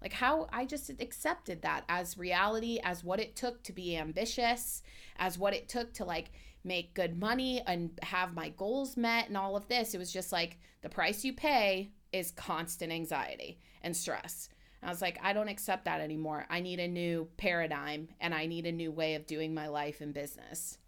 like 0.00 0.12
how 0.12 0.48
I 0.52 0.64
just 0.64 0.90
accepted 1.00 1.62
that 1.62 1.84
as 1.88 2.18
reality, 2.18 2.78
as 2.82 3.02
what 3.02 3.20
it 3.20 3.36
took 3.36 3.62
to 3.64 3.72
be 3.72 3.96
ambitious, 3.96 4.82
as 5.16 5.38
what 5.38 5.54
it 5.54 5.68
took 5.68 5.92
to 5.94 6.04
like 6.04 6.30
make 6.64 6.94
good 6.94 7.18
money 7.18 7.62
and 7.66 7.90
have 8.02 8.34
my 8.34 8.50
goals 8.50 8.96
met 8.96 9.28
and 9.28 9.36
all 9.36 9.56
of 9.56 9.68
this. 9.68 9.94
It 9.94 9.98
was 9.98 10.12
just 10.12 10.32
like 10.32 10.58
the 10.82 10.88
price 10.88 11.24
you 11.24 11.32
pay 11.32 11.90
is 12.12 12.30
constant 12.30 12.92
anxiety 12.92 13.58
and 13.82 13.96
stress. 13.96 14.48
And 14.80 14.88
I 14.88 14.92
was 14.92 15.02
like, 15.02 15.18
I 15.22 15.32
don't 15.32 15.48
accept 15.48 15.84
that 15.86 16.00
anymore. 16.00 16.46
I 16.48 16.60
need 16.60 16.78
a 16.78 16.88
new 16.88 17.28
paradigm 17.36 18.08
and 18.20 18.34
I 18.34 18.46
need 18.46 18.66
a 18.66 18.72
new 18.72 18.92
way 18.92 19.14
of 19.14 19.26
doing 19.26 19.54
my 19.54 19.68
life 19.68 20.00
and 20.00 20.14
business. 20.14 20.78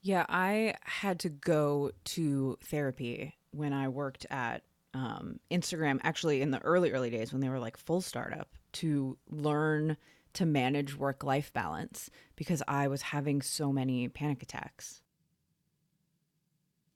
Yeah, 0.00 0.26
I 0.28 0.74
had 0.82 1.18
to 1.20 1.28
go 1.28 1.92
to 2.04 2.58
therapy 2.64 3.36
when 3.50 3.72
I 3.72 3.88
worked 3.88 4.26
at 4.30 4.62
um, 4.94 5.40
Instagram, 5.50 6.00
actually 6.02 6.42
in 6.42 6.50
the 6.50 6.60
early, 6.60 6.92
early 6.92 7.10
days 7.10 7.32
when 7.32 7.40
they 7.40 7.48
were 7.48 7.58
like 7.58 7.76
full 7.76 8.00
startup, 8.00 8.48
to 8.72 9.16
learn 9.30 9.96
to 10.34 10.46
manage 10.46 10.96
work 10.96 11.24
life 11.24 11.52
balance 11.52 12.10
because 12.36 12.62
I 12.68 12.88
was 12.88 13.02
having 13.02 13.42
so 13.42 13.72
many 13.72 14.08
panic 14.08 14.42
attacks. 14.42 15.02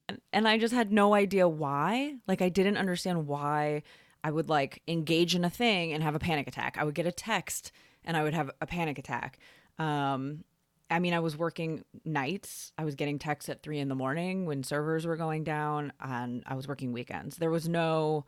And, 0.09 0.21
and 0.33 0.49
I 0.49 0.59
just 0.59 0.75
had 0.75 0.93
no 0.93 1.15
idea 1.15 1.49
why. 1.49 2.17
Like, 2.27 2.43
I 2.43 2.49
didn't 2.49 2.77
understand 2.77 3.27
why 3.27 3.83
I 4.25 4.31
would 4.31 4.49
like 4.49 4.83
engage 4.87 5.35
in 5.35 5.45
a 5.45 5.51
thing 5.51 5.93
and 5.93 6.03
have 6.03 6.15
a 6.15 6.21
panic 6.21 6.47
attack. 6.47 6.77
I 6.79 6.85
would 6.85 6.95
get 6.95 7.07
a 7.07 7.13
text 7.13 7.73
and 8.05 8.17
I 8.17 8.23
would 8.23 8.35
have 8.35 8.51
a 8.61 8.67
panic 8.67 8.99
attack. 8.99 9.39
Um, 9.79 10.45
I 10.93 10.99
mean, 10.99 11.15
I 11.15 11.21
was 11.21 11.37
working 11.37 11.85
nights. 12.05 12.73
I 12.77 12.85
was 12.85 12.95
getting 12.95 13.19
texts 13.19 13.49
at 13.49 13.63
three 13.63 13.79
in 13.79 13.89
the 13.89 13.95
morning 13.95 14.47
when 14.47 14.63
servers 14.63 15.07
were 15.07 15.17
going 15.17 15.43
down, 15.43 15.93
and 16.01 16.43
I 16.47 16.55
was 16.55 16.69
working 16.69 16.93
weekends. 16.93 17.37
There 17.37 17.51
was 17.51 17.69
no, 17.69 18.27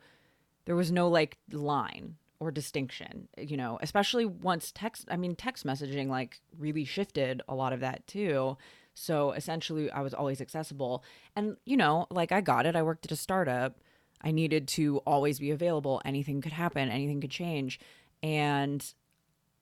there 0.65 0.75
was 0.75 0.91
no 0.91 1.07
like 1.07 1.37
line 1.51 2.15
or 2.39 2.51
distinction, 2.51 3.27
you 3.37 3.55
know. 3.55 3.77
Especially 3.81 4.25
once 4.25 4.71
text. 4.73 5.05
I 5.09 5.17
mean, 5.17 5.35
text 5.35 5.65
messaging 5.65 6.09
like 6.09 6.41
really 6.57 6.85
shifted 6.85 7.41
a 7.47 7.55
lot 7.55 7.71
of 7.71 7.81
that 7.81 8.05
too. 8.07 8.57
So 8.95 9.31
essentially, 9.33 9.91
I 9.91 10.01
was 10.01 10.13
always 10.13 10.41
accessible, 10.41 11.03
and 11.35 11.57
you 11.65 11.77
know, 11.77 12.07
like 12.09 12.31
I 12.31 12.41
got 12.41 12.65
it. 12.65 12.75
I 12.75 12.83
worked 12.83 13.05
at 13.05 13.11
a 13.11 13.15
startup. 13.15 13.77
I 14.21 14.31
needed 14.31 14.67
to 14.69 14.97
always 14.99 15.39
be 15.39 15.51
available. 15.51 16.01
Anything 16.03 16.41
could 16.41 16.53
happen. 16.53 16.89
Anything 16.89 17.21
could 17.21 17.31
change, 17.31 17.79
and 18.23 18.93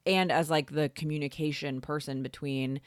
and 0.05 0.31
as 0.31 0.49
like 0.49 0.71
the 0.71 0.89
communication 0.89 1.81
person 1.81 2.23
between 2.23 2.81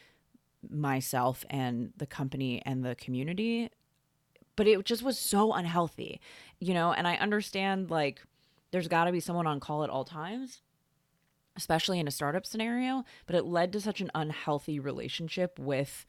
myself 0.69 1.45
and 1.51 1.93
the 1.97 2.07
company 2.07 2.63
and 2.65 2.85
the 2.85 2.95
community 2.97 3.71
but 4.57 4.67
it 4.67 4.85
just 4.85 5.03
was 5.03 5.19
so 5.19 5.53
unhealthy 5.53 6.21
you 6.59 6.75
know? 6.75 6.93
And 6.93 7.07
i 7.07 7.17
understand 7.17 7.91
like 7.91 8.23
there's 8.71 8.89
got 8.89 9.05
to 9.05 9.13
be 9.13 9.21
someone 9.21 9.47
on 9.47 9.61
call 9.61 9.85
at 9.85 9.91
all 9.91 10.05
times 10.05 10.61
especially 11.57 11.99
in 11.99 12.09
a 12.09 12.13
startup 12.13 12.45
scenario 12.45 13.05
but 13.27 13.37
it 13.37 13.45
led 13.45 13.73
to 13.73 13.81
such 13.81 14.01
an 14.01 14.11
unhealthy 14.15 14.79
relationship 14.79 15.59
with 15.59 16.07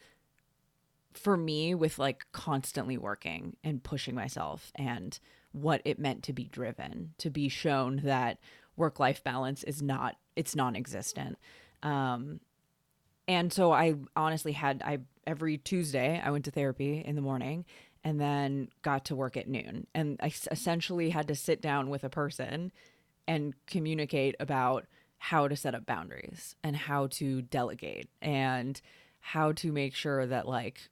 for 1.14 1.36
me 1.36 1.74
with 1.74 1.98
like 1.98 2.26
constantly 2.32 2.98
working 2.98 3.56
and 3.64 3.84
pushing 3.84 4.16
myself 4.16 4.72
and 4.76 5.20
what 5.52 5.82
it 5.84 5.98
meant 6.00 6.24
to 6.24 6.34
be 6.34 6.46
driven 6.46 7.14
to 7.18 7.30
be 7.30 7.50
shown 7.50 8.02
that 8.04 8.38
work 8.78 9.00
life 9.00 9.24
balance 9.24 9.64
is 9.64 9.82
not 9.82 10.16
it's 10.36 10.56
non-existent 10.56 11.38
um 11.84 12.40
and 13.28 13.52
so 13.52 13.72
i 13.72 13.96
honestly 14.16 14.54
had 14.54 14.82
i 14.86 15.00
every 15.26 15.58
tuesday 15.58 16.22
i 16.24 16.32
went 16.32 16.46
to 16.46 16.52
therapy 16.52 17.04
in 17.06 17.16
the 17.16 17.22
morning 17.22 17.66
and 18.04 18.22
then 18.22 18.70
got 18.84 19.04
to 19.06 19.16
work 19.16 19.36
at 19.36 19.48
noon 19.48 19.86
and 19.94 20.18
i 20.22 20.32
essentially 20.52 21.10
had 21.10 21.28
to 21.28 21.36
sit 21.36 21.62
down 21.62 21.90
with 21.90 22.04
a 22.04 22.10
person 22.10 22.72
and 23.28 23.54
communicate 23.66 24.36
about 24.40 24.86
how 25.18 25.48
to 25.48 25.56
set 25.56 25.76
up 25.76 25.86
boundaries 25.86 26.56
and 26.64 26.76
how 26.76 27.08
to 27.08 27.42
delegate 27.42 28.08
and 28.22 28.80
how 29.20 29.52
to 29.52 29.72
make 29.72 29.96
sure 29.96 30.26
that 30.26 30.48
like 30.48 30.90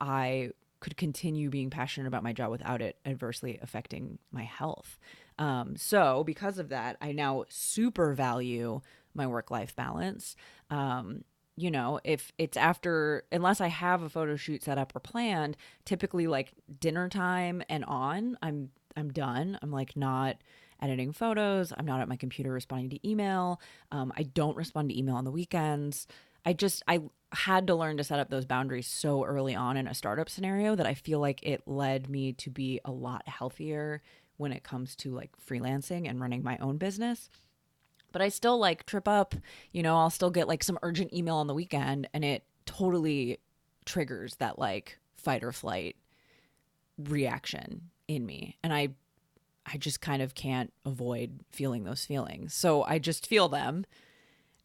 I 0.00 0.50
could 0.80 0.96
continue 0.96 1.48
being 1.48 1.70
passionate 1.70 2.08
about 2.08 2.24
my 2.24 2.32
job 2.32 2.50
without 2.50 2.82
it 2.82 2.96
adversely 3.06 3.58
affecting 3.62 4.18
my 4.32 4.42
health. 4.42 4.98
Um, 5.42 5.74
so 5.74 6.22
because 6.22 6.60
of 6.60 6.68
that, 6.68 6.96
I 7.00 7.10
now 7.10 7.46
super 7.48 8.14
value 8.14 8.80
my 9.12 9.26
work 9.26 9.50
life 9.50 9.74
balance. 9.74 10.36
Um, 10.70 11.24
you 11.56 11.68
know, 11.68 11.98
if 12.04 12.30
it's 12.38 12.56
after, 12.56 13.24
unless 13.32 13.60
I 13.60 13.66
have 13.66 14.02
a 14.02 14.08
photo 14.08 14.36
shoot 14.36 14.62
set 14.62 14.78
up 14.78 14.94
or 14.94 15.00
planned, 15.00 15.56
typically 15.84 16.28
like 16.28 16.52
dinner 16.78 17.08
time 17.08 17.60
and 17.68 17.84
on, 17.86 18.38
I'm 18.40 18.70
I'm 18.96 19.10
done. 19.10 19.58
I'm 19.62 19.72
like 19.72 19.96
not 19.96 20.36
editing 20.80 21.12
photos. 21.12 21.72
I'm 21.76 21.86
not 21.86 22.00
at 22.00 22.08
my 22.08 22.16
computer 22.16 22.52
responding 22.52 22.90
to 22.90 23.08
email. 23.08 23.60
Um, 23.90 24.12
I 24.16 24.22
don't 24.22 24.56
respond 24.56 24.90
to 24.90 24.98
email 24.98 25.16
on 25.16 25.24
the 25.24 25.30
weekends. 25.32 26.06
I 26.46 26.52
just 26.52 26.84
I 26.86 27.00
had 27.32 27.66
to 27.66 27.74
learn 27.74 27.96
to 27.96 28.04
set 28.04 28.20
up 28.20 28.30
those 28.30 28.44
boundaries 28.44 28.86
so 28.86 29.24
early 29.24 29.56
on 29.56 29.76
in 29.76 29.88
a 29.88 29.94
startup 29.94 30.28
scenario 30.28 30.76
that 30.76 30.86
I 30.86 30.94
feel 30.94 31.18
like 31.18 31.40
it 31.42 31.66
led 31.66 32.08
me 32.08 32.32
to 32.34 32.50
be 32.50 32.80
a 32.84 32.92
lot 32.92 33.26
healthier 33.26 34.02
when 34.36 34.52
it 34.52 34.62
comes 34.62 34.96
to 34.96 35.14
like 35.14 35.30
freelancing 35.48 36.08
and 36.08 36.20
running 36.20 36.42
my 36.42 36.58
own 36.58 36.78
business. 36.78 37.30
But 38.12 38.22
I 38.22 38.28
still 38.28 38.58
like 38.58 38.86
trip 38.86 39.08
up, 39.08 39.34
you 39.72 39.82
know, 39.82 39.96
I'll 39.96 40.10
still 40.10 40.30
get 40.30 40.48
like 40.48 40.62
some 40.62 40.78
urgent 40.82 41.12
email 41.12 41.36
on 41.36 41.46
the 41.46 41.54
weekend 41.54 42.08
and 42.12 42.24
it 42.24 42.44
totally 42.66 43.38
triggers 43.84 44.34
that 44.36 44.58
like 44.58 44.98
fight 45.16 45.42
or 45.42 45.52
flight 45.52 45.96
reaction 46.98 47.90
in 48.08 48.26
me. 48.26 48.58
And 48.62 48.72
I 48.72 48.90
I 49.64 49.76
just 49.76 50.00
kind 50.00 50.22
of 50.22 50.34
can't 50.34 50.72
avoid 50.84 51.40
feeling 51.52 51.84
those 51.84 52.04
feelings. 52.04 52.52
So 52.52 52.82
I 52.82 52.98
just 52.98 53.26
feel 53.26 53.48
them 53.48 53.86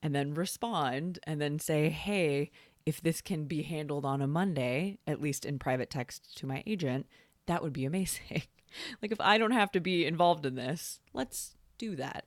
and 0.01 0.15
then 0.15 0.34
respond 0.34 1.20
and 1.26 1.39
then 1.39 1.59
say, 1.59 1.89
hey, 1.89 2.51
if 2.86 3.01
this 3.01 3.22
can 3.22 3.45
be 3.45 3.63
handled 3.63 4.05
on 4.05 4.22
a 4.22 4.28
Monday, 4.28 4.97
at 5.05 5.22
least 5.22 5.45
in 5.45 5.59
private 5.59 5.89
text 5.89 6.36
to 6.38 6.47
my 6.47 6.63
agent, 6.65 7.05
that 7.45 7.61
would 7.61 7.74
be 7.74 7.86
amazing. 7.86 8.43
like 9.01 9.11
if 9.11 9.22
I 9.22 9.38
don't 9.38 9.51
have 9.51 9.72
to 9.72 9.80
be 9.80 10.05
involved 10.05 10.45
in 10.45 10.55
this, 10.55 10.99
let's 11.13 11.55
do 11.78 11.95
that. 11.95 12.26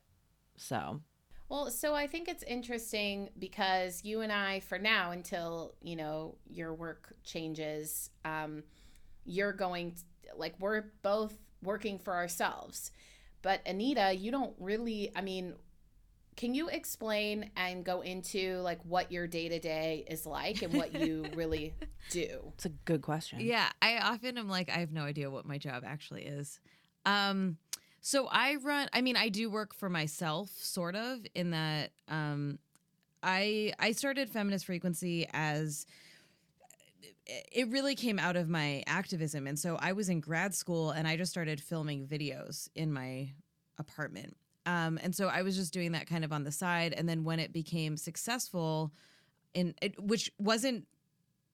So, 0.56 1.00
well, 1.48 1.70
so 1.70 1.94
I 1.94 2.06
think 2.06 2.28
it's 2.28 2.42
interesting 2.44 3.30
because 3.38 4.04
you 4.04 4.20
and 4.20 4.30
I, 4.30 4.60
for 4.60 4.78
now, 4.78 5.10
until 5.10 5.74
you 5.82 5.96
know 5.96 6.36
your 6.46 6.74
work 6.74 7.14
changes, 7.24 8.10
um, 8.24 8.62
you're 9.24 9.52
going 9.52 9.92
to, 9.92 10.02
like 10.36 10.54
we're 10.60 10.84
both 11.02 11.36
working 11.62 11.98
for 11.98 12.14
ourselves. 12.14 12.92
But 13.42 13.62
Anita, 13.66 14.14
you 14.14 14.30
don't 14.30 14.54
really. 14.58 15.10
I 15.16 15.22
mean, 15.22 15.54
can 16.36 16.54
you 16.54 16.68
explain 16.68 17.50
and 17.56 17.84
go 17.84 18.00
into 18.00 18.58
like 18.60 18.80
what 18.84 19.12
your 19.12 19.26
day 19.26 19.48
to 19.48 19.58
day 19.58 20.04
is 20.08 20.26
like 20.26 20.62
and 20.62 20.72
what 20.72 20.94
you 20.94 21.26
really 21.34 21.74
do? 22.10 22.52
It's 22.54 22.66
a 22.66 22.70
good 22.70 23.02
question. 23.02 23.40
Yeah, 23.40 23.68
I 23.82 23.98
often 23.98 24.38
am 24.38 24.48
like, 24.48 24.70
I 24.70 24.78
have 24.78 24.92
no 24.92 25.02
idea 25.02 25.30
what 25.30 25.44
my 25.44 25.58
job 25.58 25.82
actually 25.86 26.22
is. 26.22 26.60
Um, 27.04 27.58
so 28.00 28.28
I 28.30 28.56
run. 28.56 28.88
I 28.92 29.02
mean, 29.02 29.16
I 29.16 29.28
do 29.28 29.50
work 29.50 29.74
for 29.74 29.90
myself, 29.90 30.50
sort 30.56 30.94
of, 30.94 31.20
in 31.34 31.50
that 31.50 31.90
um, 32.08 32.58
I 33.22 33.74
I 33.78 33.92
started 33.92 34.30
Feminist 34.30 34.66
Frequency 34.66 35.26
as 35.32 35.86
it 37.26 37.68
really 37.68 37.94
came 37.94 38.18
out 38.18 38.36
of 38.36 38.48
my 38.48 38.82
activism, 38.86 39.46
and 39.46 39.58
so 39.58 39.76
I 39.78 39.92
was 39.92 40.08
in 40.08 40.20
grad 40.20 40.54
school 40.54 40.90
and 40.90 41.06
I 41.06 41.16
just 41.16 41.30
started 41.30 41.60
filming 41.60 42.06
videos 42.06 42.68
in 42.74 42.92
my 42.92 43.32
apartment 43.78 44.36
um, 44.66 44.98
and 45.02 45.14
so 45.14 45.28
I 45.28 45.42
was 45.42 45.56
just 45.56 45.72
doing 45.72 45.92
that 45.92 46.06
kind 46.06 46.24
of 46.24 46.32
on 46.32 46.44
the 46.44 46.52
side. 46.52 46.92
And 46.96 47.08
then 47.08 47.24
when 47.24 47.40
it 47.40 47.52
became 47.52 47.96
successful, 47.96 48.92
in 49.54 49.74
it, 49.80 50.00
which 50.02 50.30
wasn't 50.38 50.86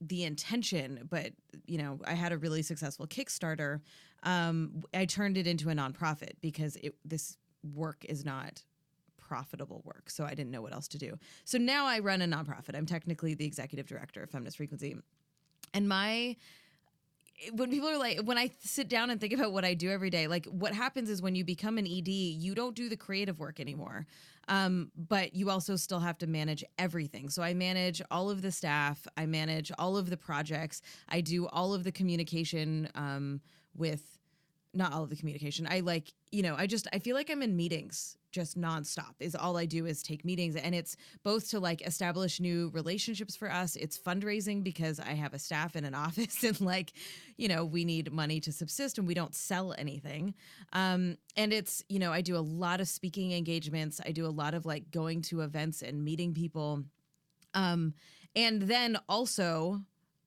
the 0.00 0.24
intention, 0.24 1.06
but 1.08 1.32
you 1.66 1.78
know, 1.78 2.00
I 2.04 2.14
had 2.14 2.32
a 2.32 2.38
really 2.38 2.62
successful 2.62 3.06
Kickstarter. 3.06 3.80
Um, 4.22 4.82
I 4.92 5.04
turned 5.06 5.38
it 5.38 5.46
into 5.46 5.70
a 5.70 5.74
nonprofit 5.74 6.32
because 6.40 6.76
it 6.76 6.94
this 7.04 7.36
work 7.74 8.04
is 8.08 8.24
not 8.24 8.62
profitable 9.16 9.82
work. 9.84 10.10
So 10.10 10.24
I 10.24 10.34
didn't 10.34 10.50
know 10.50 10.62
what 10.62 10.72
else 10.72 10.88
to 10.88 10.98
do. 10.98 11.18
So 11.44 11.58
now 11.58 11.86
I 11.86 11.98
run 11.98 12.22
a 12.22 12.26
nonprofit. 12.26 12.76
I'm 12.76 12.86
technically 12.86 13.34
the 13.34 13.44
executive 13.44 13.86
director 13.86 14.22
of 14.22 14.30
Feminist 14.30 14.58
Frequency. 14.58 14.96
And 15.74 15.88
my 15.88 16.36
when 17.52 17.70
people 17.70 17.88
are 17.88 17.98
like 17.98 18.20
when 18.20 18.38
i 18.38 18.50
sit 18.60 18.88
down 18.88 19.10
and 19.10 19.20
think 19.20 19.32
about 19.32 19.52
what 19.52 19.64
i 19.64 19.74
do 19.74 19.90
every 19.90 20.10
day 20.10 20.26
like 20.26 20.46
what 20.46 20.72
happens 20.72 21.10
is 21.10 21.20
when 21.20 21.34
you 21.34 21.44
become 21.44 21.78
an 21.78 21.86
ed 21.86 22.08
you 22.08 22.54
don't 22.54 22.74
do 22.74 22.88
the 22.88 22.96
creative 22.96 23.38
work 23.38 23.60
anymore. 23.60 24.06
Um, 24.48 24.92
but 24.96 25.34
you 25.34 25.50
also 25.50 25.74
still 25.74 25.98
have 25.98 26.18
to 26.18 26.28
manage 26.28 26.62
everything. 26.78 27.28
So 27.30 27.42
i 27.42 27.52
manage 27.52 28.00
all 28.10 28.30
of 28.30 28.42
the 28.42 28.52
staff 28.52 29.06
i 29.16 29.26
manage 29.26 29.72
all 29.78 29.96
of 29.96 30.08
the 30.08 30.16
projects 30.16 30.82
i 31.08 31.20
do 31.20 31.46
all 31.48 31.74
of 31.74 31.84
the 31.84 31.92
communication 31.92 32.88
um, 32.94 33.40
with 33.74 34.15
not 34.76 34.92
all 34.92 35.02
of 35.02 35.10
the 35.10 35.16
communication 35.16 35.66
i 35.70 35.80
like 35.80 36.12
you 36.30 36.42
know 36.42 36.54
i 36.56 36.66
just 36.66 36.86
i 36.92 36.98
feel 36.98 37.16
like 37.16 37.30
i'm 37.30 37.42
in 37.42 37.56
meetings 37.56 38.16
just 38.36 38.60
nonstop 38.60 39.14
is 39.18 39.34
all 39.34 39.56
I 39.56 39.64
do 39.64 39.86
is 39.86 40.02
take 40.02 40.22
meetings 40.22 40.56
and 40.56 40.74
it's 40.74 40.94
both 41.22 41.48
to 41.52 41.58
like 41.58 41.80
establish 41.80 42.38
new 42.38 42.70
relationships 42.74 43.34
for 43.34 43.50
us. 43.50 43.76
It's 43.76 43.98
fundraising 43.98 44.62
because 44.62 45.00
I 45.00 45.14
have 45.14 45.32
a 45.32 45.38
staff 45.38 45.74
in 45.74 45.86
an 45.86 45.94
office 46.06 46.44
and 46.44 46.60
like, 46.60 46.92
you 47.38 47.48
know, 47.48 47.64
we 47.64 47.86
need 47.86 48.12
money 48.12 48.38
to 48.40 48.52
subsist 48.52 48.98
and 48.98 49.06
we 49.06 49.14
don't 49.14 49.34
sell 49.34 49.74
anything. 49.78 50.34
Um, 50.74 51.16
and 51.34 51.50
it's, 51.50 51.82
you 51.88 51.98
know, 51.98 52.12
I 52.12 52.20
do 52.20 52.36
a 52.36 52.44
lot 52.44 52.82
of 52.82 52.88
speaking 52.88 53.32
engagements. 53.32 54.02
I 54.04 54.12
do 54.12 54.26
a 54.26 54.28
lot 54.28 54.52
of 54.52 54.66
like 54.66 54.90
going 54.90 55.22
to 55.22 55.40
events 55.40 55.80
and 55.80 56.04
meeting 56.04 56.34
people. 56.34 56.84
Um, 57.54 57.94
and 58.34 58.60
then 58.60 58.98
also 59.08 59.80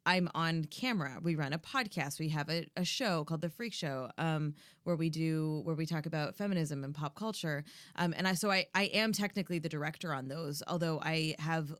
I'm 0.09 0.27
on 0.33 0.65
camera. 0.65 1.19
We 1.21 1.35
run 1.35 1.53
a 1.53 1.59
podcast. 1.59 2.19
We 2.19 2.29
have 2.29 2.49
a, 2.49 2.65
a 2.75 2.83
show 2.83 3.23
called 3.25 3.41
The 3.41 3.49
Freak 3.49 3.75
Show, 3.75 4.09
um, 4.17 4.55
where 4.83 4.95
we 4.95 5.11
do 5.11 5.61
where 5.65 5.75
we 5.75 5.85
talk 5.85 6.07
about 6.07 6.35
feminism 6.35 6.83
and 6.83 6.95
pop 6.95 7.13
culture. 7.13 7.63
Um, 7.95 8.15
and 8.17 8.27
I 8.27 8.33
so 8.33 8.49
I 8.49 8.65
I 8.73 8.85
am 8.85 9.13
technically 9.13 9.59
the 9.59 9.69
director 9.69 10.11
on 10.11 10.27
those. 10.27 10.63
Although 10.67 10.99
I 11.03 11.35
have, 11.37 11.75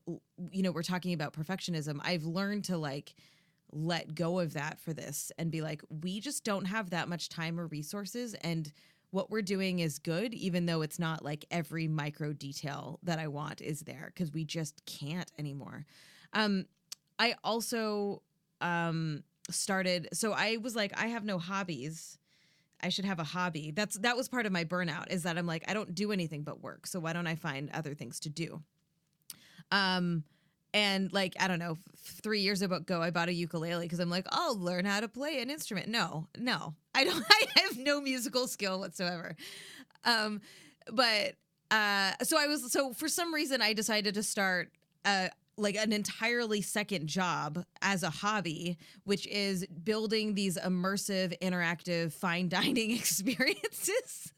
you 0.51 0.61
know, 0.61 0.71
we're 0.71 0.83
talking 0.83 1.13
about 1.13 1.33
perfectionism. 1.33 1.99
I've 2.03 2.23
learned 2.23 2.65
to 2.65 2.77
like 2.77 3.15
let 3.71 4.13
go 4.13 4.37
of 4.37 4.53
that 4.53 4.79
for 4.79 4.93
this 4.93 5.31
and 5.39 5.49
be 5.49 5.61
like, 5.61 5.81
we 5.89 6.19
just 6.19 6.43
don't 6.43 6.65
have 6.65 6.91
that 6.91 7.09
much 7.09 7.29
time 7.29 7.59
or 7.59 7.65
resources, 7.65 8.35
and 8.35 8.71
what 9.09 9.31
we're 9.31 9.41
doing 9.41 9.79
is 9.79 9.97
good, 9.97 10.35
even 10.35 10.67
though 10.67 10.83
it's 10.83 10.99
not 10.99 11.25
like 11.25 11.45
every 11.49 11.87
micro 11.87 12.31
detail 12.31 12.99
that 13.01 13.17
I 13.17 13.27
want 13.27 13.59
is 13.59 13.79
there 13.79 14.11
because 14.13 14.31
we 14.31 14.45
just 14.45 14.85
can't 14.85 15.31
anymore. 15.39 15.87
Um, 16.33 16.65
I 17.19 17.35
also 17.43 18.23
um 18.61 19.23
started 19.51 20.09
so 20.13 20.33
I 20.33 20.57
was 20.57 20.75
like 20.75 20.93
I 20.99 21.07
have 21.07 21.25
no 21.25 21.39
hobbies. 21.39 22.17
I 22.81 22.89
should 22.89 23.05
have 23.05 23.19
a 23.19 23.25
hobby. 23.25 23.71
That's 23.71 23.97
that 23.99 24.17
was 24.17 24.29
part 24.29 24.45
of 24.45 24.51
my 24.53 24.65
burnout 24.65 25.11
is 25.11 25.23
that 25.23 25.37
I'm 25.37 25.47
like 25.47 25.65
I 25.67 25.73
don't 25.73 25.95
do 25.95 26.11
anything 26.11 26.43
but 26.43 26.61
work. 26.61 26.87
So 26.87 26.99
why 26.99 27.13
don't 27.13 27.27
I 27.27 27.35
find 27.35 27.69
other 27.73 27.93
things 27.95 28.19
to 28.21 28.29
do? 28.29 28.63
Um 29.71 30.23
and 30.73 31.11
like 31.11 31.33
I 31.39 31.47
don't 31.47 31.59
know, 31.59 31.77
3 31.97 32.41
years 32.41 32.61
ago 32.61 33.01
I 33.01 33.09
bought 33.09 33.29
a 33.29 33.33
ukulele 33.33 33.87
cuz 33.87 33.99
I'm 33.99 34.09
like 34.09 34.25
I'll 34.29 34.57
learn 34.57 34.85
how 34.85 34.99
to 34.99 35.07
play 35.07 35.41
an 35.41 35.49
instrument. 35.49 35.87
No, 35.87 36.27
no. 36.37 36.75
I 36.95 37.03
don't 37.03 37.23
I 37.29 37.61
have 37.61 37.77
no 37.77 38.01
musical 38.01 38.47
skill 38.47 38.79
whatsoever. 38.79 39.35
Um 40.03 40.41
but 40.91 41.35
uh 41.71 42.13
so 42.23 42.37
I 42.37 42.47
was 42.47 42.71
so 42.71 42.93
for 42.93 43.07
some 43.07 43.33
reason 43.33 43.61
I 43.61 43.73
decided 43.73 44.13
to 44.15 44.23
start 44.23 44.71
like 45.59 45.75
an 45.75 45.93
entirely 45.93 46.61
second 46.61 47.07
job 47.07 47.63
as 47.81 48.03
a 48.03 48.09
hobby, 48.09 48.77
which 49.03 49.27
is 49.27 49.65
building 49.83 50.33
these 50.35 50.57
immersive, 50.57 51.37
interactive, 51.39 52.13
fine 52.13 52.49
dining 52.49 52.91
experiences. 52.95 54.33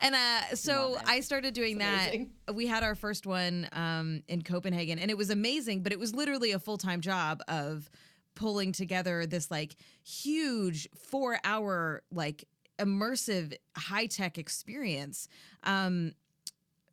and 0.00 0.14
uh, 0.14 0.54
so 0.54 0.98
I 1.06 1.20
started 1.20 1.54
doing 1.54 1.78
that. 1.78 2.14
We 2.52 2.66
had 2.66 2.82
our 2.82 2.94
first 2.94 3.26
one 3.26 3.68
um, 3.72 4.22
in 4.28 4.42
Copenhagen, 4.42 4.98
and 4.98 5.10
it 5.10 5.16
was 5.16 5.30
amazing. 5.30 5.82
But 5.82 5.92
it 5.92 5.98
was 5.98 6.14
literally 6.14 6.52
a 6.52 6.58
full 6.58 6.78
time 6.78 7.00
job 7.00 7.40
of 7.48 7.88
pulling 8.34 8.70
together 8.72 9.26
this 9.26 9.50
like 9.50 9.76
huge 10.04 10.88
four 10.94 11.38
hour 11.42 12.02
like 12.12 12.44
immersive 12.78 13.54
high 13.76 14.06
tech 14.06 14.38
experience. 14.38 15.28
Um, 15.64 16.12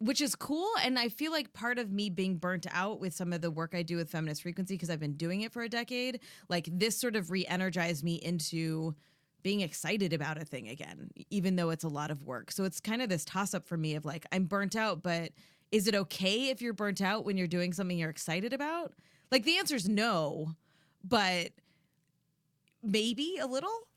which 0.03 0.19
is 0.19 0.35
cool. 0.35 0.69
And 0.83 0.99
I 0.99 1.07
feel 1.07 1.31
like 1.31 1.53
part 1.53 1.79
of 1.79 1.91
me 1.91 2.09
being 2.09 2.35
burnt 2.35 2.67
out 2.71 2.99
with 2.99 3.13
some 3.13 3.31
of 3.31 3.41
the 3.41 3.49
work 3.49 3.73
I 3.73 3.83
do 3.83 3.95
with 3.95 4.09
feminist 4.09 4.41
frequency, 4.41 4.73
because 4.73 4.89
I've 4.89 4.99
been 4.99 5.15
doing 5.15 5.41
it 5.41 5.53
for 5.53 5.61
a 5.61 5.69
decade, 5.69 6.19
like 6.49 6.67
this 6.71 6.99
sort 6.99 7.15
of 7.15 7.31
re 7.31 7.45
energized 7.47 8.03
me 8.03 8.15
into 8.15 8.95
being 9.43 9.61
excited 9.61 10.11
about 10.11 10.37
a 10.37 10.45
thing 10.45 10.67
again, 10.67 11.09
even 11.29 11.55
though 11.55 11.69
it's 11.69 11.85
a 11.85 11.89
lot 11.89 12.11
of 12.11 12.23
work. 12.23 12.51
So 12.51 12.65
it's 12.65 12.81
kind 12.81 13.01
of 13.01 13.07
this 13.09 13.23
toss 13.23 13.53
up 13.53 13.65
for 13.65 13.77
me 13.77 13.95
of 13.95 14.03
like, 14.03 14.25
I'm 14.31 14.45
burnt 14.45 14.75
out, 14.75 15.03
but 15.03 15.31
is 15.71 15.87
it 15.87 15.95
okay 15.95 16.49
if 16.49 16.61
you're 16.61 16.73
burnt 16.73 17.01
out 17.01 17.25
when 17.25 17.37
you're 17.37 17.47
doing 17.47 17.71
something 17.73 17.97
you're 17.97 18.09
excited 18.09 18.51
about? 18.51 18.93
Like 19.31 19.43
the 19.43 19.57
answer 19.57 19.75
is 19.75 19.87
no, 19.87 20.51
but 21.03 21.51
maybe 22.81 23.37
a 23.41 23.47
little, 23.47 23.87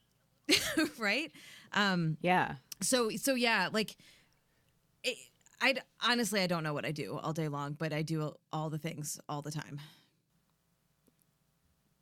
right? 0.98 1.32
Um, 1.72 2.16
yeah. 2.20 2.54
So, 2.80 3.10
so 3.10 3.34
yeah, 3.34 3.68
like, 3.72 3.96
it, 5.04 5.16
I 5.60 5.74
honestly 6.00 6.40
I 6.40 6.46
don't 6.46 6.62
know 6.62 6.74
what 6.74 6.84
I 6.84 6.92
do 6.92 7.18
all 7.22 7.32
day 7.32 7.48
long, 7.48 7.72
but 7.74 7.92
I 7.92 8.02
do 8.02 8.34
all 8.52 8.70
the 8.70 8.78
things 8.78 9.18
all 9.28 9.42
the 9.42 9.50
time. 9.50 9.80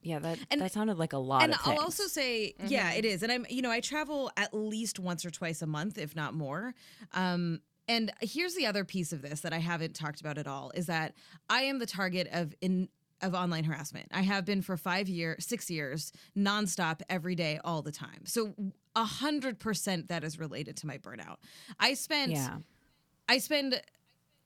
Yeah, 0.02 0.18
that 0.18 0.38
And- 0.50 0.60
that 0.60 0.72
sounded 0.72 0.98
like 0.98 1.14
a 1.14 1.18
lot 1.18 1.44
and 1.44 1.54
of 1.54 1.60
I'll 1.64 1.78
also 1.80 2.06
say, 2.06 2.54
yeah, 2.66 2.92
it 2.92 3.06
is. 3.06 3.22
And 3.22 3.32
I'm, 3.32 3.46
you 3.48 3.62
know, 3.62 3.70
I 3.70 3.80
travel 3.80 4.30
at 4.36 4.52
least 4.52 4.98
once 4.98 5.24
or 5.24 5.30
twice 5.30 5.62
a 5.62 5.66
month, 5.66 5.96
if 5.96 6.14
not 6.14 6.34
more. 6.34 6.74
Um, 7.12 7.62
and 7.88 8.12
here's 8.20 8.54
the 8.54 8.66
other 8.66 8.84
piece 8.84 9.12
of 9.12 9.22
this 9.22 9.40
that 9.40 9.54
I 9.54 9.58
haven't 9.58 9.94
talked 9.94 10.20
about 10.20 10.36
at 10.36 10.46
all 10.46 10.72
is 10.74 10.86
that 10.86 11.14
I 11.48 11.62
am 11.62 11.78
the 11.78 11.86
target 11.86 12.28
of 12.32 12.54
in 12.60 12.88
of 13.22 13.32
online 13.34 13.64
harassment. 13.64 14.08
I 14.12 14.20
have 14.22 14.44
been 14.44 14.60
for 14.60 14.76
five 14.76 15.08
years, 15.08 15.46
six 15.46 15.70
years, 15.70 16.12
nonstop, 16.36 17.00
every 17.08 17.34
day, 17.34 17.58
all 17.64 17.80
the 17.80 17.92
time. 17.92 18.26
So 18.26 18.54
a 18.94 19.04
hundred 19.04 19.58
percent 19.58 20.08
that 20.08 20.24
is 20.24 20.38
related 20.38 20.76
to 20.78 20.86
my 20.86 20.98
burnout. 20.98 21.36
I 21.80 21.94
spent 21.94 22.32
yeah. 22.32 22.56
I 23.28 23.38
spend 23.38 23.80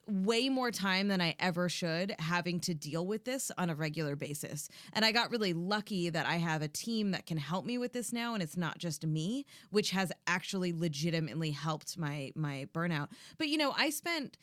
way 0.09 0.49
more 0.49 0.71
time 0.71 1.07
than 1.07 1.21
I 1.21 1.35
ever 1.39 1.69
should 1.69 2.15
having 2.19 2.59
to 2.61 2.73
deal 2.73 3.05
with 3.05 3.25
this 3.25 3.51
on 3.57 3.69
a 3.69 3.75
regular 3.75 4.15
basis. 4.15 4.69
And 4.93 5.05
I 5.05 5.11
got 5.11 5.31
really 5.31 5.53
lucky 5.53 6.09
that 6.09 6.25
I 6.25 6.35
have 6.35 6.61
a 6.61 6.67
team 6.67 7.11
that 7.11 7.25
can 7.25 7.37
help 7.37 7.65
me 7.65 7.77
with 7.77 7.93
this 7.93 8.11
now 8.11 8.33
and 8.33 8.41
it's 8.41 8.57
not 8.57 8.77
just 8.77 9.05
me, 9.05 9.45
which 9.69 9.91
has 9.91 10.11
actually 10.27 10.73
legitimately 10.73 11.51
helped 11.51 11.97
my 11.97 12.31
my 12.35 12.67
burnout. 12.73 13.09
But 13.37 13.49
you 13.49 13.57
know, 13.57 13.73
I 13.77 13.89
spent 13.89 14.37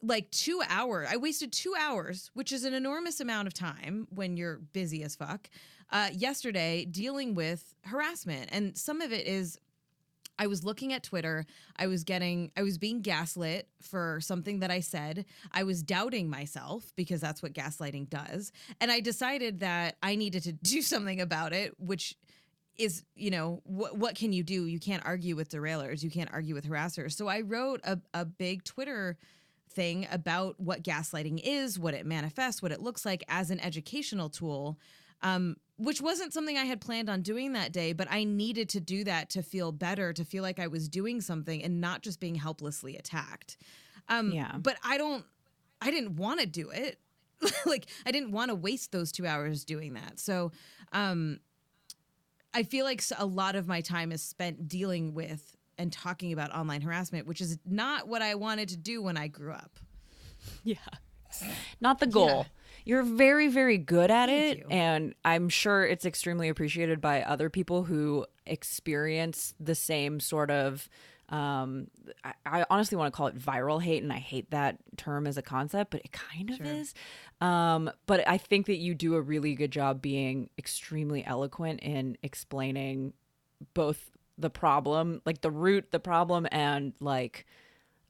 like 0.00 0.30
2 0.30 0.62
hours. 0.68 1.08
I 1.10 1.16
wasted 1.16 1.52
2 1.52 1.74
hours, 1.78 2.30
which 2.34 2.52
is 2.52 2.64
an 2.64 2.72
enormous 2.72 3.20
amount 3.20 3.48
of 3.48 3.54
time 3.54 4.06
when 4.10 4.36
you're 4.36 4.58
busy 4.58 5.02
as 5.02 5.16
fuck. 5.16 5.50
Uh, 5.90 6.10
yesterday 6.12 6.84
dealing 6.84 7.34
with 7.34 7.74
harassment 7.84 8.50
and 8.52 8.76
some 8.76 9.00
of 9.00 9.10
it 9.10 9.26
is 9.26 9.58
I 10.38 10.46
was 10.46 10.64
looking 10.64 10.92
at 10.92 11.02
Twitter. 11.02 11.44
I 11.76 11.86
was 11.86 12.04
getting, 12.04 12.52
I 12.56 12.62
was 12.62 12.78
being 12.78 13.00
gaslit 13.02 13.68
for 13.82 14.20
something 14.20 14.60
that 14.60 14.70
I 14.70 14.80
said. 14.80 15.24
I 15.52 15.64
was 15.64 15.82
doubting 15.82 16.30
myself 16.30 16.92
because 16.96 17.20
that's 17.20 17.42
what 17.42 17.52
gaslighting 17.52 18.08
does. 18.08 18.52
And 18.80 18.90
I 18.90 19.00
decided 19.00 19.60
that 19.60 19.96
I 20.02 20.16
needed 20.16 20.44
to 20.44 20.52
do 20.62 20.82
something 20.82 21.20
about 21.20 21.52
it, 21.52 21.74
which 21.78 22.16
is, 22.76 23.02
you 23.16 23.30
know, 23.30 23.60
what 23.64 23.96
what 23.96 24.14
can 24.14 24.32
you 24.32 24.44
do? 24.44 24.66
You 24.66 24.78
can't 24.78 25.04
argue 25.04 25.34
with 25.34 25.50
derailers. 25.50 26.04
You 26.04 26.10
can't 26.10 26.32
argue 26.32 26.54
with 26.54 26.64
harassers. 26.68 27.12
So 27.12 27.26
I 27.26 27.40
wrote 27.40 27.80
a, 27.82 27.98
a 28.14 28.24
big 28.24 28.62
Twitter 28.62 29.18
thing 29.68 30.06
about 30.10 30.58
what 30.60 30.82
gaslighting 30.82 31.40
is, 31.42 31.78
what 31.78 31.94
it 31.94 32.06
manifests, 32.06 32.62
what 32.62 32.72
it 32.72 32.80
looks 32.80 33.04
like 33.04 33.24
as 33.28 33.50
an 33.50 33.60
educational 33.60 34.30
tool. 34.30 34.78
Um, 35.22 35.56
which 35.78 36.00
wasn't 36.00 36.32
something 36.32 36.58
I 36.58 36.64
had 36.64 36.80
planned 36.80 37.08
on 37.08 37.22
doing 37.22 37.52
that 37.52 37.72
day, 37.72 37.92
but 37.92 38.08
I 38.10 38.24
needed 38.24 38.68
to 38.70 38.80
do 38.80 39.04
that 39.04 39.30
to 39.30 39.42
feel 39.42 39.72
better, 39.72 40.12
to 40.12 40.24
feel 40.24 40.42
like 40.42 40.58
I 40.58 40.66
was 40.66 40.88
doing 40.88 41.20
something 41.20 41.62
and 41.62 41.80
not 41.80 42.02
just 42.02 42.20
being 42.20 42.34
helplessly 42.34 42.96
attacked. 42.96 43.56
Um, 44.08 44.32
Yeah. 44.32 44.56
But 44.58 44.76
I 44.84 44.98
don't, 44.98 45.24
I 45.80 45.90
didn't 45.90 46.16
want 46.16 46.40
to 46.40 46.46
do 46.46 46.70
it. 46.70 46.98
like, 47.66 47.86
I 48.04 48.10
didn't 48.10 48.32
want 48.32 48.50
to 48.50 48.56
waste 48.56 48.90
those 48.90 49.12
two 49.12 49.26
hours 49.26 49.64
doing 49.64 49.94
that. 49.94 50.18
So, 50.18 50.50
um, 50.92 51.38
I 52.52 52.64
feel 52.64 52.84
like 52.84 53.02
a 53.16 53.26
lot 53.26 53.54
of 53.54 53.68
my 53.68 53.80
time 53.80 54.10
is 54.10 54.22
spent 54.22 54.66
dealing 54.68 55.14
with 55.14 55.56
and 55.76 55.92
talking 55.92 56.32
about 56.32 56.52
online 56.52 56.80
harassment, 56.80 57.26
which 57.26 57.40
is 57.40 57.58
not 57.64 58.08
what 58.08 58.20
I 58.20 58.34
wanted 58.34 58.70
to 58.70 58.76
do 58.76 59.00
when 59.00 59.16
I 59.16 59.28
grew 59.28 59.52
up. 59.52 59.78
Yeah. 60.64 60.76
Not 61.80 61.98
the 62.00 62.06
goal. 62.06 62.46
You're 62.88 63.02
very, 63.02 63.48
very 63.48 63.76
good 63.76 64.10
at 64.10 64.30
Thank 64.30 64.56
it. 64.56 64.58
you. 64.60 64.66
And 64.70 65.14
I'm 65.22 65.50
sure 65.50 65.84
it's 65.84 66.06
extremely 66.06 66.48
appreciated 66.48 67.02
by 67.02 67.22
other 67.22 67.50
people 67.50 67.84
who 67.84 68.24
experience 68.46 69.54
the 69.60 69.74
same 69.74 70.20
sort 70.20 70.50
of. 70.50 70.88
Um, 71.28 71.88
I, 72.24 72.32
I 72.46 72.66
honestly 72.70 72.96
want 72.96 73.12
to 73.12 73.14
call 73.14 73.26
it 73.26 73.38
viral 73.38 73.82
hate, 73.82 74.02
and 74.02 74.10
I 74.10 74.16
hate 74.16 74.50
that 74.52 74.78
term 74.96 75.26
as 75.26 75.36
a 75.36 75.42
concept, 75.42 75.90
but 75.90 76.00
it 76.02 76.12
kind 76.12 76.48
of 76.48 76.56
Sure. 76.56 76.66
is. 76.66 76.94
Um, 77.42 77.90
but 78.06 78.26
I 78.26 78.38
think 78.38 78.64
that 78.68 78.78
you 78.78 78.94
do 78.94 79.16
a 79.16 79.20
really 79.20 79.54
good 79.54 79.70
job 79.70 80.00
being 80.00 80.48
extremely 80.56 81.22
eloquent 81.26 81.80
in 81.80 82.16
explaining 82.22 83.12
both 83.74 84.10
the 84.38 84.48
problem, 84.48 85.20
like 85.26 85.42
the 85.42 85.50
root, 85.50 85.90
the 85.90 86.00
problem, 86.00 86.46
and 86.50 86.94
like 87.00 87.44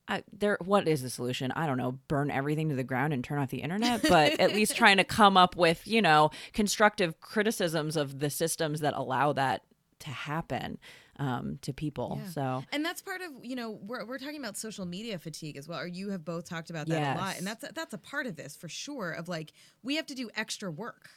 I, 0.08 0.22
there 0.32 0.56
what 0.64 0.88
is 0.88 1.02
the 1.02 1.10
solution 1.10 1.52
i 1.52 1.66
don't 1.66 1.76
know 1.76 1.98
burn 2.08 2.30
everything 2.30 2.70
to 2.70 2.74
the 2.74 2.82
ground 2.84 3.12
and 3.12 3.22
turn 3.22 3.38
off 3.38 3.50
the 3.50 3.58
internet 3.58 4.02
but 4.08 4.40
at 4.40 4.54
least 4.54 4.74
trying 4.82 4.96
to 4.96 5.04
come 5.04 5.36
up 5.36 5.54
with 5.56 5.86
you 5.86 6.00
know 6.00 6.30
constructive 6.54 7.20
criticisms 7.20 7.96
of 7.96 8.18
the 8.20 8.30
systems 8.30 8.80
that 8.80 8.94
allow 8.94 9.32
that 9.34 9.62
to 9.98 10.10
happen 10.10 10.78
um, 11.20 11.58
to 11.62 11.72
people 11.72 12.20
Yeah. 12.22 12.30
so 12.30 12.64
And 12.70 12.84
that's 12.84 13.02
part 13.02 13.20
of, 13.22 13.44
you 13.44 13.56
know, 13.56 13.72
we're, 13.72 14.04
we're 14.04 14.18
talking 14.18 14.38
about 14.38 14.56
social 14.56 14.86
media 14.86 15.18
fatigue 15.18 15.56
as 15.56 15.66
well. 15.66 15.80
Or 15.80 15.86
you 15.88 16.10
have 16.10 16.24
both 16.24 16.48
talked 16.48 16.70
about 16.70 16.86
that 16.86 17.16
a 17.16 17.20
lot. 17.20 17.36
And 17.38 17.44
that's 17.44 17.64
that's 17.74 17.92
a 17.92 17.98
part 17.98 18.26
of 18.26 18.36
this 18.36 18.54
for 18.56 18.68
sure 18.68 19.10
of 19.10 19.28
like 19.28 19.52
we 19.82 19.96
have 19.96 20.06
to 20.06 20.14
do 20.14 20.30
extra 20.36 20.70
work 20.70 21.10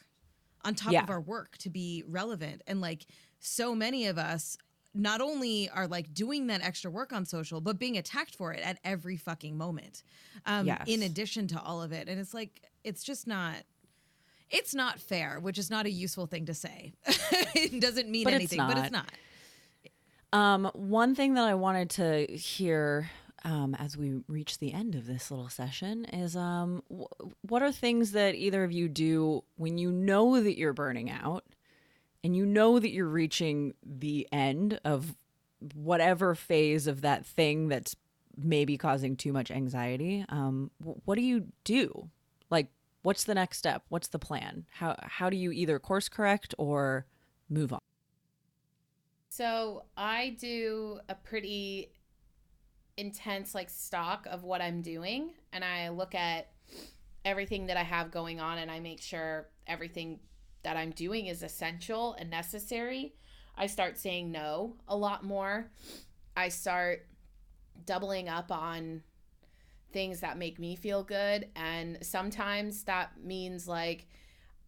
on 0.64 0.74
top 0.74 0.92
Yeah. 0.92 1.04
of 1.04 1.10
our 1.10 1.20
work 1.20 1.56
to 1.58 1.70
be 1.70 2.02
relevant. 2.08 2.62
And 2.66 2.80
like 2.80 3.06
so 3.38 3.76
many 3.76 4.08
of 4.08 4.18
us 4.18 4.58
not 4.94 5.20
only 5.20 5.68
are 5.70 5.86
like 5.86 6.12
doing 6.12 6.48
that 6.48 6.60
extra 6.62 6.90
work 6.90 7.12
on 7.12 7.24
social, 7.24 7.60
but 7.60 7.78
being 7.78 7.96
attacked 7.96 8.34
for 8.36 8.52
it 8.52 8.60
at 8.60 8.78
every 8.84 9.16
fucking 9.16 9.56
moment. 9.56 10.02
Um, 10.46 10.66
Yes. 10.66 10.84
in 10.86 11.02
addition 11.02 11.46
to 11.48 11.60
all 11.62 11.82
of 11.82 11.92
it. 11.92 12.08
And 12.08 12.20
it's 12.20 12.34
like 12.34 12.62
it's 12.84 13.02
just 13.02 13.26
not 13.26 13.54
it's 14.50 14.74
not 14.74 15.00
fair, 15.00 15.40
which 15.40 15.56
is 15.56 15.70
not 15.70 15.86
a 15.86 15.90
useful 15.90 16.26
thing 16.26 16.44
to 16.46 16.52
say. 16.54 16.92
it 17.06 17.80
doesn't 17.80 18.10
mean 18.10 18.24
But 18.24 18.34
anything, 18.34 18.58
but 18.58 18.76
it's 18.76 18.90
not. 18.90 19.06
not. 20.32 20.38
Um, 20.38 20.70
one 20.74 21.14
thing 21.14 21.34
that 21.34 21.44
I 21.44 21.54
wanted 21.54 21.90
to 21.90 22.26
hear 22.26 23.10
um, 23.44 23.74
as 23.74 23.96
we 23.96 24.20
reach 24.28 24.58
the 24.58 24.72
end 24.72 24.94
of 24.94 25.06
this 25.06 25.30
little 25.30 25.48
session 25.48 26.04
is 26.06 26.36
um, 26.36 26.82
w- 26.88 27.08
what 27.48 27.62
are 27.62 27.72
things 27.72 28.12
that 28.12 28.34
either 28.34 28.62
of 28.64 28.72
you 28.72 28.88
do 28.88 29.42
when 29.56 29.78
you 29.78 29.90
know 29.90 30.40
that 30.42 30.56
you're 30.58 30.72
burning 30.72 31.10
out 31.10 31.44
and 32.24 32.36
you 32.36 32.46
know 32.46 32.78
that 32.78 32.90
you're 32.90 33.08
reaching 33.08 33.74
the 33.84 34.28
end 34.32 34.80
of 34.84 35.14
whatever 35.74 36.34
phase 36.34 36.86
of 36.86 37.02
that 37.02 37.24
thing 37.24 37.68
that's 37.68 37.96
maybe 38.36 38.78
causing 38.78 39.16
too 39.16 39.32
much 39.32 39.50
anxiety? 39.50 40.24
Um, 40.28 40.70
what 40.80 41.16
do 41.16 41.22
you 41.22 41.46
do? 41.64 42.08
Like, 42.50 42.68
what's 43.02 43.24
the 43.24 43.34
next 43.34 43.58
step? 43.58 43.82
What's 43.88 44.08
the 44.08 44.18
plan? 44.18 44.66
How 44.70 44.96
how 45.02 45.30
do 45.30 45.36
you 45.36 45.52
either 45.52 45.78
course 45.78 46.08
correct 46.08 46.54
or 46.58 47.06
move 47.48 47.72
on? 47.72 47.80
So 49.28 49.84
I 49.96 50.36
do 50.38 51.00
a 51.08 51.14
pretty 51.14 51.92
intense 52.98 53.54
like 53.54 53.70
stock 53.70 54.26
of 54.30 54.44
what 54.44 54.60
I'm 54.60 54.82
doing 54.82 55.30
and 55.52 55.64
I 55.64 55.88
look 55.88 56.14
at 56.14 56.50
everything 57.24 57.66
that 57.66 57.78
I 57.78 57.82
have 57.82 58.10
going 58.10 58.40
on 58.40 58.58
and 58.58 58.70
I 58.70 58.80
make 58.80 59.00
sure 59.00 59.48
everything 59.66 60.20
that 60.62 60.76
I'm 60.76 60.90
doing 60.90 61.26
is 61.26 61.42
essential 61.42 62.14
and 62.18 62.30
necessary. 62.30 63.14
I 63.56 63.66
start 63.66 63.98
saying 63.98 64.30
no 64.30 64.76
a 64.88 64.96
lot 64.96 65.24
more. 65.24 65.70
I 66.36 66.48
start 66.48 67.06
doubling 67.84 68.28
up 68.28 68.50
on 68.50 69.02
things 69.92 70.20
that 70.20 70.38
make 70.38 70.58
me 70.58 70.74
feel 70.74 71.02
good 71.02 71.48
and 71.54 71.98
sometimes 72.00 72.84
that 72.84 73.10
means 73.22 73.68
like 73.68 74.06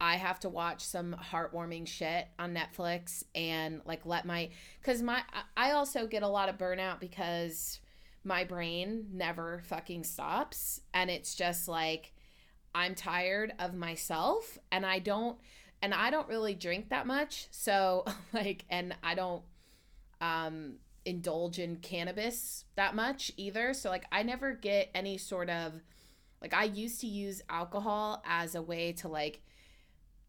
I 0.00 0.16
have 0.16 0.40
to 0.40 0.48
watch 0.50 0.84
some 0.84 1.16
heartwarming 1.30 1.86
shit 1.86 2.26
on 2.38 2.54
Netflix 2.54 3.24
and 3.34 3.80
like 3.86 4.04
let 4.04 4.26
my 4.26 4.50
cuz 4.82 5.00
my 5.00 5.22
I 5.56 5.70
also 5.70 6.06
get 6.06 6.22
a 6.22 6.28
lot 6.28 6.50
of 6.50 6.58
burnout 6.58 7.00
because 7.00 7.80
my 8.22 8.44
brain 8.44 9.06
never 9.12 9.62
fucking 9.64 10.04
stops 10.04 10.80
and 10.92 11.10
it's 11.10 11.34
just 11.34 11.68
like 11.68 12.12
I'm 12.74 12.94
tired 12.94 13.54
of 13.58 13.74
myself 13.74 14.58
and 14.70 14.84
I 14.84 14.98
don't 14.98 15.38
and 15.84 15.92
I 15.92 16.10
don't 16.10 16.28
really 16.28 16.54
drink 16.54 16.88
that 16.88 17.06
much 17.06 17.46
so 17.50 18.06
like 18.32 18.64
and 18.70 18.96
I 19.02 19.14
don't 19.14 19.42
um 20.20 20.76
indulge 21.04 21.58
in 21.58 21.76
cannabis 21.76 22.64
that 22.76 22.94
much 22.94 23.30
either 23.36 23.74
so 23.74 23.90
like 23.90 24.06
I 24.10 24.22
never 24.22 24.54
get 24.54 24.90
any 24.94 25.18
sort 25.18 25.50
of 25.50 25.74
like 26.40 26.54
I 26.54 26.64
used 26.64 27.02
to 27.02 27.06
use 27.06 27.42
alcohol 27.50 28.22
as 28.26 28.54
a 28.54 28.62
way 28.62 28.92
to 28.94 29.08
like 29.08 29.42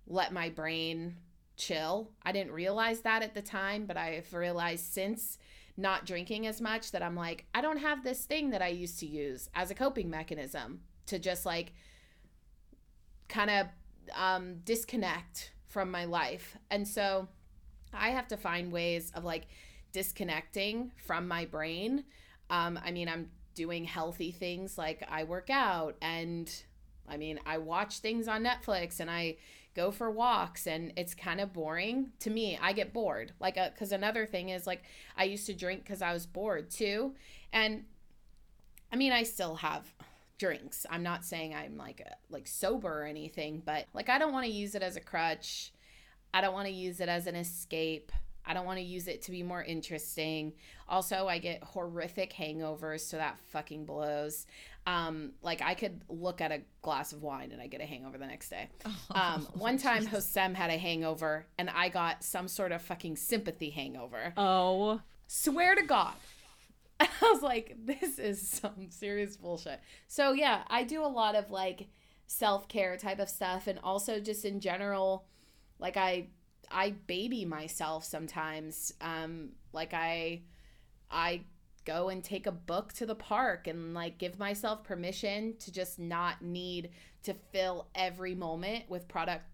let 0.07 0.33
my 0.33 0.49
brain 0.49 1.15
chill. 1.57 2.11
I 2.23 2.31
didn't 2.31 2.53
realize 2.53 3.01
that 3.01 3.23
at 3.23 3.33
the 3.33 3.41
time, 3.41 3.85
but 3.85 3.97
I've 3.97 4.33
realized 4.33 4.85
since 4.93 5.37
not 5.77 6.05
drinking 6.05 6.47
as 6.47 6.61
much 6.61 6.91
that 6.91 7.01
I'm 7.01 7.15
like, 7.15 7.45
I 7.53 7.61
don't 7.61 7.77
have 7.77 8.03
this 8.03 8.25
thing 8.25 8.51
that 8.51 8.61
I 8.61 8.67
used 8.67 8.99
to 8.99 9.05
use 9.05 9.49
as 9.55 9.71
a 9.71 9.75
coping 9.75 10.09
mechanism 10.09 10.81
to 11.07 11.19
just 11.19 11.45
like 11.45 11.73
kind 13.27 13.49
of 13.49 13.67
um, 14.13 14.57
disconnect 14.63 15.51
from 15.67 15.91
my 15.91 16.05
life. 16.05 16.57
And 16.69 16.87
so 16.87 17.27
I 17.93 18.09
have 18.09 18.27
to 18.29 18.37
find 18.37 18.71
ways 18.71 19.11
of 19.15 19.23
like 19.23 19.47
disconnecting 19.91 20.91
from 20.97 21.27
my 21.27 21.45
brain. 21.45 22.03
Um, 22.49 22.79
I 22.83 22.91
mean, 22.91 23.07
I'm 23.07 23.29
doing 23.55 23.85
healthy 23.85 24.31
things 24.31 24.77
like 24.77 25.05
I 25.09 25.23
work 25.23 25.49
out 25.49 25.95
and 26.01 26.51
I 27.07 27.17
mean, 27.17 27.39
I 27.45 27.59
watch 27.59 27.99
things 27.99 28.27
on 28.27 28.43
Netflix 28.43 28.99
and 28.99 29.09
I 29.09 29.37
go 29.75 29.91
for 29.91 30.09
walks 30.09 30.67
and 30.67 30.91
it's 30.95 31.13
kind 31.13 31.39
of 31.39 31.53
boring 31.53 32.11
to 32.19 32.29
me. 32.29 32.57
I 32.61 32.73
get 32.73 32.93
bored. 32.93 33.33
Like 33.39 33.57
uh, 33.57 33.69
cuz 33.77 33.91
another 33.91 34.25
thing 34.25 34.49
is 34.49 34.65
like 34.67 34.83
I 35.17 35.25
used 35.25 35.45
to 35.47 35.53
drink 35.53 35.85
cuz 35.85 36.01
I 36.01 36.13
was 36.13 36.25
bored 36.25 36.69
too. 36.71 37.15
And 37.53 37.85
I 38.91 38.95
mean, 38.95 39.11
I 39.11 39.23
still 39.23 39.55
have 39.55 39.93
drinks. 40.37 40.85
I'm 40.89 41.03
not 41.03 41.25
saying 41.25 41.53
I'm 41.53 41.77
like 41.77 42.01
a, 42.01 42.15
like 42.29 42.47
sober 42.47 43.01
or 43.01 43.05
anything, 43.05 43.61
but 43.65 43.85
like 43.93 44.09
I 44.09 44.17
don't 44.17 44.33
want 44.33 44.45
to 44.45 44.51
use 44.51 44.75
it 44.75 44.83
as 44.83 44.95
a 44.95 45.01
crutch. 45.01 45.71
I 46.33 46.41
don't 46.41 46.53
want 46.53 46.67
to 46.67 46.73
use 46.73 46.99
it 46.99 47.09
as 47.09 47.27
an 47.27 47.35
escape. 47.35 48.11
I 48.47 48.53
don't 48.53 48.65
want 48.65 48.77
to 48.77 48.85
use 48.85 49.07
it 49.07 49.23
to 49.23 49.31
be 49.31 49.41
more 49.41 49.63
interesting. 49.63 50.53
Also, 50.87 51.27
I 51.27 51.39
get 51.39 51.63
horrific 51.63 52.31
hangovers, 52.33 53.01
so 53.01 53.17
that 53.17 53.39
fucking 53.51 53.85
blows. 53.85 54.45
Um, 54.85 55.31
like 55.41 55.63
I 55.63 55.73
could 55.73 56.01
look 56.09 56.41
at 56.41 56.51
a 56.51 56.61
glass 56.83 57.11
of 57.11 57.23
wine 57.23 57.51
and 57.51 57.59
I 57.59 57.65
get 57.65 57.81
a 57.81 57.85
hangover 57.85 58.19
the 58.19 58.27
next 58.27 58.49
day. 58.49 58.69
Um, 59.11 59.47
one 59.53 59.77
time, 59.77 60.05
Hosem 60.05 60.53
had 60.53 60.69
a 60.69 60.77
hangover, 60.77 61.45
and 61.57 61.69
I 61.69 61.89
got 61.89 62.23
some 62.23 62.47
sort 62.47 62.71
of 62.71 62.81
fucking 62.81 63.15
sympathy 63.15 63.69
hangover. 63.69 64.33
Oh, 64.35 64.99
Swear 65.27 65.75
to 65.75 65.83
God. 65.83 66.13
I 66.99 67.07
was 67.21 67.41
like, 67.41 67.75
this 67.83 68.19
is 68.19 68.47
some 68.47 68.89
serious 68.89 69.37
bullshit. 69.37 69.79
So 70.07 70.33
yeah, 70.33 70.63
I 70.67 70.83
do 70.83 71.03
a 71.03 71.07
lot 71.07 71.35
of 71.35 71.51
like 71.51 71.87
self 72.27 72.67
care 72.67 72.97
type 72.97 73.19
of 73.19 73.29
stuff, 73.29 73.67
and 73.67 73.79
also 73.83 74.19
just 74.19 74.45
in 74.45 74.59
general, 74.59 75.25
like 75.79 75.97
I 75.97 76.27
I 76.71 76.91
baby 77.07 77.45
myself 77.45 78.05
sometimes. 78.05 78.93
Um, 79.01 79.49
like 79.73 79.93
I 79.93 80.41
I 81.11 81.41
go 81.85 82.09
and 82.09 82.23
take 82.23 82.47
a 82.47 82.51
book 82.51 82.93
to 82.93 83.05
the 83.05 83.15
park 83.15 83.67
and 83.67 83.93
like 83.93 84.17
give 84.17 84.39
myself 84.39 84.83
permission 84.83 85.55
to 85.59 85.71
just 85.71 85.99
not 85.99 86.41
need 86.41 86.89
to 87.23 87.33
fill 87.51 87.87
every 87.93 88.35
moment 88.35 88.89
with 88.89 89.07
product 89.07 89.45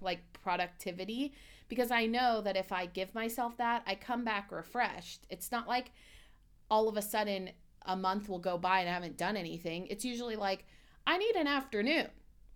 like 0.00 0.20
productivity 0.32 1.34
because 1.68 1.90
I 1.90 2.06
know 2.06 2.40
that 2.42 2.56
if 2.56 2.72
I 2.72 2.86
give 2.86 3.14
myself 3.14 3.56
that, 3.58 3.82
I 3.86 3.94
come 3.94 4.24
back 4.24 4.50
refreshed. 4.50 5.26
It's 5.30 5.52
not 5.52 5.68
like 5.68 5.92
all 6.70 6.88
of 6.88 6.96
a 6.96 7.02
sudden 7.02 7.50
a 7.86 7.96
month 7.96 8.28
will 8.28 8.38
go 8.38 8.58
by 8.58 8.80
and 8.80 8.88
I 8.88 8.92
haven't 8.92 9.16
done 9.16 9.36
anything. 9.36 9.86
It's 9.88 10.04
usually 10.04 10.36
like 10.36 10.64
I 11.06 11.18
need 11.18 11.34
an 11.36 11.46
afternoon 11.46 12.08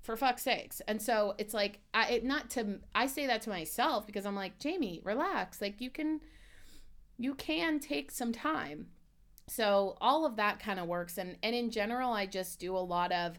for 0.02 0.16
fuck's 0.16 0.42
sakes. 0.42 0.80
And 0.86 1.00
so 1.00 1.34
it's 1.38 1.54
like 1.54 1.80
I 1.92 2.08
it 2.12 2.24
not 2.24 2.50
to 2.50 2.80
I 2.94 3.06
say 3.06 3.26
that 3.26 3.42
to 3.42 3.50
myself 3.50 4.06
because 4.06 4.26
I'm 4.26 4.36
like, 4.36 4.58
"Jamie, 4.58 5.00
relax. 5.02 5.60
Like 5.60 5.80
you 5.80 5.90
can 5.90 6.20
you 7.18 7.34
can 7.34 7.80
take 7.80 8.10
some 8.10 8.32
time." 8.32 8.88
So 9.48 9.96
all 10.00 10.24
of 10.24 10.36
that 10.36 10.60
kind 10.60 10.78
of 10.78 10.86
works 10.86 11.18
and 11.18 11.36
and 11.42 11.54
in 11.54 11.70
general 11.70 12.12
I 12.12 12.26
just 12.26 12.60
do 12.60 12.76
a 12.76 12.78
lot 12.78 13.12
of 13.12 13.38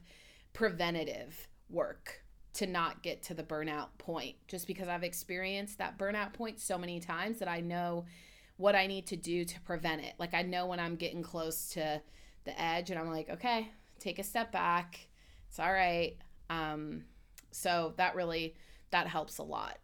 preventative 0.53 1.47
work 1.69 2.23
to 2.53 2.65
not 2.65 3.03
get 3.03 3.21
to 3.21 3.33
the 3.33 3.43
burnout 3.43 3.89
point 3.97 4.35
just 4.47 4.65
because 4.65 4.87
I've 4.87 5.03
experienced 5.03 5.77
that 5.77 5.97
burnout 5.97 6.33
point 6.33 6.59
so 6.59 6.77
many 6.77 6.99
times 6.99 7.39
that 7.39 7.49
I 7.49 7.59
know 7.59 8.05
what 8.57 8.75
I 8.75 8.87
need 8.87 9.07
to 9.07 9.15
do 9.15 9.45
to 9.45 9.59
prevent 9.61 10.01
it. 10.01 10.13
Like 10.17 10.33
I 10.33 10.41
know 10.41 10.65
when 10.65 10.79
I'm 10.79 10.95
getting 10.95 11.23
close 11.23 11.69
to 11.69 12.01
the 12.45 12.61
edge 12.61 12.89
and 12.89 12.99
I'm 12.99 13.09
like, 13.09 13.29
okay, 13.29 13.69
take 13.99 14.19
a 14.19 14.23
step 14.23 14.51
back. 14.51 15.07
It's 15.49 15.59
all 15.59 15.71
right. 15.71 16.17
Um 16.49 17.03
so 17.51 17.93
that 17.97 18.15
really 18.15 18.55
that 18.91 19.07
helps 19.07 19.37
a 19.37 19.43
lot. 19.43 19.77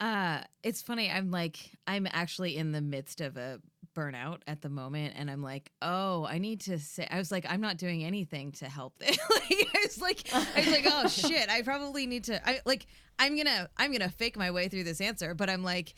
Uh, 0.00 0.40
it's 0.62 0.82
funny. 0.82 1.10
I'm 1.10 1.30
like, 1.30 1.56
I'm 1.86 2.06
actually 2.10 2.56
in 2.56 2.72
the 2.72 2.80
midst 2.80 3.20
of 3.20 3.36
a 3.36 3.60
burnout 3.96 4.40
at 4.46 4.60
the 4.60 4.68
moment, 4.68 5.14
and 5.16 5.30
I'm 5.30 5.42
like, 5.42 5.70
oh, 5.80 6.26
I 6.26 6.38
need 6.38 6.60
to 6.62 6.78
say. 6.78 7.06
I 7.10 7.18
was 7.18 7.30
like, 7.30 7.46
I'm 7.48 7.60
not 7.60 7.76
doing 7.76 8.04
anything 8.04 8.52
to 8.52 8.66
help 8.66 8.98
this. 8.98 9.16
like, 9.30 9.68
I 9.74 9.78
was 9.82 10.00
like, 10.00 10.34
I 10.34 10.60
was 10.60 10.70
like, 10.70 10.86
oh 10.86 11.08
shit, 11.28 11.48
I 11.48 11.62
probably 11.62 12.06
need 12.06 12.24
to. 12.24 12.46
I 12.48 12.60
like, 12.66 12.86
I'm 13.18 13.36
gonna, 13.36 13.68
I'm 13.76 13.92
gonna 13.92 14.10
fake 14.10 14.36
my 14.36 14.50
way 14.50 14.68
through 14.68 14.84
this 14.84 15.00
answer, 15.00 15.34
but 15.34 15.48
I'm 15.48 15.62
like. 15.62 15.94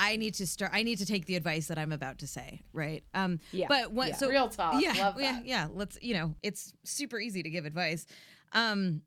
I 0.00 0.16
need 0.16 0.34
to 0.34 0.46
start. 0.46 0.72
I 0.74 0.82
need 0.82 0.98
to 0.98 1.06
take 1.06 1.26
the 1.26 1.36
advice 1.36 1.68
that 1.68 1.78
I'm 1.78 1.92
about 1.92 2.18
to 2.18 2.26
say, 2.26 2.62
right? 2.72 3.04
Um, 3.12 3.38
Yeah, 3.52 3.66
But 3.68 3.92
what? 3.92 4.08
yeah. 4.08 4.16
So 4.16 4.28
Real 4.28 4.48
talk. 4.48 4.80
Yeah, 4.82 5.12
yeah, 5.18 5.40
yeah. 5.44 5.68
Let's. 5.72 5.98
You 6.00 6.14
know, 6.14 6.34
it's 6.42 6.72
super 6.84 7.20
easy 7.20 7.42
to 7.42 7.50
give 7.50 7.66
advice. 7.66 8.06
Um, 8.52 9.02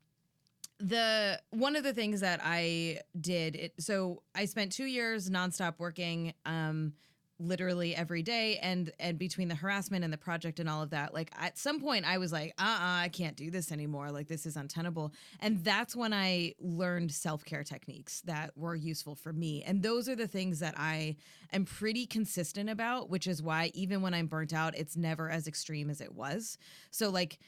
the 0.80 1.42
one 1.50 1.76
of 1.76 1.84
the 1.84 1.94
things 1.94 2.20
that 2.22 2.42
I 2.44 3.00
did 3.20 3.56
it 3.56 3.74
so 3.80 4.22
I 4.36 4.46
spent 4.46 4.72
2 4.74 4.84
years 4.86 5.30
nonstop 5.30 5.76
working 5.78 6.34
um 6.46 6.94
literally 7.44 7.96
every 7.96 8.24
day 8.24 8.58
and 8.58 8.92
and 9.00 9.18
between 9.18 9.48
the 9.48 9.56
harassment 9.56 10.04
and 10.04 10.12
the 10.12 10.18
project 10.18 10.60
and 10.60 10.70
all 10.70 10.82
of 10.82 10.92
that 10.92 11.14
like 11.14 11.32
at 11.38 11.58
some 11.58 11.80
point 11.80 12.06
I 12.06 12.18
was 12.18 12.32
like 12.32 12.54
uh-uh 12.58 13.02
I 13.04 13.10
can't 13.10 13.36
do 13.36 13.52
this 13.52 13.72
anymore. 13.72 14.12
Like 14.12 14.28
this 14.28 14.46
is 14.46 14.56
untenable. 14.56 15.14
And 15.40 15.64
that's 15.64 15.96
when 15.96 16.14
I 16.14 16.54
learned 16.60 17.12
self-care 17.12 17.64
techniques 17.64 18.22
that 18.22 18.58
were 18.58 18.76
useful 18.76 19.16
for 19.16 19.34
me. 19.34 19.64
And 19.64 19.84
those 19.84 20.08
are 20.08 20.16
the 20.16 20.28
things 20.28 20.60
that 20.60 20.76
I 20.78 21.18
am 21.52 21.66
pretty 21.66 22.06
consistent 22.06 22.70
about 22.70 23.10
which 23.10 23.28
is 23.28 23.42
why 23.42 23.72
even 23.74 24.02
when 24.02 24.14
I'm 24.14 24.28
burnt 24.28 24.54
out 24.54 24.78
it's 24.78 24.96
never 24.96 25.30
as 25.30 25.48
extreme 25.48 25.90
as 25.90 26.02
it 26.02 26.14
was. 26.14 26.58
So 26.92 27.10
like 27.10 27.40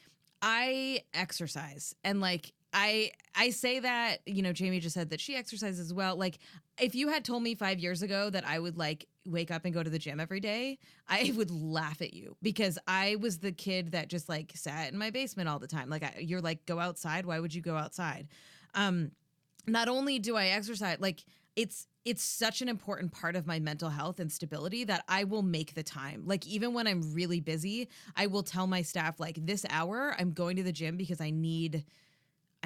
I 0.42 1.00
exercise 1.14 1.94
and 2.04 2.20
like 2.20 2.52
I 2.78 3.10
I 3.34 3.50
say 3.50 3.80
that, 3.80 4.18
you 4.26 4.42
know, 4.42 4.52
Jamie 4.52 4.80
just 4.80 4.94
said 4.94 5.08
that 5.10 5.20
she 5.20 5.34
exercises 5.34 5.94
well. 5.94 6.14
Like 6.14 6.38
if 6.78 6.94
you 6.94 7.08
had 7.08 7.24
told 7.24 7.42
me 7.42 7.54
5 7.54 7.78
years 7.78 8.02
ago 8.02 8.28
that 8.28 8.46
I 8.46 8.58
would 8.58 8.76
like 8.76 9.06
wake 9.24 9.50
up 9.50 9.64
and 9.64 9.72
go 9.72 9.82
to 9.82 9.88
the 9.88 9.98
gym 9.98 10.20
every 10.20 10.40
day, 10.40 10.78
I 11.08 11.32
would 11.34 11.50
laugh 11.50 12.02
at 12.02 12.12
you 12.12 12.36
because 12.42 12.78
I 12.86 13.16
was 13.16 13.38
the 13.38 13.50
kid 13.50 13.92
that 13.92 14.08
just 14.08 14.28
like 14.28 14.52
sat 14.54 14.92
in 14.92 14.98
my 14.98 15.08
basement 15.10 15.48
all 15.48 15.58
the 15.58 15.66
time. 15.66 15.88
Like 15.88 16.02
I, 16.02 16.18
you're 16.20 16.42
like 16.42 16.66
go 16.66 16.78
outside, 16.78 17.24
why 17.24 17.40
would 17.40 17.54
you 17.54 17.62
go 17.62 17.76
outside? 17.76 18.28
Um 18.74 19.12
not 19.66 19.88
only 19.88 20.18
do 20.18 20.36
I 20.36 20.48
exercise, 20.48 20.98
like 21.00 21.24
it's 21.56 21.86
it's 22.04 22.22
such 22.22 22.60
an 22.60 22.68
important 22.68 23.10
part 23.10 23.36
of 23.36 23.46
my 23.46 23.58
mental 23.58 23.88
health 23.88 24.20
and 24.20 24.30
stability 24.30 24.84
that 24.84 25.02
I 25.08 25.24
will 25.24 25.42
make 25.42 25.74
the 25.74 25.82
time. 25.82 26.24
Like 26.26 26.46
even 26.46 26.74
when 26.74 26.86
I'm 26.86 27.14
really 27.14 27.40
busy, 27.40 27.88
I 28.14 28.26
will 28.26 28.42
tell 28.42 28.66
my 28.66 28.82
staff 28.82 29.18
like 29.18 29.44
this 29.44 29.64
hour 29.70 30.14
I'm 30.18 30.32
going 30.32 30.56
to 30.56 30.62
the 30.62 30.72
gym 30.72 30.98
because 30.98 31.22
I 31.22 31.30
need 31.30 31.84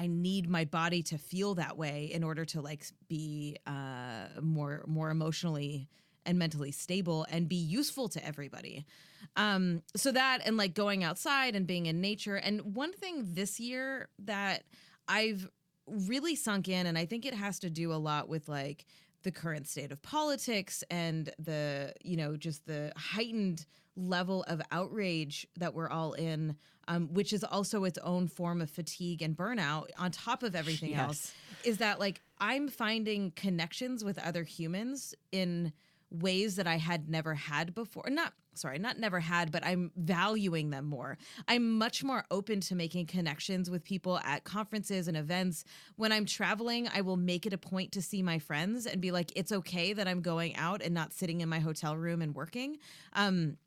I 0.01 0.07
need 0.07 0.49
my 0.49 0.65
body 0.65 1.03
to 1.03 1.19
feel 1.19 1.53
that 1.55 1.77
way 1.77 2.09
in 2.11 2.23
order 2.23 2.43
to 2.45 2.61
like 2.61 2.83
be 3.07 3.57
uh 3.67 4.41
more 4.41 4.83
more 4.87 5.11
emotionally 5.11 5.87
and 6.25 6.39
mentally 6.39 6.71
stable 6.71 7.27
and 7.29 7.47
be 7.47 7.55
useful 7.55 8.09
to 8.09 8.25
everybody. 8.25 8.87
Um 9.35 9.83
so 9.95 10.11
that 10.11 10.39
and 10.43 10.57
like 10.57 10.73
going 10.73 11.03
outside 11.03 11.55
and 11.55 11.67
being 11.67 11.85
in 11.85 12.01
nature 12.01 12.35
and 12.35 12.75
one 12.75 12.93
thing 12.93 13.33
this 13.33 13.59
year 13.59 14.09
that 14.25 14.63
I've 15.07 15.47
really 15.85 16.35
sunk 16.35 16.67
in 16.67 16.87
and 16.87 16.97
I 16.97 17.05
think 17.05 17.27
it 17.27 17.35
has 17.35 17.59
to 17.59 17.69
do 17.69 17.93
a 17.93 18.01
lot 18.09 18.27
with 18.27 18.49
like 18.49 18.85
the 19.23 19.31
current 19.31 19.67
state 19.67 19.91
of 19.91 20.01
politics 20.01 20.83
and 20.89 21.31
the 21.39 21.93
you 22.03 22.17
know 22.17 22.35
just 22.35 22.65
the 22.65 22.91
heightened 22.95 23.65
level 23.95 24.43
of 24.47 24.61
outrage 24.71 25.45
that 25.57 25.73
we're 25.73 25.89
all 25.89 26.13
in 26.13 26.55
um, 26.87 27.13
which 27.13 27.31
is 27.31 27.43
also 27.43 27.83
its 27.83 27.97
own 27.99 28.27
form 28.27 28.61
of 28.61 28.69
fatigue 28.69 29.21
and 29.21 29.37
burnout 29.37 29.87
on 29.97 30.11
top 30.11 30.43
of 30.43 30.55
everything 30.55 30.95
else 30.95 31.33
is 31.63 31.77
that 31.77 31.99
like 31.99 32.21
i'm 32.39 32.67
finding 32.67 33.31
connections 33.31 34.03
with 34.03 34.17
other 34.19 34.43
humans 34.43 35.13
in 35.31 35.71
ways 36.11 36.55
that 36.57 36.67
i 36.67 36.75
had 36.75 37.09
never 37.09 37.33
had 37.33 37.73
before 37.73 38.07
not 38.09 38.33
sorry 38.53 38.77
not 38.77 38.99
never 38.99 39.19
had 39.19 39.51
but 39.51 39.65
i'm 39.65 39.91
valuing 39.95 40.69
them 40.69 40.85
more. 40.85 41.17
I'm 41.47 41.77
much 41.77 42.03
more 42.03 42.25
open 42.29 42.59
to 42.61 42.75
making 42.75 43.05
connections 43.07 43.69
with 43.69 43.83
people 43.83 44.19
at 44.19 44.43
conferences 44.43 45.07
and 45.07 45.15
events. 45.15 45.63
When 45.95 46.11
i'm 46.11 46.25
traveling 46.25 46.89
i 46.93 47.01
will 47.01 47.17
make 47.17 47.45
it 47.45 47.53
a 47.53 47.57
point 47.57 47.93
to 47.93 48.01
see 48.01 48.21
my 48.21 48.39
friends 48.39 48.85
and 48.85 49.01
be 49.01 49.11
like 49.11 49.31
it's 49.35 49.51
okay 49.51 49.93
that 49.93 50.07
i'm 50.07 50.21
going 50.21 50.55
out 50.57 50.81
and 50.81 50.93
not 50.93 51.13
sitting 51.13 51.41
in 51.41 51.49
my 51.49 51.59
hotel 51.59 51.95
room 51.95 52.21
and 52.21 52.35
working. 52.35 52.77
Um 53.13 53.57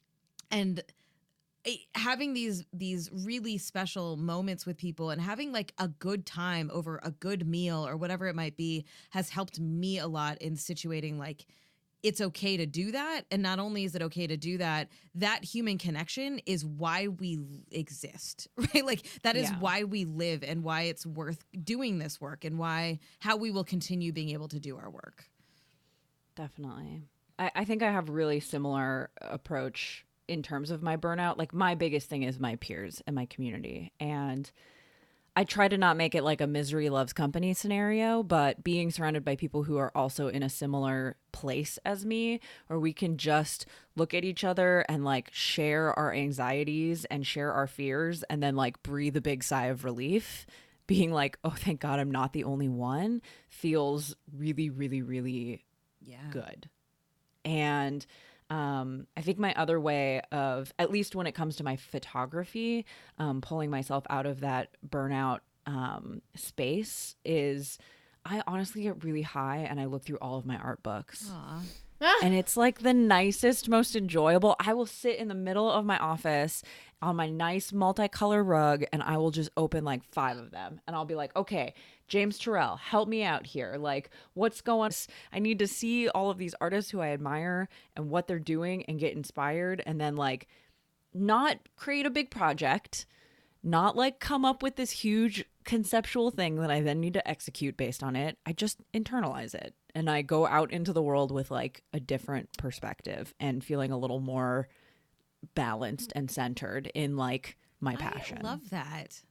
and 0.51 0.83
having 1.95 2.35
these 2.35 2.65
these 2.73 3.11
really 3.13 3.57
special 3.57 4.17
moments 4.17 4.67
with 4.67 4.77
people 4.77 5.11
and 5.11 5.21
having 5.21 5.51
like 5.51 5.73
a 5.79 5.89
good 5.89 6.27
time 6.27 6.71
over 6.73 7.01
a 7.03 7.11
good 7.11 7.47
meal 7.47 7.87
or 7.87 7.97
whatever 7.97 8.27
it 8.27 8.35
might 8.35 8.57
be 8.57 8.85
has 9.11 9.31
helped 9.31 9.59
me 9.59 9.99
a 9.99 10.07
lot 10.07 10.37
in 10.43 10.57
situating 10.57 11.19
like 11.19 11.47
it's 12.05 12.21
okay 12.21 12.57
to 12.57 12.67
do 12.67 12.93
that 12.93 13.23
and 13.33 13.43
not 13.43 13.59
only 13.59 13.83
is 13.83 13.95
it 13.97 14.03
okay 14.03 14.27
to 14.29 14.37
do 14.37 14.59
that 14.59 14.89
that 15.17 15.43
human 15.43 15.79
connection 15.79 16.39
is 16.47 16.65
why 16.65 17.09
we 17.09 17.39
exist 17.73 18.47
right 18.75 18.85
like 18.85 19.05
that 19.23 19.35
is 19.35 19.51
Yeah. 19.51 19.59
why 19.59 19.83
we 19.85 20.05
live 20.05 20.45
and 20.45 20.63
why 20.63 20.83
it's 20.83 21.05
worth 21.05 21.45
doing 21.65 21.99
this 21.99 22.21
work 22.21 22.45
and 22.45 22.59
why 22.59 23.01
how 23.21 23.37
we 23.37 23.51
will 23.51 23.65
continue 23.65 24.13
being 24.13 24.31
able 24.31 24.49
to 24.49 24.61
do 24.61 24.77
our 24.77 24.91
work 24.91 25.25
Definitely. 26.37 27.03
I, 27.39 27.51
I 27.55 27.65
think 27.65 27.83
I 27.83 27.91
have 27.93 28.09
really 28.09 28.41
similar 28.41 29.11
approach 29.21 30.05
in 30.27 30.43
terms 30.43 30.71
of 30.71 30.83
my 30.83 30.97
burnout. 30.97 31.39
Like 31.39 31.53
my 31.55 31.75
biggest 31.75 32.09
thing 32.09 32.23
is 32.25 32.41
my 32.41 32.57
peers 32.57 33.03
and 33.07 33.15
my 33.15 33.27
community. 33.27 33.93
And 34.01 34.51
I 35.37 35.43
try 35.43 35.67
to 35.67 35.77
not 35.77 35.97
make 35.97 36.15
it 36.15 36.23
like 36.23 36.41
a 36.41 36.47
misery 36.47 36.91
loves 36.91 37.13
company 37.13 37.55
scenario, 37.55 38.23
but 38.23 38.63
being 38.63 38.93
surrounded 38.93 39.25
by 39.25 39.35
people 39.35 39.65
who 39.65 39.79
are 39.79 39.91
also 39.97 40.29
in 40.29 40.45
a 40.45 40.49
similar 40.49 41.17
place 41.33 41.79
as 41.85 42.07
me, 42.07 42.41
where 42.69 42.79
we 42.79 42.93
can 42.93 43.17
just 43.17 43.67
look 43.97 44.15
at 44.15 44.25
each 44.25 44.45
other 44.45 44.85
and 44.89 45.05
like 45.05 45.31
share 45.33 45.93
our 45.99 46.13
anxieties 46.13 47.05
and 47.07 47.27
share 47.27 47.53
our 47.53 47.67
fears 47.67 48.23
and 48.25 48.41
then 48.41 48.55
like 48.55 48.83
breathe 48.85 49.17
a 49.17 49.21
big 49.21 49.43
sigh 49.43 49.67
of 49.67 49.85
relief. 49.85 50.47
Being 50.87 51.13
like, 51.13 51.39
oh, 51.43 51.55
thank 51.57 51.81
God 51.81 51.99
I'm 51.99 52.11
not 52.11 52.35
the 52.35 52.45
only 52.45 52.69
one 52.69 53.23
feels 53.49 54.15
really, 54.37 54.69
really, 54.69 55.01
really 55.03 55.65
yeah 56.01 56.31
good. 56.31 56.69
And 57.45 58.05
Um, 58.51 59.07
I 59.17 59.23
think 59.23 59.39
my 59.39 59.55
other 59.55 59.81
way 59.81 60.21
of, 60.33 60.73
at 60.79 60.91
least 60.91 61.15
when 61.17 61.27
it 61.27 61.33
comes 61.33 61.57
to 61.57 61.65
my 61.65 61.77
photography, 61.77 62.85
um, 63.19 63.41
pulling 63.41 63.71
myself 63.71 64.05
out 64.11 64.27
of 64.27 64.41
that 64.41 64.69
burnout 64.87 65.41
um, 65.67 66.21
space 66.35 67.17
is 67.25 67.79
I 68.25 68.43
honestly 68.47 68.83
get 68.83 69.05
really 69.05 69.23
high 69.23 69.67
and 69.69 69.81
I 69.81 69.85
look 69.87 70.05
through 70.05 70.19
all 70.21 70.39
of 70.39 70.47
my 70.47 70.57
art 70.57 70.83
books. 70.83 71.31
And 72.23 72.35
it's 72.35 72.57
like 72.57 72.81
the 72.81 72.95
nicest, 72.95 73.69
most 73.69 73.97
enjoyable. 73.97 74.57
I 74.59 74.75
will 74.75 74.87
sit 74.87 75.17
in 75.17 75.29
the 75.29 75.35
middle 75.35 75.71
of 75.71 75.85
my 75.85 75.99
office 75.99 76.63
on 77.03 77.17
my 77.17 77.29
nice 77.29 77.71
multicolor 77.71 78.47
rug 78.47 78.85
and 78.93 79.03
I 79.03 79.19
will 79.19 79.31
just 79.31 79.51
open 79.57 79.85
like 79.85 80.05
five 80.13 80.39
of 80.39 80.51
them. 80.51 80.81
And 80.87 80.97
I'll 80.97 81.05
be 81.05 81.15
like, 81.15 81.37
okay, 81.37 81.75
James 82.09 82.39
Turrell, 82.39 82.79
help 82.79 83.09
me 83.09 83.23
out 83.23 83.47
here. 83.47 83.77
Like, 83.79 84.11
what's 84.35 84.61
going 84.61 84.93
I 85.33 85.39
need 85.39 85.59
to 85.61 85.67
see 85.67 86.09
all 86.09 86.31
of 86.31 86.39
these 86.39 86.55
artists 86.61 86.91
who 86.91 87.01
I 87.01 87.09
admire 87.09 87.69
and 87.97 88.11
what 88.11 88.27
they're 88.27 88.39
doing 88.39 88.85
and 88.85 88.99
get 88.99 89.17
inspired 89.17 89.83
and 89.87 90.01
then 90.01 90.17
like 90.17 90.47
not 91.15 91.59
create 91.77 92.07
a 92.07 92.11
big 92.11 92.31
project, 92.31 93.07
not 93.63 93.97
like 93.97 94.21
come 94.21 94.45
up 94.45 94.63
with 94.63 94.77
this 94.77 94.91
huge 94.91 95.45
conceptual 95.65 96.31
thing 96.31 96.57
that 96.57 96.71
I 96.71 96.83
then 96.83 97.01
need 97.01 97.15
to 97.15 97.27
execute 97.27 97.77
based 97.77 98.03
on 98.03 98.17
it. 98.17 98.37
I 98.45 98.53
just 98.53 98.79
internalize 98.93 99.55
it 99.55 99.75
and 99.95 100.11
I 100.11 100.23
go 100.23 100.47
out 100.47 100.73
into 100.73 100.93
the 100.93 101.03
world 101.03 101.31
with 101.33 101.51
like 101.51 101.83
a 101.93 102.01
different 102.01 102.57
perspective 102.59 103.33
and 103.41 103.65
feeling 103.65 103.91
a 103.91 103.99
little 103.99 104.21
more 104.21 104.69
balanced 105.55 106.13
and 106.15 106.31
centered 106.31 106.91
in 106.95 107.17
like 107.17 107.57
my 107.81 107.97
passion. 107.97 108.39
I 108.43 108.49
love 108.49 108.71
that. 108.71 109.23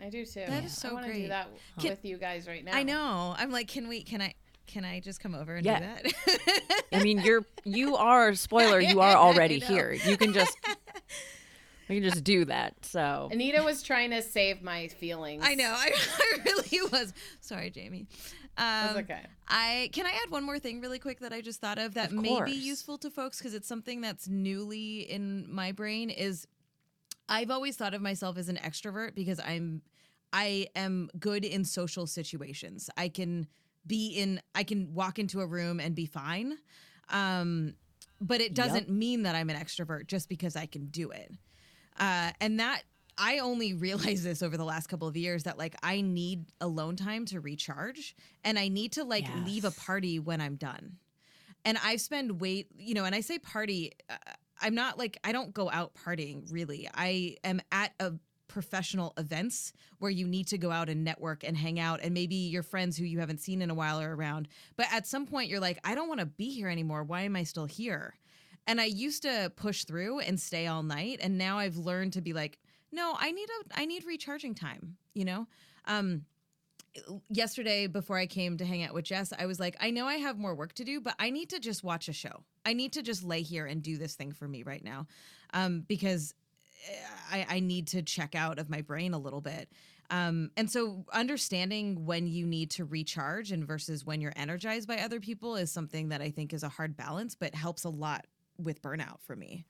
I 0.00 0.10
do 0.10 0.24
too. 0.24 0.44
That 0.46 0.64
is 0.64 0.76
so 0.76 0.90
I 0.90 0.92
wanna 0.92 1.06
great. 1.08 1.22
do 1.22 1.28
that 1.28 1.48
Can- 1.80 1.90
with 1.90 2.04
you 2.04 2.16
guys 2.18 2.46
right 2.46 2.64
now. 2.64 2.76
I 2.76 2.82
know. 2.82 3.34
I'm 3.38 3.50
like, 3.50 3.68
can 3.68 3.88
we? 3.88 4.02
Can 4.02 4.20
I? 4.22 4.34
Can 4.66 4.84
I 4.84 5.00
just 5.00 5.20
come 5.20 5.34
over 5.34 5.54
and 5.56 5.64
Yeah. 5.64 5.96
do 6.02 6.10
that? 6.26 6.82
I 6.92 7.02
mean, 7.02 7.20
you're 7.20 7.44
you 7.64 7.96
are 7.96 8.34
spoiler, 8.34 8.80
you 8.80 9.00
are 9.00 9.16
already 9.26 9.58
here. 9.58 9.92
You 9.92 10.16
can 10.18 10.32
just 10.34 10.56
you 11.88 12.00
can 12.00 12.10
just 12.10 12.22
do 12.22 12.44
that. 12.44 12.74
So 12.84 13.28
Anita 13.32 13.62
was 13.62 13.82
trying 13.82 14.10
to 14.10 14.20
save 14.22 14.62
my 14.62 14.88
feelings. 14.88 15.42
I 15.44 15.54
know. 15.54 15.74
I, 15.74 15.92
I 15.94 16.38
really 16.44 16.80
was. 16.92 17.14
Sorry, 17.40 17.70
Jamie. 17.70 18.06
Um, 18.58 18.96
okay. 18.98 19.20
I 19.46 19.88
can 19.92 20.04
I 20.04 20.10
add 20.10 20.30
one 20.30 20.44
more 20.44 20.58
thing 20.58 20.80
really 20.80 20.98
quick 20.98 21.20
that 21.20 21.32
I 21.32 21.40
just 21.40 21.60
thought 21.60 21.78
of 21.78 21.94
that 21.94 22.08
Of 22.10 22.14
may 22.16 22.42
be 22.42 22.50
useful 22.52 22.98
to 22.98 23.10
folks 23.10 23.38
because 23.38 23.54
it's 23.54 23.68
something 23.68 24.00
that's 24.00 24.28
newly 24.28 25.00
in 25.00 25.46
my 25.50 25.72
brain 25.72 26.10
is 26.10 26.46
I've 27.28 27.50
always 27.50 27.76
thought 27.76 27.94
of 27.94 28.00
myself 28.00 28.38
as 28.38 28.48
an 28.48 28.56
extrovert 28.56 29.14
because 29.14 29.40
I'm 29.40 29.82
I 30.32 30.68
am 30.76 31.10
good 31.18 31.44
in 31.44 31.64
social 31.64 32.06
situations. 32.06 32.90
I 32.96 33.08
can 33.08 33.46
be 33.86 34.08
in 34.08 34.40
I 34.54 34.64
can 34.64 34.94
walk 34.94 35.18
into 35.18 35.40
a 35.40 35.46
room 35.46 35.80
and 35.80 35.94
be 35.94 36.06
fine. 36.06 36.58
Um 37.08 37.74
but 38.20 38.40
it 38.40 38.54
doesn't 38.54 38.88
mean 38.88 39.22
that 39.22 39.36
I'm 39.36 39.48
an 39.50 39.56
extrovert 39.56 40.06
just 40.06 40.28
because 40.28 40.56
I 40.56 40.66
can 40.66 40.86
do 40.86 41.10
it. 41.10 41.32
Uh, 41.98 42.30
and 42.40 42.58
that 42.60 42.82
I 43.16 43.38
only 43.38 43.74
realized 43.74 44.24
this 44.24 44.42
over 44.42 44.56
the 44.56 44.64
last 44.64 44.88
couple 44.88 45.08
of 45.08 45.16
years 45.16 45.44
that 45.44 45.58
like 45.58 45.76
I 45.82 46.00
need 46.00 46.46
alone 46.60 46.96
time 46.96 47.24
to 47.26 47.40
recharge 47.40 48.16
and 48.44 48.58
I 48.58 48.68
need 48.68 48.92
to 48.92 49.04
like 49.04 49.26
leave 49.44 49.64
a 49.64 49.70
party 49.70 50.18
when 50.18 50.40
I'm 50.40 50.56
done. 50.56 50.96
And 51.64 51.78
I 51.84 51.96
spend 51.96 52.40
wait, 52.40 52.68
you 52.78 52.94
know, 52.94 53.04
and 53.04 53.14
I 53.14 53.20
say 53.20 53.38
party, 53.38 53.92
uh, 54.08 54.16
I'm 54.60 54.74
not 54.74 54.98
like 54.98 55.18
I 55.24 55.32
don't 55.32 55.52
go 55.52 55.70
out 55.70 55.92
partying 55.94 56.50
really. 56.52 56.88
I 56.94 57.36
am 57.44 57.60
at 57.72 57.92
a 58.00 58.12
professional 58.48 59.12
events 59.18 59.72
where 59.98 60.10
you 60.10 60.26
need 60.26 60.46
to 60.48 60.58
go 60.58 60.70
out 60.70 60.88
and 60.88 61.04
network 61.04 61.44
and 61.44 61.56
hang 61.56 61.78
out 61.78 62.00
and 62.02 62.14
maybe 62.14 62.34
your 62.34 62.62
friends 62.62 62.96
who 62.96 63.04
you 63.04 63.20
haven't 63.20 63.40
seen 63.40 63.60
in 63.60 63.70
a 63.70 63.74
while 63.74 64.00
are 64.00 64.14
around. 64.14 64.48
But 64.76 64.86
at 64.90 65.06
some 65.06 65.26
point 65.26 65.50
you're 65.50 65.60
like 65.60 65.78
I 65.84 65.94
don't 65.94 66.08
want 66.08 66.20
to 66.20 66.26
be 66.26 66.50
here 66.50 66.68
anymore. 66.68 67.04
Why 67.04 67.22
am 67.22 67.36
I 67.36 67.44
still 67.44 67.66
here? 67.66 68.14
And 68.66 68.80
I 68.80 68.84
used 68.84 69.22
to 69.22 69.52
push 69.56 69.84
through 69.84 70.20
and 70.20 70.40
stay 70.40 70.66
all 70.66 70.82
night 70.82 71.20
and 71.22 71.38
now 71.38 71.58
I've 71.58 71.76
learned 71.76 72.14
to 72.14 72.20
be 72.20 72.32
like 72.32 72.58
no, 72.90 73.14
I 73.18 73.32
need 73.32 73.48
a 73.48 73.80
I 73.80 73.84
need 73.84 74.04
recharging 74.04 74.54
time, 74.54 74.96
you 75.14 75.24
know? 75.24 75.46
Um 75.84 76.24
yesterday 77.28 77.86
before 77.86 78.18
I 78.18 78.26
came 78.26 78.56
to 78.58 78.64
hang 78.64 78.82
out 78.82 78.94
with 78.94 79.04
Jess, 79.04 79.32
I 79.38 79.46
was 79.46 79.60
like, 79.60 79.76
I 79.80 79.90
know 79.90 80.06
I 80.06 80.16
have 80.16 80.38
more 80.38 80.54
work 80.54 80.72
to 80.74 80.84
do, 80.84 81.00
but 81.00 81.14
I 81.18 81.30
need 81.30 81.50
to 81.50 81.60
just 81.60 81.84
watch 81.84 82.08
a 82.08 82.12
show. 82.12 82.44
I 82.68 82.74
need 82.74 82.92
to 82.92 83.02
just 83.02 83.24
lay 83.24 83.40
here 83.40 83.64
and 83.64 83.82
do 83.82 83.96
this 83.96 84.14
thing 84.14 84.32
for 84.32 84.46
me 84.46 84.62
right 84.62 84.84
now. 84.84 85.06
Um, 85.54 85.84
because 85.88 86.34
eh, 86.86 86.94
I, 87.32 87.56
I 87.56 87.60
need 87.60 87.86
to 87.88 88.02
check 88.02 88.34
out 88.34 88.58
of 88.58 88.68
my 88.68 88.82
brain 88.82 89.14
a 89.14 89.18
little 89.18 89.40
bit. 89.40 89.70
Um, 90.10 90.50
and 90.56 90.70
so 90.70 91.06
understanding 91.12 92.04
when 92.04 92.26
you 92.26 92.46
need 92.46 92.70
to 92.72 92.84
recharge 92.84 93.52
and 93.52 93.66
versus 93.66 94.04
when 94.04 94.20
you're 94.20 94.34
energized 94.36 94.86
by 94.86 94.98
other 94.98 95.18
people 95.18 95.56
is 95.56 95.72
something 95.72 96.10
that 96.10 96.20
I 96.20 96.30
think 96.30 96.52
is 96.52 96.62
a 96.62 96.68
hard 96.68 96.94
balance, 96.94 97.34
but 97.34 97.54
helps 97.54 97.84
a 97.84 97.90
lot 97.90 98.26
with 98.58 98.82
burnout 98.82 99.20
for 99.22 99.34
me. 99.34 99.64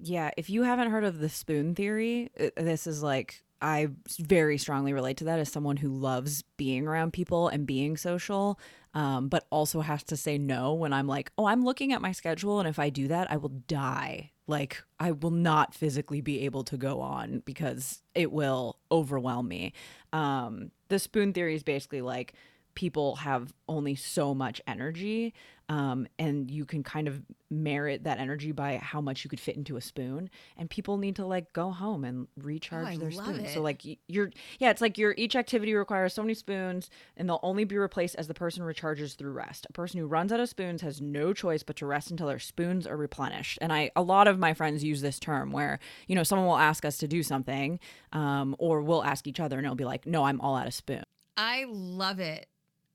Yeah, 0.00 0.30
if 0.38 0.48
you 0.48 0.62
haven't 0.62 0.90
heard 0.90 1.04
of 1.04 1.18
the 1.18 1.28
spoon 1.28 1.74
theory, 1.74 2.30
uh, 2.40 2.48
this 2.56 2.86
is 2.86 3.02
like 3.02 3.42
I 3.60 3.88
very 4.20 4.58
strongly 4.58 4.92
relate 4.92 5.16
to 5.18 5.24
that 5.24 5.38
as 5.38 5.50
someone 5.50 5.76
who 5.76 5.88
loves 5.88 6.42
being 6.56 6.86
around 6.86 7.12
people 7.12 7.48
and 7.48 7.66
being 7.66 7.96
social, 7.96 8.58
um, 8.94 9.28
but 9.28 9.46
also 9.50 9.80
has 9.80 10.02
to 10.04 10.16
say 10.16 10.38
no 10.38 10.74
when 10.74 10.92
I'm 10.92 11.06
like, 11.06 11.32
oh, 11.36 11.46
I'm 11.46 11.64
looking 11.64 11.92
at 11.92 12.00
my 12.00 12.12
schedule, 12.12 12.60
and 12.60 12.68
if 12.68 12.78
I 12.78 12.90
do 12.90 13.08
that, 13.08 13.30
I 13.30 13.36
will 13.36 13.48
die. 13.66 14.32
Like 14.46 14.82
I 14.98 15.12
will 15.12 15.30
not 15.30 15.74
physically 15.74 16.20
be 16.20 16.40
able 16.44 16.64
to 16.64 16.76
go 16.76 17.00
on 17.00 17.42
because 17.44 18.02
it 18.14 18.32
will 18.32 18.78
overwhelm 18.90 19.48
me. 19.48 19.74
Um, 20.12 20.70
the 20.88 20.98
spoon 20.98 21.32
theory 21.32 21.54
is 21.54 21.62
basically 21.62 22.00
like 22.00 22.32
people 22.78 23.16
have 23.16 23.52
only 23.68 23.96
so 23.96 24.32
much 24.32 24.60
energy 24.68 25.34
um, 25.68 26.06
and 26.16 26.48
you 26.48 26.64
can 26.64 26.84
kind 26.84 27.08
of 27.08 27.20
merit 27.50 28.04
that 28.04 28.20
energy 28.20 28.52
by 28.52 28.76
how 28.76 29.00
much 29.00 29.24
you 29.24 29.28
could 29.28 29.40
fit 29.40 29.56
into 29.56 29.76
a 29.76 29.80
spoon. 29.80 30.30
And 30.56 30.70
people 30.70 30.96
need 30.96 31.16
to 31.16 31.26
like 31.26 31.52
go 31.52 31.72
home 31.72 32.04
and 32.04 32.28
recharge 32.40 32.86
I 32.86 32.96
their 32.96 33.10
spoon. 33.10 33.40
It. 33.40 33.52
so 33.52 33.60
like 33.60 33.82
you're 34.06 34.30
yeah 34.60 34.70
it's 34.70 34.80
like 34.80 34.96
your 34.96 35.12
each 35.18 35.34
activity 35.34 35.74
requires 35.74 36.14
so 36.14 36.22
many 36.22 36.34
spoons 36.34 36.88
and 37.16 37.28
they'll 37.28 37.40
only 37.42 37.64
be 37.64 37.76
replaced 37.76 38.14
as 38.14 38.28
the 38.28 38.34
person 38.34 38.62
recharges 38.62 39.16
through 39.16 39.32
rest. 39.32 39.66
A 39.68 39.72
person 39.72 39.98
who 39.98 40.06
runs 40.06 40.30
out 40.32 40.38
of 40.38 40.48
spoons 40.48 40.80
has 40.82 41.00
no 41.00 41.32
choice 41.32 41.64
but 41.64 41.74
to 41.76 41.86
rest 41.86 42.12
until 42.12 42.28
their 42.28 42.38
spoons 42.38 42.86
are 42.86 42.96
replenished. 42.96 43.58
And 43.60 43.72
i 43.72 43.90
a 43.96 44.02
lot 44.02 44.28
of 44.28 44.38
my 44.38 44.54
friends 44.54 44.84
use 44.84 45.00
this 45.00 45.18
term 45.18 45.50
where 45.50 45.80
you 46.06 46.14
know 46.14 46.22
someone 46.22 46.46
will 46.46 46.56
ask 46.56 46.84
us 46.84 46.96
to 46.98 47.08
do 47.08 47.24
something 47.24 47.80
um, 48.12 48.54
or 48.60 48.82
we'll 48.82 49.02
ask 49.02 49.26
each 49.26 49.40
other 49.40 49.56
and 49.58 49.66
it'll 49.66 49.74
be 49.74 49.84
like 49.84 50.06
no 50.06 50.22
i'm 50.22 50.40
all 50.40 50.54
out 50.54 50.68
of 50.68 50.74
spoon. 50.74 51.02
I 51.36 51.66
love 51.68 52.20
it. 52.20 52.46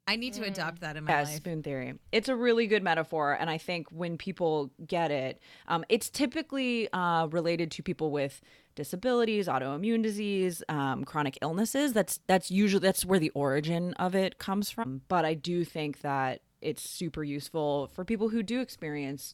I 0.06 0.18
need 0.18 0.34
to 0.34 0.44
adopt 0.44 0.82
that 0.82 0.98
in 0.98 1.06
my 1.06 1.12
Yeah, 1.12 1.22
life. 1.22 1.36
spoon 1.38 1.64
theory. 1.64 1.94
It's 2.12 2.28
a 2.28 2.36
really 2.36 2.68
good 2.68 2.84
metaphor, 2.84 3.38
and 3.40 3.50
I 3.50 3.58
think 3.58 3.88
when 3.90 4.18
people 4.18 4.72
get 4.86 5.12
it, 5.12 5.40
um, 5.68 5.86
it's 5.88 6.10
typically 6.10 6.92
uh, 6.92 7.28
related 7.28 7.72
to 7.72 7.84
people 7.84 8.12
with 8.12 8.42
disabilities, 8.76 9.48
autoimmune 9.48 10.04
disease, 10.04 10.62
um, 10.68 11.06
chronic 11.06 11.38
illnesses. 11.42 11.94
That's 11.94 12.20
that's 12.28 12.52
usually 12.52 12.82
that's 12.82 13.06
where 13.06 13.20
the 13.20 13.30
origin 13.32 13.94
of 13.94 14.14
it 14.14 14.40
comes 14.40 14.70
from. 14.70 15.02
But 15.08 15.24
I 15.24 15.36
do 15.36 15.64
think 15.64 16.02
that 16.02 16.42
it's 16.62 16.82
super 16.90 17.24
useful 17.24 17.88
for 17.94 18.04
people 18.04 18.30
who 18.30 18.44
do 18.44 18.60
experience 18.60 19.34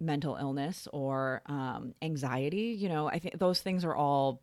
mental 0.00 0.36
illness 0.36 0.86
or 0.92 1.42
um, 1.46 1.94
anxiety. 2.02 2.76
You 2.78 2.88
know, 2.88 3.08
I 3.08 3.18
think 3.18 3.38
those 3.38 3.60
things 3.60 3.84
are 3.84 3.94
all 3.96 4.42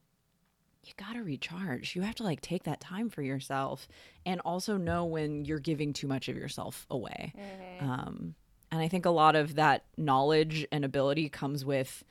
you 0.84 0.94
got 0.98 1.14
to 1.14 1.24
recharge. 1.24 1.96
You 1.96 2.02
have 2.02 2.16
to 2.16 2.24
like 2.24 2.42
take 2.42 2.64
that 2.64 2.80
time 2.80 3.10
for 3.10 3.22
yourself 3.22 3.88
and 4.26 4.40
also 4.42 4.78
know 4.78 5.06
when 5.06 5.46
you're 5.46 5.60
giving 5.60 5.94
too 5.94 6.08
much 6.08 6.28
of 6.28 6.36
yourself 6.36 6.86
away. 6.90 7.34
Um, 7.80 8.36
and 8.72 8.82
I 8.82 8.88
think 8.88 9.06
a 9.06 9.12
lot 9.12 9.36
of 9.36 9.56
that 9.56 9.86
knowledge 9.98 10.66
and 10.72 10.84
ability 10.84 11.30
comes 11.30 11.64
with 11.66 12.04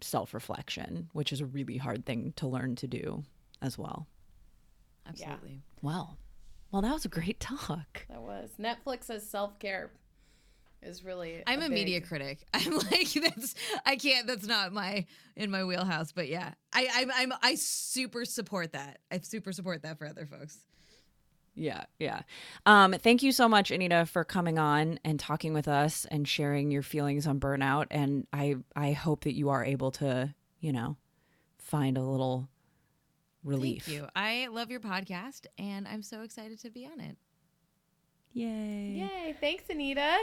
self 0.00 0.34
reflection, 0.34 1.10
which 1.12 1.32
is 1.32 1.40
a 1.40 1.46
really 1.46 1.76
hard 1.76 2.04
thing 2.04 2.32
to 2.36 2.46
learn 2.48 2.76
to 2.76 2.86
do 2.86 3.22
as 3.60 3.78
well. 3.78 4.06
Absolutely. 5.06 5.62
Well, 5.80 6.18
well, 6.70 6.82
that 6.82 6.92
was 6.92 7.04
a 7.04 7.08
great 7.08 7.38
talk. 7.40 8.06
That 8.08 8.22
was 8.22 8.50
Netflix 8.58 9.10
as 9.10 9.28
self 9.28 9.58
care 9.58 9.92
is 10.82 11.04
really. 11.04 11.42
I'm 11.46 11.60
a, 11.60 11.68
big- 11.68 11.72
media 11.72 12.00
critic. 12.00 12.44
I'm 12.54 12.72
like 12.72 13.12
that's 13.12 13.54
I 13.86 13.96
can't. 13.96 14.26
That's 14.26 14.46
not 14.46 14.72
my 14.72 15.06
in 15.36 15.50
my 15.50 15.64
wheelhouse. 15.64 16.12
But 16.12 16.28
yeah, 16.28 16.52
I 16.72 16.88
I'm, 16.94 17.10
I'm 17.14 17.32
I 17.42 17.54
super 17.54 18.24
support 18.24 18.72
that. 18.72 18.98
I 19.10 19.18
super 19.20 19.52
support 19.52 19.82
that 19.82 19.98
for 19.98 20.06
other 20.06 20.26
folks. 20.26 20.58
Yeah, 21.54 21.84
yeah. 21.98 22.22
Um, 22.64 22.94
thank 22.94 23.22
you 23.22 23.30
so 23.30 23.48
much, 23.48 23.70
Anita, 23.70 24.06
for 24.06 24.24
coming 24.24 24.58
on 24.58 24.98
and 25.04 25.20
talking 25.20 25.52
with 25.52 25.68
us 25.68 26.06
and 26.10 26.26
sharing 26.26 26.70
your 26.70 26.82
feelings 26.82 27.26
on 27.26 27.40
burnout. 27.40 27.88
And 27.90 28.26
I, 28.32 28.56
I 28.74 28.92
hope 28.92 29.24
that 29.24 29.34
you 29.34 29.50
are 29.50 29.62
able 29.62 29.90
to, 29.92 30.34
you 30.60 30.72
know, 30.72 30.96
find 31.58 31.98
a 31.98 32.02
little 32.02 32.48
relief. 33.44 33.84
Thank 33.84 33.98
you. 33.98 34.06
I 34.16 34.48
love 34.50 34.70
your 34.70 34.80
podcast, 34.80 35.44
and 35.58 35.86
I'm 35.86 36.02
so 36.02 36.22
excited 36.22 36.58
to 36.60 36.70
be 36.70 36.86
on 36.86 37.00
it. 37.00 37.18
Yay. 38.32 39.08
Yay! 39.10 39.36
Thanks, 39.38 39.64
Anita. 39.68 40.16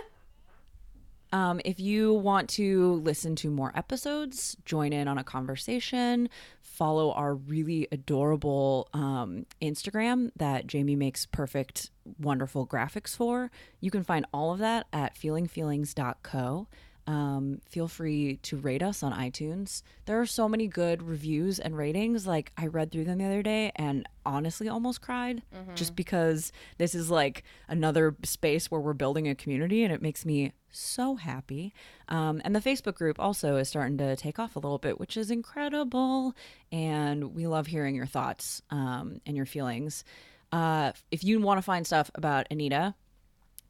Um, 1.32 1.62
if 1.64 1.80
you 1.80 2.14
want 2.14 2.50
to 2.52 2.94
listen 3.04 3.36
to 3.38 3.52
more 3.52 3.72
episodes, 3.76 4.58
join 4.66 4.94
in 4.94 5.08
on 5.08 5.18
a 5.18 5.24
conversation, 5.24 6.30
follow 6.62 7.12
our 7.12 7.36
really 7.36 7.88
adorable 7.92 8.90
um, 8.94 9.46
Instagram 9.62 10.32
that 10.38 10.66
Jamie 10.66 10.96
makes 10.96 11.26
perfect, 11.26 11.92
wonderful 12.20 12.66
graphics 12.66 13.16
for. 13.16 13.52
You 13.80 13.92
can 13.92 14.04
find 14.04 14.26
all 14.34 14.52
of 14.52 14.60
that 14.60 14.88
at 14.92 15.16
feelingfeelings.co. 15.16 16.68
um, 17.10 17.60
feel 17.68 17.88
free 17.88 18.38
to 18.44 18.58
rate 18.58 18.84
us 18.84 19.02
on 19.02 19.12
iTunes. 19.14 19.82
There 20.06 20.22
are 20.22 20.28
so 20.28 20.48
many 20.48 20.68
good 20.68 21.02
reviews 21.02 21.58
and 21.58 21.76
ratings. 21.76 22.28
Like 22.28 22.52
I 22.56 22.68
read 22.68 22.92
through 22.92 23.06
them 23.06 23.18
the 23.18 23.26
other 23.26 23.42
day 23.42 23.72
and 23.76 24.08
honestly 24.28 24.70
almost 24.70 25.02
cried 25.02 25.42
just 25.74 25.96
because 25.96 26.52
this 26.78 26.94
is 26.94 27.10
like 27.10 27.44
another 27.68 28.16
space 28.24 28.70
where 28.70 28.80
we're 28.80 28.94
building 28.94 29.28
a 29.28 29.34
community 29.34 29.84
and 29.84 29.92
it 29.92 30.04
makes 30.04 30.24
me 30.24 30.52
so 30.70 31.16
happy. 31.16 31.74
Um, 32.10 32.44
and 32.46 32.56
the 32.56 32.60
Facebook 32.60 32.94
group 32.94 33.20
also 33.20 33.56
is 33.56 33.68
starting 33.68 33.98
to 33.98 34.16
take 34.16 34.38
off 34.38 34.56
a 34.56 34.60
little 34.60 34.78
bit, 34.78 35.00
which 35.00 35.18
is 35.18 35.32
incredible. 35.32 36.36
And 36.72 37.34
we 37.34 37.48
love 37.48 37.66
hearing 37.66 37.96
your 37.96 38.06
thoughts 38.06 38.62
um, 38.70 39.20
and 39.26 39.36
your 39.36 39.48
feelings. 39.48 40.04
Uh, 40.52 40.92
if 41.10 41.24
you 41.24 41.40
want 41.40 41.58
to 41.58 41.64
find 41.64 41.88
stuff 41.88 42.12
about 42.14 42.46
Anita, 42.52 42.94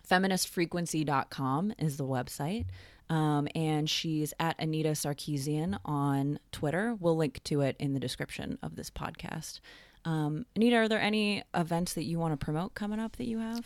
feministfrequency.com 0.09 1.73
is 1.77 1.95
the 1.95 2.05
website. 2.05 2.65
Um, 3.10 3.47
and 3.55 3.89
she's 3.89 4.34
at 4.39 4.55
Anita 4.60 4.89
Sarkeesian 4.89 5.80
on 5.84 6.39
Twitter. 6.51 6.95
We'll 6.99 7.18
link 7.18 7.43
to 7.45 7.62
it 7.62 7.76
in 7.80 7.93
the 7.93 7.99
description 7.99 8.60
of 8.62 8.76
this 8.76 8.89
podcast. 8.89 9.62
Um, 10.05 10.45
Anita, 10.55 10.78
are 10.78 10.88
there 10.88 11.01
any 11.01 11.43
events 11.53 11.93
that 11.93 12.03
you 12.03 12.20
want 12.20 12.39
to 12.39 12.43
promote 12.43 12.76
coming 12.76 12.99
up 12.99 13.16
that 13.18 13.28
you 13.28 13.39
have? 13.39 13.66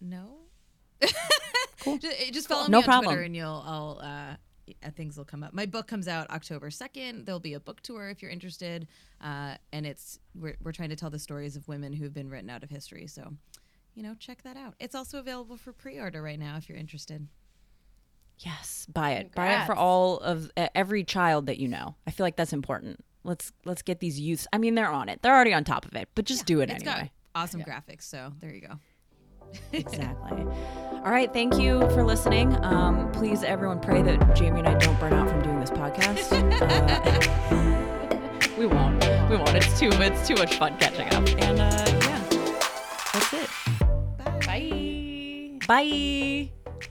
No. 0.00 0.38
cool. 1.80 1.98
Just, 1.98 2.32
just 2.32 2.48
follow 2.48 2.66
No 2.68 2.78
me 2.78 2.82
on 2.82 2.84
problem. 2.84 3.04
Twitter 3.12 3.22
and 3.22 3.36
you'll 3.36 3.62
I'll 3.66 4.00
uh 4.02 4.36
uh, 4.82 4.90
things 4.90 5.16
will 5.16 5.24
come 5.24 5.42
up. 5.42 5.52
My 5.52 5.66
book 5.66 5.86
comes 5.86 6.08
out 6.08 6.30
October 6.30 6.70
2nd. 6.70 7.24
There'll 7.24 7.40
be 7.40 7.54
a 7.54 7.60
book 7.60 7.80
tour 7.82 8.08
if 8.10 8.22
you're 8.22 8.30
interested. 8.30 8.86
Uh, 9.20 9.56
and 9.72 9.86
it's 9.86 10.18
we're, 10.34 10.56
we're 10.62 10.72
trying 10.72 10.90
to 10.90 10.96
tell 10.96 11.10
the 11.10 11.18
stories 11.18 11.56
of 11.56 11.66
women 11.68 11.92
who've 11.92 12.14
been 12.14 12.30
written 12.30 12.50
out 12.50 12.62
of 12.62 12.70
history. 12.70 13.06
So, 13.06 13.32
you 13.94 14.02
know, 14.02 14.14
check 14.18 14.42
that 14.42 14.56
out. 14.56 14.74
It's 14.78 14.94
also 14.94 15.18
available 15.18 15.56
for 15.56 15.72
pre-order 15.72 16.22
right 16.22 16.38
now 16.38 16.56
if 16.56 16.68
you're 16.68 16.78
interested. 16.78 17.26
Yes, 18.44 18.86
buy 18.92 19.12
it. 19.12 19.32
Buy 19.34 19.62
it 19.62 19.66
for 19.66 19.74
all 19.74 20.18
of 20.18 20.50
uh, 20.56 20.68
every 20.74 21.04
child 21.04 21.46
that 21.46 21.58
you 21.58 21.68
know. 21.68 21.94
I 22.06 22.10
feel 22.10 22.24
like 22.24 22.36
that's 22.36 22.52
important. 22.52 23.04
Let's 23.24 23.52
let's 23.64 23.82
get 23.82 24.00
these 24.00 24.18
youths. 24.18 24.46
I 24.52 24.58
mean, 24.58 24.74
they're 24.74 24.90
on 24.90 25.08
it. 25.08 25.22
They're 25.22 25.34
already 25.34 25.54
on 25.54 25.62
top 25.64 25.84
of 25.86 25.94
it, 25.94 26.08
but 26.14 26.24
just 26.24 26.44
do 26.44 26.60
it 26.60 26.70
It's 26.70 26.82
anyway. 26.82 27.10
got 27.34 27.40
awesome 27.42 27.62
graphics, 27.62 28.02
so 28.02 28.32
there 28.40 28.52
you 28.52 28.62
go. 28.62 28.74
exactly. 29.72 30.42
All 30.92 31.10
right. 31.10 31.32
Thank 31.32 31.56
you 31.58 31.80
for 31.90 32.04
listening. 32.04 32.54
Um, 32.64 33.12
please, 33.12 33.42
everyone, 33.44 33.80
pray 33.80 34.02
that 34.02 34.34
Jamie 34.34 34.60
and 34.60 34.68
I 34.68 34.74
don't 34.78 34.98
burn 34.98 35.12
out 35.12 35.28
from 35.28 35.42
doing 35.42 35.60
this 35.60 35.70
podcast. 35.70 36.32
Uh, 37.52 38.48
we 38.58 38.66
won't. 38.66 39.02
We 39.30 39.36
won't. 39.36 39.54
It's 39.54 39.78
too. 39.78 39.90
It's 39.92 40.26
too 40.26 40.34
much 40.34 40.56
fun 40.56 40.76
catching 40.78 41.06
up. 41.08 41.28
And 41.42 41.60
uh, 41.60 41.98
yeah, 42.06 42.22
that's 43.12 43.32
it. 43.34 43.50
Bye. 44.46 45.58
Bye. 45.66 46.88